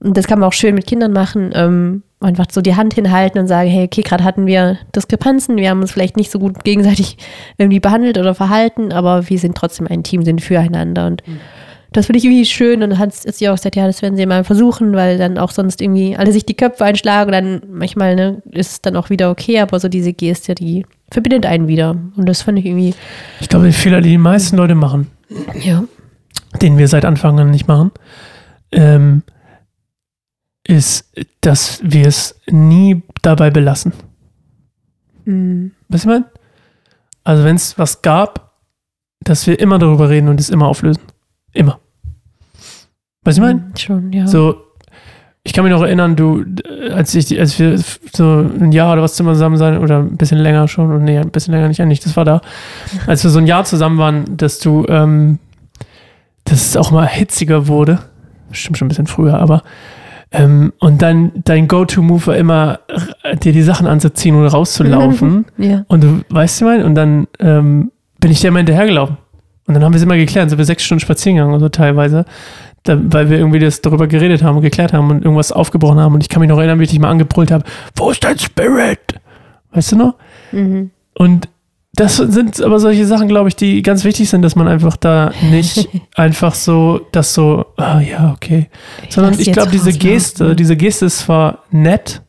Und 0.01 0.17
das 0.17 0.27
kann 0.27 0.39
man 0.39 0.49
auch 0.49 0.53
schön 0.53 0.75
mit 0.75 0.87
Kindern 0.87 1.13
machen. 1.13 1.51
Ähm, 1.55 2.03
einfach 2.21 2.47
so 2.51 2.61
die 2.61 2.77
Hand 2.77 2.95
hinhalten 2.95 3.41
und 3.41 3.47
sagen, 3.49 3.71
hey, 3.71 3.85
okay, 3.85 4.03
gerade 4.03 4.25
hatten 4.25 4.47
wir 4.47 4.79
Diskrepanzen, 4.95 5.57
wir 5.57 5.71
haben 5.71 5.81
uns 5.81 5.91
vielleicht 5.93 6.17
nicht 6.17 6.31
so 6.31 6.39
gut 6.39 6.65
gegenseitig 6.65 7.17
irgendwie 7.59 7.81
behandelt 7.81 8.19
oder 8.19 8.35
verhalten, 8.35 8.93
aber 8.93 9.29
wir 9.29 9.39
sind 9.39 9.57
trotzdem 9.57 9.87
ein 9.87 10.03
Team, 10.03 10.23
sind 10.25 10.41
füreinander. 10.43 11.07
Und 11.07 11.23
Mhm. 11.27 11.39
das 11.93 12.07
finde 12.07 12.19
ich 12.19 12.25
irgendwie 12.27 12.45
schön 12.45 12.83
und 12.83 12.91
dann 12.91 12.99
hat 12.99 13.15
sie 13.15 13.49
auch 13.49 13.57
gesagt, 13.57 13.75
ja, 13.75 13.87
das 13.87 14.03
werden 14.03 14.17
sie 14.17 14.27
mal 14.27 14.45
versuchen, 14.45 14.93
weil 14.93 15.17
dann 15.19 15.39
auch 15.39 15.51
sonst 15.51 15.81
irgendwie 15.81 16.15
alle 16.17 16.31
sich 16.33 16.45
die 16.45 16.55
Köpfe 16.55 16.85
einschlagen 16.85 17.29
und 17.29 17.33
dann 17.33 17.63
manchmal 17.73 18.15
ne, 18.17 18.43
ist 18.51 18.71
es 18.73 18.81
dann 18.83 18.97
auch 18.97 19.09
wieder 19.11 19.31
okay, 19.31 19.59
aber 19.61 19.81
so 19.81 19.89
diese 19.89 20.13
Geste, 20.13 20.55
die 20.55 20.85
verbindet 21.11 21.47
einen 21.47 21.69
wieder. 21.69 21.97
Und 22.17 22.29
das 22.29 22.43
fand 22.43 22.59
ich 22.59 22.67
irgendwie, 22.67 22.95
Ich 23.41 23.49
glaube, 23.49 23.65
der 23.65 23.73
Fehler, 23.75 24.01
die 24.03 24.11
die 24.11 24.19
meisten 24.19 24.57
Leute 24.57 24.75
machen, 24.75 25.07
ja. 25.61 25.83
den 26.61 26.77
wir 26.79 26.87
seit 26.87 27.05
Anfang 27.05 27.41
an 27.41 27.51
nicht 27.51 27.67
machen, 27.67 27.91
ähm, 28.73 29.23
ist, 30.71 31.13
dass 31.41 31.81
wir 31.83 32.07
es 32.07 32.41
nie 32.47 33.03
dabei 33.23 33.51
belassen. 33.51 33.93
Mhm. 35.25 35.73
Weißt 35.89 36.05
du, 36.05 36.09
was 36.09 36.17
ich 36.17 36.21
meine? 36.21 36.25
Also, 37.25 37.45
wenn 37.45 37.57
es 37.57 37.79
was 37.79 38.03
gab, 38.03 38.53
dass 39.21 39.47
wir 39.47 39.59
immer 39.59 39.79
darüber 39.79 40.09
reden 40.09 40.29
und 40.29 40.41
es 40.41 40.49
immer 40.49 40.69
auflösen. 40.69 41.03
Immer. 41.53 41.81
Weißt 43.25 43.25
du, 43.25 43.27
was 43.27 43.37
ich 43.37 43.41
meine? 43.43 43.61
Mhm, 43.61 43.77
Schon, 43.77 44.13
ja. 44.13 44.27
So, 44.27 44.63
ich 45.43 45.53
kann 45.53 45.65
mich 45.65 45.73
noch 45.73 45.83
erinnern, 45.83 46.17
du, 46.17 46.45
als 46.93 47.15
ich, 47.15 47.39
als 47.39 47.59
wir 47.59 47.79
so 47.79 48.41
ein 48.61 48.73
Jahr 48.73 48.93
oder 48.93 49.03
was 49.03 49.15
zusammen 49.15 49.57
sein, 49.57 49.79
oder 49.79 49.99
ein 50.01 50.17
bisschen 50.17 50.39
länger 50.39 50.69
schon, 50.69 50.93
und 50.93 51.05
nee, 51.05 51.19
ein 51.19 51.31
bisschen 51.31 51.53
länger 51.53 51.69
nicht 51.69 51.81
eigentlich, 51.81 52.01
das 52.01 52.17
war 52.17 52.25
da, 52.25 52.41
als 53.07 53.25
wir 53.25 53.31
so 53.31 53.39
ein 53.39 53.47
Jahr 53.47 53.65
zusammen 53.65 53.99
waren, 53.99 54.37
dass 54.37 54.59
du, 54.59 54.85
ähm, 54.89 55.39
dass 56.45 56.67
es 56.67 56.77
auch 56.77 56.91
mal 56.91 57.07
hitziger 57.07 57.69
wurde, 57.69 58.01
stimmt 58.53 58.79
schon 58.79 58.87
ein 58.87 58.91
bisschen 58.91 59.07
früher, 59.07 59.39
aber, 59.39 59.63
ähm, 60.33 60.73
und 60.79 61.03
dann 61.03 61.33
dein 61.45 61.67
Go-To-Move 61.69 62.27
war 62.29 62.37
immer, 62.37 62.81
r- 63.25 63.37
dir 63.37 63.53
die 63.53 63.63
Sachen 63.63 63.87
anzuziehen 63.87 64.37
und 64.37 64.47
rauszulaufen. 64.47 65.47
ja. 65.59 65.85
Und 65.89 66.05
du 66.05 66.21
weißt 66.29 66.61
du 66.61 66.65
mein, 66.67 66.85
und 66.85 66.95
dann 66.95 67.27
ähm, 67.41 67.91
bin 68.21 68.31
ich 68.31 68.41
dir 68.41 68.49
immer 68.49 68.59
hinterhergelaufen. 68.59 69.17
Und 69.67 69.75
dann 69.75 69.85
haben 69.85 69.93
wir 69.93 69.97
es 69.99 70.03
immer 70.03 70.17
geklärt, 70.17 70.49
sind 70.51 70.59
wir 70.59 70.65
sechs 70.65 70.85
Stunden 70.85 71.01
spazieren 71.01 71.37
gegangen 71.37 71.55
und 71.55 71.61
so 71.61 71.69
teilweise, 71.69 72.25
da, 72.83 72.99
weil 73.01 73.29
wir 73.31 73.39
irgendwie 73.39 73.59
das 73.59 73.81
darüber 73.83 74.07
geredet 74.09 74.43
haben 74.43 74.57
und 74.57 74.63
geklärt 74.63 74.93
haben 74.93 75.11
und 75.11 75.25
irgendwas 75.25 75.53
aufgebrochen 75.53 75.99
haben. 76.01 76.15
Und 76.15 76.23
ich 76.23 76.29
kann 76.29 76.41
mich 76.41 76.49
noch 76.49 76.59
erinnern, 76.59 76.79
wie 76.81 76.85
ich 76.85 76.91
dich 76.91 76.99
mal 76.99 77.11
angebrüllt 77.11 77.51
habe, 77.51 77.65
wo 77.97 78.11
ist 78.11 78.25
dein 78.25 78.39
Spirit? 78.39 78.99
Weißt 79.73 79.93
du 79.93 79.97
noch? 79.97 80.15
Mhm. 80.53 80.91
Und 81.15 81.49
das 82.01 82.17
sind 82.17 82.63
aber 82.63 82.81
solche 82.81 83.05
Sachen, 83.05 83.29
glaube 83.29 83.51
ich, 83.51 83.57
die 83.57 83.83
ganz 83.83 84.05
wichtig 84.05 84.31
sind, 84.31 84.41
dass 84.41 84.57
man 84.57 84.67
einfach 84.67 84.97
da 84.97 85.33
nicht 85.51 85.87
einfach 86.15 86.55
so, 86.55 87.07
das 87.13 87.35
so, 87.35 87.67
ah 87.77 88.01
ja, 88.01 88.33
okay. 88.33 88.71
Sondern 89.11 89.35
ich 89.35 89.47
jetzt 89.47 89.55
glaube, 89.55 89.71
diese. 89.71 89.93
Geste, 89.93 90.57
diese 90.57 90.77
Geste 90.77 91.07
ist 91.07 91.19
zwar 91.19 91.65
nett, 91.71 92.23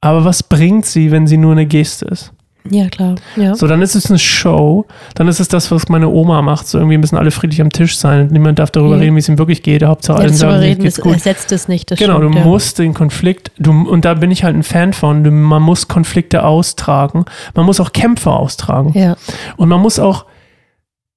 aber 0.00 0.24
was 0.24 0.42
bringt 0.42 0.86
sie, 0.86 1.10
wenn 1.10 1.26
sie 1.26 1.36
nur 1.36 1.52
eine 1.52 1.66
Geste 1.66 2.06
ist? 2.06 2.32
Ja, 2.68 2.88
klar. 2.88 3.14
Ja. 3.36 3.54
So, 3.54 3.66
dann 3.66 3.80
ist 3.80 3.94
es 3.94 4.10
eine 4.10 4.18
Show, 4.18 4.86
dann 5.14 5.28
ist 5.28 5.40
es 5.40 5.48
das, 5.48 5.70
was 5.70 5.88
meine 5.88 6.08
Oma 6.08 6.42
macht. 6.42 6.66
So 6.68 6.78
irgendwie 6.78 6.98
müssen 6.98 7.16
alle 7.16 7.30
friedlich 7.30 7.60
am 7.62 7.70
Tisch 7.70 7.96
sein 7.96 8.26
niemand 8.28 8.58
darf 8.58 8.70
darüber 8.70 8.96
Ja. 8.96 9.00
reden, 9.00 9.14
wie 9.16 9.20
es 9.20 9.28
ihm 9.28 9.38
wirklich 9.38 9.62
geht. 9.62 9.82
Hauptsache 9.82 10.18
allen 10.18 10.34
sagen, 10.34 10.56
es 10.56 10.60
reden, 10.60 10.82
geht's 10.82 10.96
das 10.96 11.02
gut. 11.04 11.14
ersetzt 11.14 11.52
es 11.52 11.68
nicht. 11.68 11.88
Genau, 11.88 12.18
stimmt, 12.18 12.34
du 12.34 12.38
ja. 12.38 12.44
musst 12.44 12.78
den 12.78 12.92
Konflikt, 12.92 13.50
du, 13.58 13.70
und 13.72 14.04
da 14.04 14.14
bin 14.14 14.30
ich 14.30 14.44
halt 14.44 14.54
ein 14.54 14.62
Fan 14.62 14.92
von, 14.92 15.24
du, 15.24 15.30
man 15.30 15.62
muss 15.62 15.88
Konflikte 15.88 16.44
austragen. 16.44 17.24
Man 17.54 17.64
muss 17.64 17.80
auch 17.80 17.92
Kämpfe 17.92 18.30
austragen. 18.30 18.92
Ja. 18.98 19.16
Und 19.56 19.68
man 19.70 19.80
muss 19.80 19.98
auch 19.98 20.26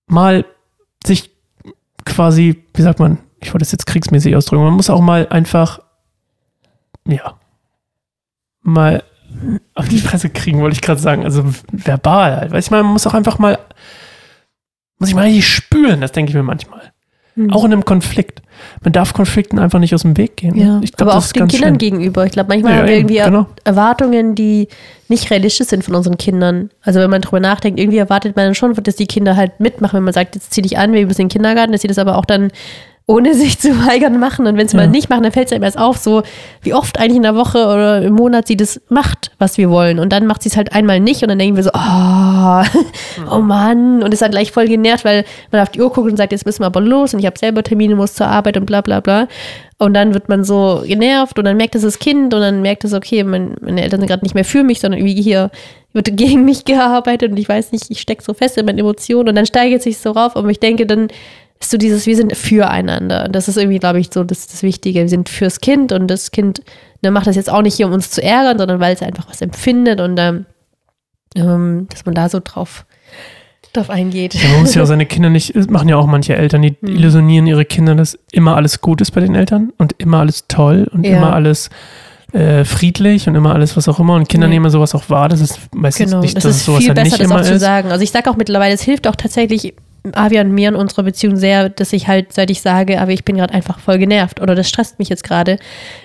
mal 0.07 0.45
sich 1.05 1.31
quasi, 2.05 2.63
wie 2.73 2.81
sagt 2.81 2.99
man, 2.99 3.17
ich 3.41 3.49
wollte 3.49 3.59
das 3.65 3.71
jetzt 3.73 3.85
kriegsmäßig 3.85 4.35
ausdrücken, 4.35 4.63
man 4.63 4.73
muss 4.73 4.89
auch 4.89 5.01
mal 5.01 5.27
einfach, 5.29 5.79
ja, 7.05 7.35
mal 8.61 9.03
auf 9.75 9.87
die 9.89 9.99
Fresse 9.99 10.29
kriegen, 10.29 10.61
wollte 10.61 10.75
ich 10.75 10.81
gerade 10.81 10.99
sagen. 10.99 11.23
Also 11.23 11.43
verbal 11.71 12.35
halt. 12.37 12.51
Weißt 12.51 12.69
du, 12.69 12.75
man 12.75 12.85
muss 12.85 13.07
auch 13.07 13.13
einfach 13.13 13.39
mal, 13.39 13.57
muss 14.99 15.09
ich 15.09 15.15
mal 15.15 15.25
richtig 15.25 15.47
spüren, 15.47 16.01
das 16.01 16.11
denke 16.11 16.29
ich 16.29 16.35
mir 16.35 16.43
manchmal. 16.43 16.93
Mhm. 17.35 17.51
Auch 17.51 17.65
in 17.65 17.73
einem 17.73 17.83
Konflikt. 17.85 18.41
Man 18.83 18.93
darf 18.93 19.13
Konflikten 19.13 19.57
einfach 19.57 19.79
nicht 19.79 19.95
aus 19.95 20.03
dem 20.03 20.15
Weg 20.17 20.37
gehen. 20.37 20.55
Ja, 20.55 20.79
ich 20.83 20.93
glaub, 20.93 21.09
aber 21.09 21.17
auch 21.17 21.25
den 21.25 21.47
Kindern 21.47 21.69
schlimm. 21.69 21.77
gegenüber. 21.79 22.25
Ich 22.25 22.31
glaube, 22.31 22.49
manchmal 22.49 22.73
Ja, 22.73 22.79
haben 22.79 22.87
wir 22.87 22.95
irgendwie 22.95 23.17
genau. 23.17 23.47
Erwartungen, 23.63 24.35
die 24.35 24.67
nicht 25.07 25.31
realistisch 25.31 25.67
sind 25.67 25.83
von 25.83 25.95
unseren 25.95 26.17
Kindern. 26.17 26.69
Also 26.81 26.99
wenn 26.99 27.09
man 27.09 27.21
drüber 27.21 27.39
nachdenkt, 27.39 27.79
irgendwie 27.79 27.97
erwartet 27.97 28.35
man 28.35 28.45
dann 28.45 28.55
schon, 28.55 28.75
dass 28.75 28.95
die 28.95 29.07
Kinder 29.07 29.35
halt 29.35 29.59
mitmachen, 29.59 29.97
wenn 29.97 30.03
man 30.03 30.13
sagt, 30.13 30.35
jetzt 30.35 30.53
zieh 30.53 30.61
dich 30.61 30.77
an, 30.77 30.93
wir 30.93 31.05
müssen 31.07 31.21
in 31.21 31.27
den 31.27 31.33
Kindergarten, 31.33 31.71
dass 31.71 31.81
sie 31.81 31.87
das 31.87 31.97
aber 31.97 32.17
auch 32.17 32.25
dann 32.25 32.51
ohne 33.05 33.33
sich 33.33 33.59
zu 33.59 33.69
weigern 33.85 34.17
machen. 34.19 34.47
Und 34.47 34.57
wenn 34.57 34.67
sie 34.67 34.77
Ja. 34.77 34.83
mal 34.83 34.89
nicht 34.89 35.09
machen, 35.09 35.23
dann 35.23 35.31
fällt 35.33 35.47
es 35.47 35.53
einem 35.53 35.63
erst 35.63 35.77
auf, 35.77 35.97
so 35.97 36.23
wie 36.61 36.73
oft 36.73 36.99
eigentlich 36.99 37.17
in 37.17 37.23
der 37.23 37.35
Woche 37.35 37.57
oder 37.65 38.01
im 38.01 38.13
Monat 38.13 38.47
sie 38.47 38.55
das 38.55 38.79
macht, 38.89 39.31
was 39.39 39.57
wir 39.57 39.69
wollen. 39.69 39.99
Und 39.99 40.13
dann 40.13 40.25
macht 40.25 40.41
sie 40.43 40.49
es 40.49 40.55
halt 40.55 40.73
einmal 40.73 40.99
nicht 41.01 41.21
und 41.21 41.27
dann 41.27 41.37
denken 41.39 41.57
wir 41.57 41.63
so, 41.63 41.71
oh, 41.73 42.63
oh 43.35 43.39
Mann. 43.39 44.01
Und 44.03 44.13
ist 44.13 44.21
dann 44.21 44.31
gleich 44.31 44.51
voll 44.51 44.67
genervt, 44.67 45.03
weil 45.03 45.25
man 45.51 45.61
auf 45.61 45.69
die 45.69 45.81
Uhr 45.81 45.91
guckt 45.91 46.09
und 46.09 46.17
sagt, 46.17 46.31
jetzt 46.31 46.45
müssen 46.45 46.61
wir 46.61 46.67
aber 46.67 46.81
los 46.81 47.13
und 47.13 47.19
ich 47.19 47.25
habe 47.25 47.37
selber 47.37 47.61
Termine, 47.63 47.95
muss 47.95 48.13
zur 48.13 48.27
Arbeit 48.27 48.55
und 48.57 48.65
bla 48.65 48.81
bla 48.81 49.01
bla. 49.01 49.27
Und 49.79 49.95
dann 49.95 50.13
wird 50.13 50.29
man 50.29 50.45
so 50.45 50.83
genervt 50.85 51.37
und 51.37 51.43
dann 51.43 51.57
merkt 51.57 51.75
es 51.75 51.81
das 51.81 51.99
Kind 51.99 52.33
und 52.33 52.39
dann 52.39 52.61
merkt 52.61 52.85
es, 52.85 52.93
okay, 52.93 53.25
mein, 53.25 53.55
meine 53.59 53.81
Eltern 53.83 53.99
sind 53.99 54.07
gerade 54.07 54.23
nicht 54.23 54.35
mehr 54.35 54.45
für 54.45 54.63
mich, 54.63 54.79
sondern 54.79 55.01
irgendwie 55.01 55.21
hier 55.21 55.51
wird 55.91 56.15
gegen 56.15 56.45
mich 56.45 56.63
gearbeitet 56.65 57.31
und 57.31 57.37
ich 57.37 57.49
weiß 57.49 57.73
nicht, 57.73 57.85
ich 57.89 57.99
stecke 57.99 58.23
so 58.23 58.33
fest 58.33 58.57
in 58.57 58.65
meinen 58.65 58.79
Emotionen 58.79 59.27
und 59.27 59.35
dann 59.35 59.45
steigert 59.45 59.81
sich 59.81 59.97
so 59.97 60.11
rauf. 60.11 60.37
Aber 60.37 60.47
ich 60.49 60.61
denke, 60.61 60.85
dann 60.85 61.09
ist 61.63 61.71
so 61.71 61.77
dieses, 61.77 62.05
wir 62.05 62.15
sind 62.15 62.35
füreinander. 62.35 63.25
Und 63.25 63.35
das 63.35 63.47
ist 63.47 63.57
irgendwie, 63.57 63.79
glaube 63.79 63.99
ich, 63.99 64.09
so 64.13 64.23
das, 64.23 64.47
das 64.47 64.63
Wichtige. 64.63 65.01
Wir 65.01 65.09
sind 65.09 65.29
fürs 65.29 65.59
Kind 65.61 65.91
und 65.91 66.07
das 66.07 66.31
Kind 66.31 66.61
ne, 67.01 67.11
macht 67.11 67.27
das 67.27 67.35
jetzt 67.35 67.49
auch 67.51 67.61
nicht 67.61 67.75
hier, 67.75 67.87
um 67.87 67.93
uns 67.93 68.11
zu 68.11 68.21
ärgern, 68.23 68.57
sondern 68.57 68.79
weil 68.79 68.93
es 68.93 69.01
einfach 69.01 69.27
was 69.29 69.41
empfindet 69.41 69.99
und 70.01 70.17
ähm, 70.19 70.45
ähm, 71.35 71.87
dass 71.89 72.05
man 72.05 72.13
da 72.15 72.29
so 72.29 72.39
drauf, 72.43 72.85
drauf 73.73 73.89
eingeht. 73.89 74.35
Ja, 74.35 74.49
man 74.49 74.61
muss 74.61 74.75
ja 74.75 74.83
auch 74.83 74.87
seine 74.87 75.05
Kinder 75.05 75.29
nicht, 75.29 75.55
das 75.55 75.67
machen 75.69 75.89
ja 75.89 75.97
auch 75.97 76.05
manche 76.05 76.35
Eltern, 76.35 76.61
die 76.61 76.75
Hm. 76.79 76.95
illusionieren 76.95 77.47
ihre 77.47 77.65
Kinder, 77.65 77.95
dass 77.95 78.17
immer 78.31 78.55
alles 78.55 78.81
gut 78.81 79.01
ist 79.01 79.11
bei 79.11 79.21
den 79.21 79.33
Eltern 79.35 79.73
und 79.77 79.95
immer 79.97 80.19
alles 80.19 80.45
toll 80.47 80.87
und 80.91 81.05
Ja. 81.05 81.17
immer 81.17 81.33
alles 81.33 81.69
äh, 82.33 82.65
friedlich 82.65 83.27
und 83.27 83.35
immer 83.35 83.53
alles 83.53 83.77
was 83.77 83.87
auch 83.87 83.99
immer 83.99 84.15
und 84.15 84.27
Kinder 84.27 84.47
Nee. 84.47 84.55
nehmen 84.55 84.69
sowas 84.71 84.95
auch 84.95 85.07
wahr, 85.09 85.29
das 85.29 85.39
ist 85.41 85.59
meistens 85.73 86.09
Genau, 86.09 86.21
nicht, 86.21 86.35
das 86.35 86.43
dass 86.43 86.55
ist 86.57 86.65
sowas 86.65 86.79
viel 86.79 86.89
halt 86.89 86.95
besser, 86.95 87.05
nicht 87.05 87.19
das 87.21 87.25
immer 87.31 87.39
auch 87.41 87.45
zu 87.45 87.53
ist. 87.53 87.61
sagen. 87.61 87.91
Also 87.91 88.03
ich 88.03 88.11
sage 88.11 88.29
auch 88.29 88.37
mittlerweile, 88.37 88.73
es 88.73 88.81
hilft 88.81 89.07
auch 89.07 89.15
tatsächlich 89.15 89.73
Avi 90.11 90.39
und 90.39 90.51
mir 90.51 90.69
in 90.69 90.75
unserer 90.75 91.03
Beziehung 91.03 91.37
sehr, 91.37 91.69
dass 91.69 91.93
ich 91.93 92.07
halt, 92.07 92.33
seit 92.33 92.49
ich 92.49 92.61
sage, 92.61 92.99
Avi, 92.99 93.13
ich 93.13 93.23
bin 93.23 93.37
gerade 93.37 93.53
einfach 93.53 93.79
voll 93.79 93.97
genervt 93.97 94.41
oder 94.41 94.53
das 94.53 94.67
stresst 94.67 94.99
mich 94.99 95.07
jetzt 95.09 95.23
gerade. 95.23 95.57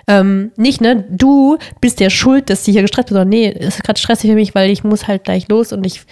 Ähm, 0.06 0.52
nicht, 0.56 0.80
ne, 0.80 1.04
du 1.10 1.58
bist 1.80 1.98
der 1.98 2.10
schuld, 2.10 2.48
dass 2.48 2.64
sie 2.64 2.72
hier 2.72 2.82
gestresst 2.82 3.08
ist, 3.08 3.14
sondern 3.14 3.28
nee, 3.28 3.52
es 3.58 3.76
ist 3.76 3.84
gerade 3.84 3.98
stressig 3.98 4.30
für 4.30 4.36
mich, 4.36 4.54
weil 4.54 4.70
ich 4.70 4.84
muss 4.84 5.08
halt 5.08 5.24
gleich 5.24 5.48
los 5.48 5.72
und 5.72 5.84
ich, 5.84 6.02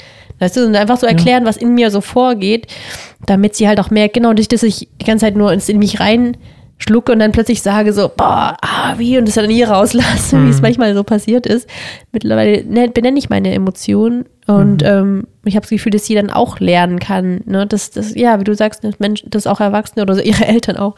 weißt 0.40 0.56
du, 0.56 0.66
und 0.66 0.74
einfach 0.74 0.96
so 0.98 1.06
erklären, 1.06 1.44
was 1.44 1.56
in 1.56 1.74
mir 1.74 1.90
so 1.92 2.00
vorgeht, 2.00 2.66
damit 3.26 3.54
sie 3.54 3.68
halt 3.68 3.78
auch 3.78 3.90
merkt, 3.90 4.14
genau, 4.14 4.32
nicht, 4.32 4.52
dass 4.52 4.62
ich 4.64 4.88
die 5.00 5.04
ganze 5.04 5.26
Zeit 5.26 5.36
nur 5.36 5.52
ins- 5.52 5.68
in 5.68 5.78
mich 5.78 6.00
rein 6.00 6.36
schlucke 6.78 7.12
und 7.12 7.18
dann 7.20 7.32
plötzlich 7.32 7.62
sage 7.62 7.92
so, 7.92 8.08
boah, 8.14 8.56
ah, 8.60 8.94
wie, 8.98 9.16
und 9.18 9.26
das 9.26 9.34
dann 9.36 9.46
nie 9.46 9.62
rauslasse, 9.62 10.44
wie 10.44 10.50
es 10.50 10.56
Mhm. 10.56 10.62
manchmal 10.62 10.94
so 10.94 11.04
passiert 11.04 11.46
ist. 11.46 11.68
Mittlerweile 12.12 12.64
ne, 12.64 12.88
benenne 12.88 13.18
ich 13.18 13.30
meine 13.30 13.52
Emotionen 13.54 14.26
und 14.46 14.82
Mhm. 14.82 14.86
ähm, 14.88 15.26
ich 15.44 15.54
habe 15.56 15.62
das 15.62 15.70
Gefühl, 15.70 15.92
dass 15.92 16.04
sie 16.06 16.14
dann 16.14 16.30
auch 16.30 16.60
lernen 16.60 16.98
kann, 16.98 17.40
ne, 17.46 17.66
dass 17.66 17.90
das, 17.92 18.14
ja, 18.14 18.38
wie 18.40 18.44
du 18.44 18.54
sagst, 18.54 18.84
dass 18.84 18.98
Menschen, 18.98 19.30
dass 19.30 19.46
auch 19.46 19.60
Erwachsene 19.60 20.02
oder 20.02 20.22
ihre 20.24 20.46
Eltern 20.46 20.76
auch 20.76 20.94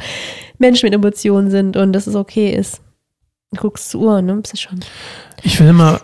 Menschen 0.58 0.86
mit 0.86 0.94
Emotionen 0.94 1.50
sind 1.50 1.76
und 1.76 1.92
dass 1.92 2.06
es 2.06 2.14
okay 2.16 2.50
ist. 2.54 2.80
Du 3.52 3.60
guckst 3.60 3.90
zur 3.90 4.00
Uhr, 4.02 4.22
ne, 4.22 4.38
das 4.42 4.52
ist 4.54 4.60
schon, 4.60 4.80
Ich 5.42 5.58
will 5.60 5.68
immer 5.68 6.00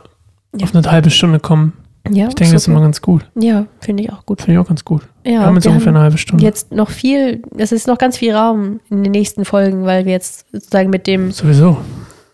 Ja. 0.57 0.65
auf 0.65 0.75
eine 0.75 0.89
halbe 0.91 1.11
Stunde 1.11 1.41
kommen. 1.41 1.73
Ja, 2.11 2.29
Ich 2.29 2.35
denke, 2.35 2.53
das 2.53 2.62
ist 2.62 2.69
immer 2.69 2.81
ganz 2.81 3.01
gut. 3.01 3.25
ja, 3.35 3.67
finde 3.81 4.03
ich 4.03 4.12
auch 4.12 4.27
gut. 4.27 4.43
Finde 4.43 4.53
ich 4.53 4.64
auch 4.64 4.69
ganz 4.69 4.85
gut. 4.85 5.03
Ja, 5.25 5.33
wir 5.33 5.40
haben 5.40 5.55
jetzt 5.55 5.64
wir 5.64 5.73
ungefähr 5.73 5.93
eine 5.93 6.01
halbe 6.01 6.19
Stunde. 6.19 6.45
jetzt 6.45 6.71
noch 6.71 6.90
viel, 6.90 7.43
es 7.57 7.73
ist 7.73 7.87
noch 7.87 7.97
ganz 7.99 8.19
viel 8.19 8.35
Raum 8.35 8.81
in 8.90 9.03
den 9.03 9.12
nächsten 9.12 9.45
Folgen, 9.45 9.87
weil 9.87 10.05
wir 10.05 10.12
jetzt 10.12 10.47
sozusagen 10.53 10.90
mit 10.90 11.07
dem, 11.07 11.33
Sowieso. 11.33 11.79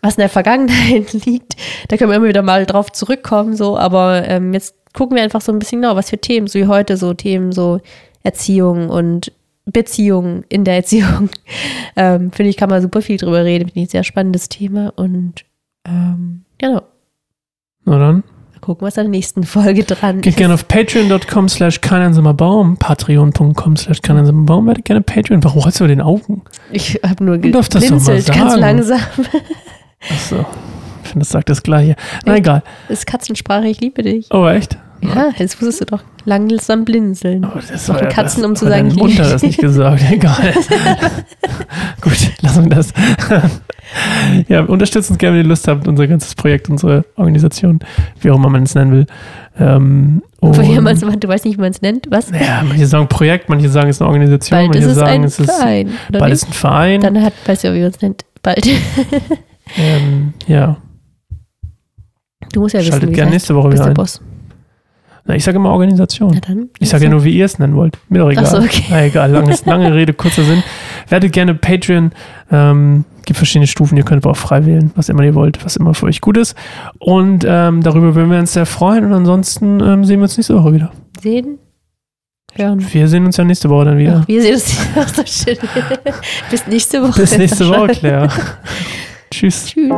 was 0.03 0.17
in 0.17 0.23
der 0.23 0.29
Vergangenheit 0.29 1.13
liegt, 1.25 1.55
da 1.89 1.97
können 1.97 2.11
wir 2.11 2.17
immer 2.17 2.29
wieder 2.29 2.43
mal 2.43 2.67
drauf 2.67 2.91
zurückkommen, 2.91 3.55
so, 3.55 3.79
aber 3.79 4.27
ähm, 4.27 4.53
jetzt 4.55 4.75
gucken 4.93 5.17
wir 5.17 5.23
einfach 5.23 5.41
so 5.41 5.53
ein 5.53 5.61
bisschen 5.61 5.83
genau, 5.83 5.95
was 5.95 6.11
für 6.11 6.19
Themen, 6.19 6.49
so 6.49 6.59
wie 6.59 6.67
heute, 6.67 6.97
so 6.97 7.15
Themen, 7.15 7.53
so 7.53 7.81
Erziehung 8.25 8.91
und 8.91 9.31
Beziehung 9.67 10.43
in 10.49 10.65
der 10.65 10.75
Erziehung. 10.75 11.31
ähm, 11.97 12.33
Finde 12.33 12.51
ich, 12.51 12.57
kann 12.57 12.71
man 12.71 12.83
super 12.83 13.03
viel 13.03 13.19
drüber 13.19 13.45
reden, 13.45 13.69
finde 13.69 13.81
ich 13.81 13.87
ein 13.87 13.91
sehr 13.91 14.05
spannendes 14.05 14.49
Thema 14.49 14.93
und 14.97 15.45
ähm, 15.87 16.45
genau, 16.59 16.83
Na 17.85 17.99
dann. 17.99 18.25
Gucken, 18.71 18.87
was 18.87 18.97
in 18.97 19.05
der 19.05 19.11
nächsten 19.11 19.43
Folge 19.43 19.83
dran 19.85 20.21
Geht 20.21 20.35
ist. 20.35 20.37
gerne 20.39 20.55
auf 20.55 20.69
patreon.com 20.69 21.49
slash 21.49 21.81
Baum, 21.81 22.77
patreon.com 22.77 23.77
slash 23.77 24.01
Baum, 24.01 24.67
werdet 24.67 24.85
gerne 24.85 25.01
Patreon. 25.01 25.43
Warum 25.43 25.63
rollst 25.63 25.81
du 25.81 25.87
den 25.89 26.01
Augen? 26.01 26.43
Ich 26.71 27.01
habe 27.05 27.25
nur 27.25 27.39
das 27.39 27.69
geblinzelt, 27.69 28.33
ganz 28.33 28.57
langsam. 28.57 29.01
Achso. 30.09 30.47
Ich 31.03 31.09
finde, 31.11 31.25
das 31.25 31.31
sagt 31.31 31.49
das 31.49 31.63
Gleiche. 31.65 31.97
Na 32.25 32.35
Echt? 32.35 32.41
egal. 32.41 32.63
Das 32.89 33.01
ist 33.01 33.07
Katzensprache, 33.07 33.67
ich 33.67 33.81
liebe 33.81 34.03
dich. 34.03 34.29
Oh, 34.31 34.47
echt? 34.47 34.79
Ja, 35.03 35.31
jetzt 35.37 35.61
wusstest 35.61 35.81
du 35.81 35.85
doch 35.97 36.03
langsam 36.25 36.85
blinzeln. 36.85 37.45
Oh, 37.45 37.59
das 37.69 37.87
ja- 37.89 37.95
Katzen, 38.07 38.45
um 38.45 38.53
das 38.53 38.61
zu 38.61 38.69
sagen, 38.69 38.89
ich 38.89 38.95
Mutter 38.97 39.09
liebe 39.09 39.23
das 39.23 39.41
dich. 39.41 39.43
nicht 39.49 39.61
gesagt. 39.61 40.03
Egal. 40.13 40.55
Gut, 42.01 42.31
lassen 42.43 42.65
wir 42.71 42.77
das. 42.77 42.93
Ja, 44.49 44.63
unterstützt 44.63 45.11
uns 45.11 45.19
gerne, 45.19 45.37
wenn 45.39 45.45
ihr 45.45 45.49
Lust 45.49 45.67
habt, 45.69 45.89
unser 45.89 46.07
ganzes 46.07 46.35
Projekt, 46.35 46.69
unsere 46.71 47.05
Organisation, 47.17 47.81
wie 48.21 48.31
auch 48.31 48.37
immer 48.37 48.49
man 48.49 48.63
es 48.63 48.75
nennen 48.75 48.93
will. 48.93 49.07
Ähm, 49.59 50.23
und- 50.41 50.83
mal 50.83 50.97
so, 50.97 51.11
du 51.11 51.29
weißt 51.29 51.45
nicht, 51.45 51.59
wie 51.59 51.61
man 51.61 51.71
es 51.71 51.83
nennt. 51.83 52.07
Was? 52.11 52.31
ja, 52.31 52.63
manche 52.67 52.87
sagen 52.87 53.09
Projekt, 53.09 53.49
manche 53.49 53.69
sagen 53.69 53.89
es 53.91 53.97
ist 53.97 54.03
eine 54.03 54.11
Organisation, 54.11 54.59
Bald 54.59 54.69
manche 54.69 54.85
ist 54.85 54.91
es 54.93 54.99
sagen 54.99 55.11
ein 55.13 55.25
es 55.25 55.39
ist 55.41 55.51
Verein. 55.51 55.91
Bald 56.13 56.25
nicht? 56.25 56.33
ist 56.33 56.49
ein 56.49 56.53
Verein. 56.53 57.01
Dann 57.01 57.23
hat, 57.23 57.33
weißt 57.47 57.65
du, 57.65 57.75
wie 57.75 57.81
man 57.81 57.91
es 57.91 58.01
nennt. 58.01 58.25
Bald. 58.43 58.67
ähm, 59.77 60.33
ja, 60.47 60.77
Du 62.53 62.61
musst 62.61 62.75
ja 62.75 62.81
wissen, 62.81 62.91
schaltet 62.91 63.11
wie 63.11 63.15
gerne 63.15 63.31
es 63.31 63.35
nächste 63.35 63.55
Woche 63.55 63.69
wieder 63.69 63.83
der 63.83 63.87
ein. 63.89 63.95
Boss. 63.95 64.21
Na, 65.27 65.35
ich 65.37 65.45
sage 65.45 65.57
immer 65.59 65.71
Organisation. 65.71 66.33
Na 66.35 66.41
dann. 66.41 66.71
Ich 66.79 66.89
sage 66.89 67.05
ja 67.05 67.11
nur, 67.11 67.25
wie 67.25 67.37
ihr 67.37 67.45
es 67.45 67.59
nennen 67.59 67.77
wollt. 67.77 67.99
Mir 68.09 68.21
doch 68.21 68.31
egal. 68.31 68.47
So, 68.47 68.59
okay. 68.59 68.85
Na, 68.91 69.05
egal, 69.05 69.31
langes, 69.31 69.65
lange 69.67 69.95
Rede, 69.95 70.13
kurzer 70.15 70.43
Sinn. 70.43 70.63
Werdet 71.09 71.33
gerne 71.33 71.55
Patreon. 71.55 72.13
Ähm, 72.51 73.05
gibt 73.25 73.37
verschiedene 73.37 73.67
Stufen. 73.67 73.97
Ihr 73.97 74.05
könnt 74.05 74.25
aber 74.25 74.33
auch 74.33 74.37
frei 74.37 74.67
wählen, 74.67 74.91
was 74.95 75.09
immer 75.09 75.23
ihr 75.23 75.35
wollt, 75.35 75.65
was 75.65 75.77
immer 75.77 75.95
für 75.95 76.07
euch 76.07 76.21
gut 76.21 76.37
ist. 76.37 76.55
Und 76.99 77.45
ähm, 77.47 77.83
darüber 77.83 78.15
würden 78.15 78.31
wir 78.31 78.39
uns 78.39 78.53
sehr 78.53 78.67
freuen. 78.67 79.05
Und 79.05 79.13
ansonsten 79.13 79.81
ähm, 79.81 80.05
sehen 80.05 80.21
wir 80.21 80.25
uns 80.25 80.37
nächste 80.37 80.57
Woche 80.57 80.75
wieder. 80.75 80.93
Sehen? 81.21 81.59
Hören. 82.55 82.85
Wir 82.93 83.07
sehen 83.09 83.27
uns 83.27 83.37
ja 83.37 83.45
nächste 83.45 83.71
Woche 83.71 83.85
dann 83.87 83.99
wieder. 83.99 84.21
Ach, 84.23 84.29
wir 84.29 84.43
sehen 84.43 84.55
uns 84.55 84.77
auch 84.97 85.09
so 85.15 85.23
schön. 85.25 85.57
Bis 86.51 86.67
nächste 86.67 87.03
Woche. 87.03 87.21
Bis 87.21 87.39
nächste 87.39 87.69
Woche, 87.69 87.89
Claire. 87.93 88.29
Tschüss. 89.31 89.67
Tschüss. 89.67 89.91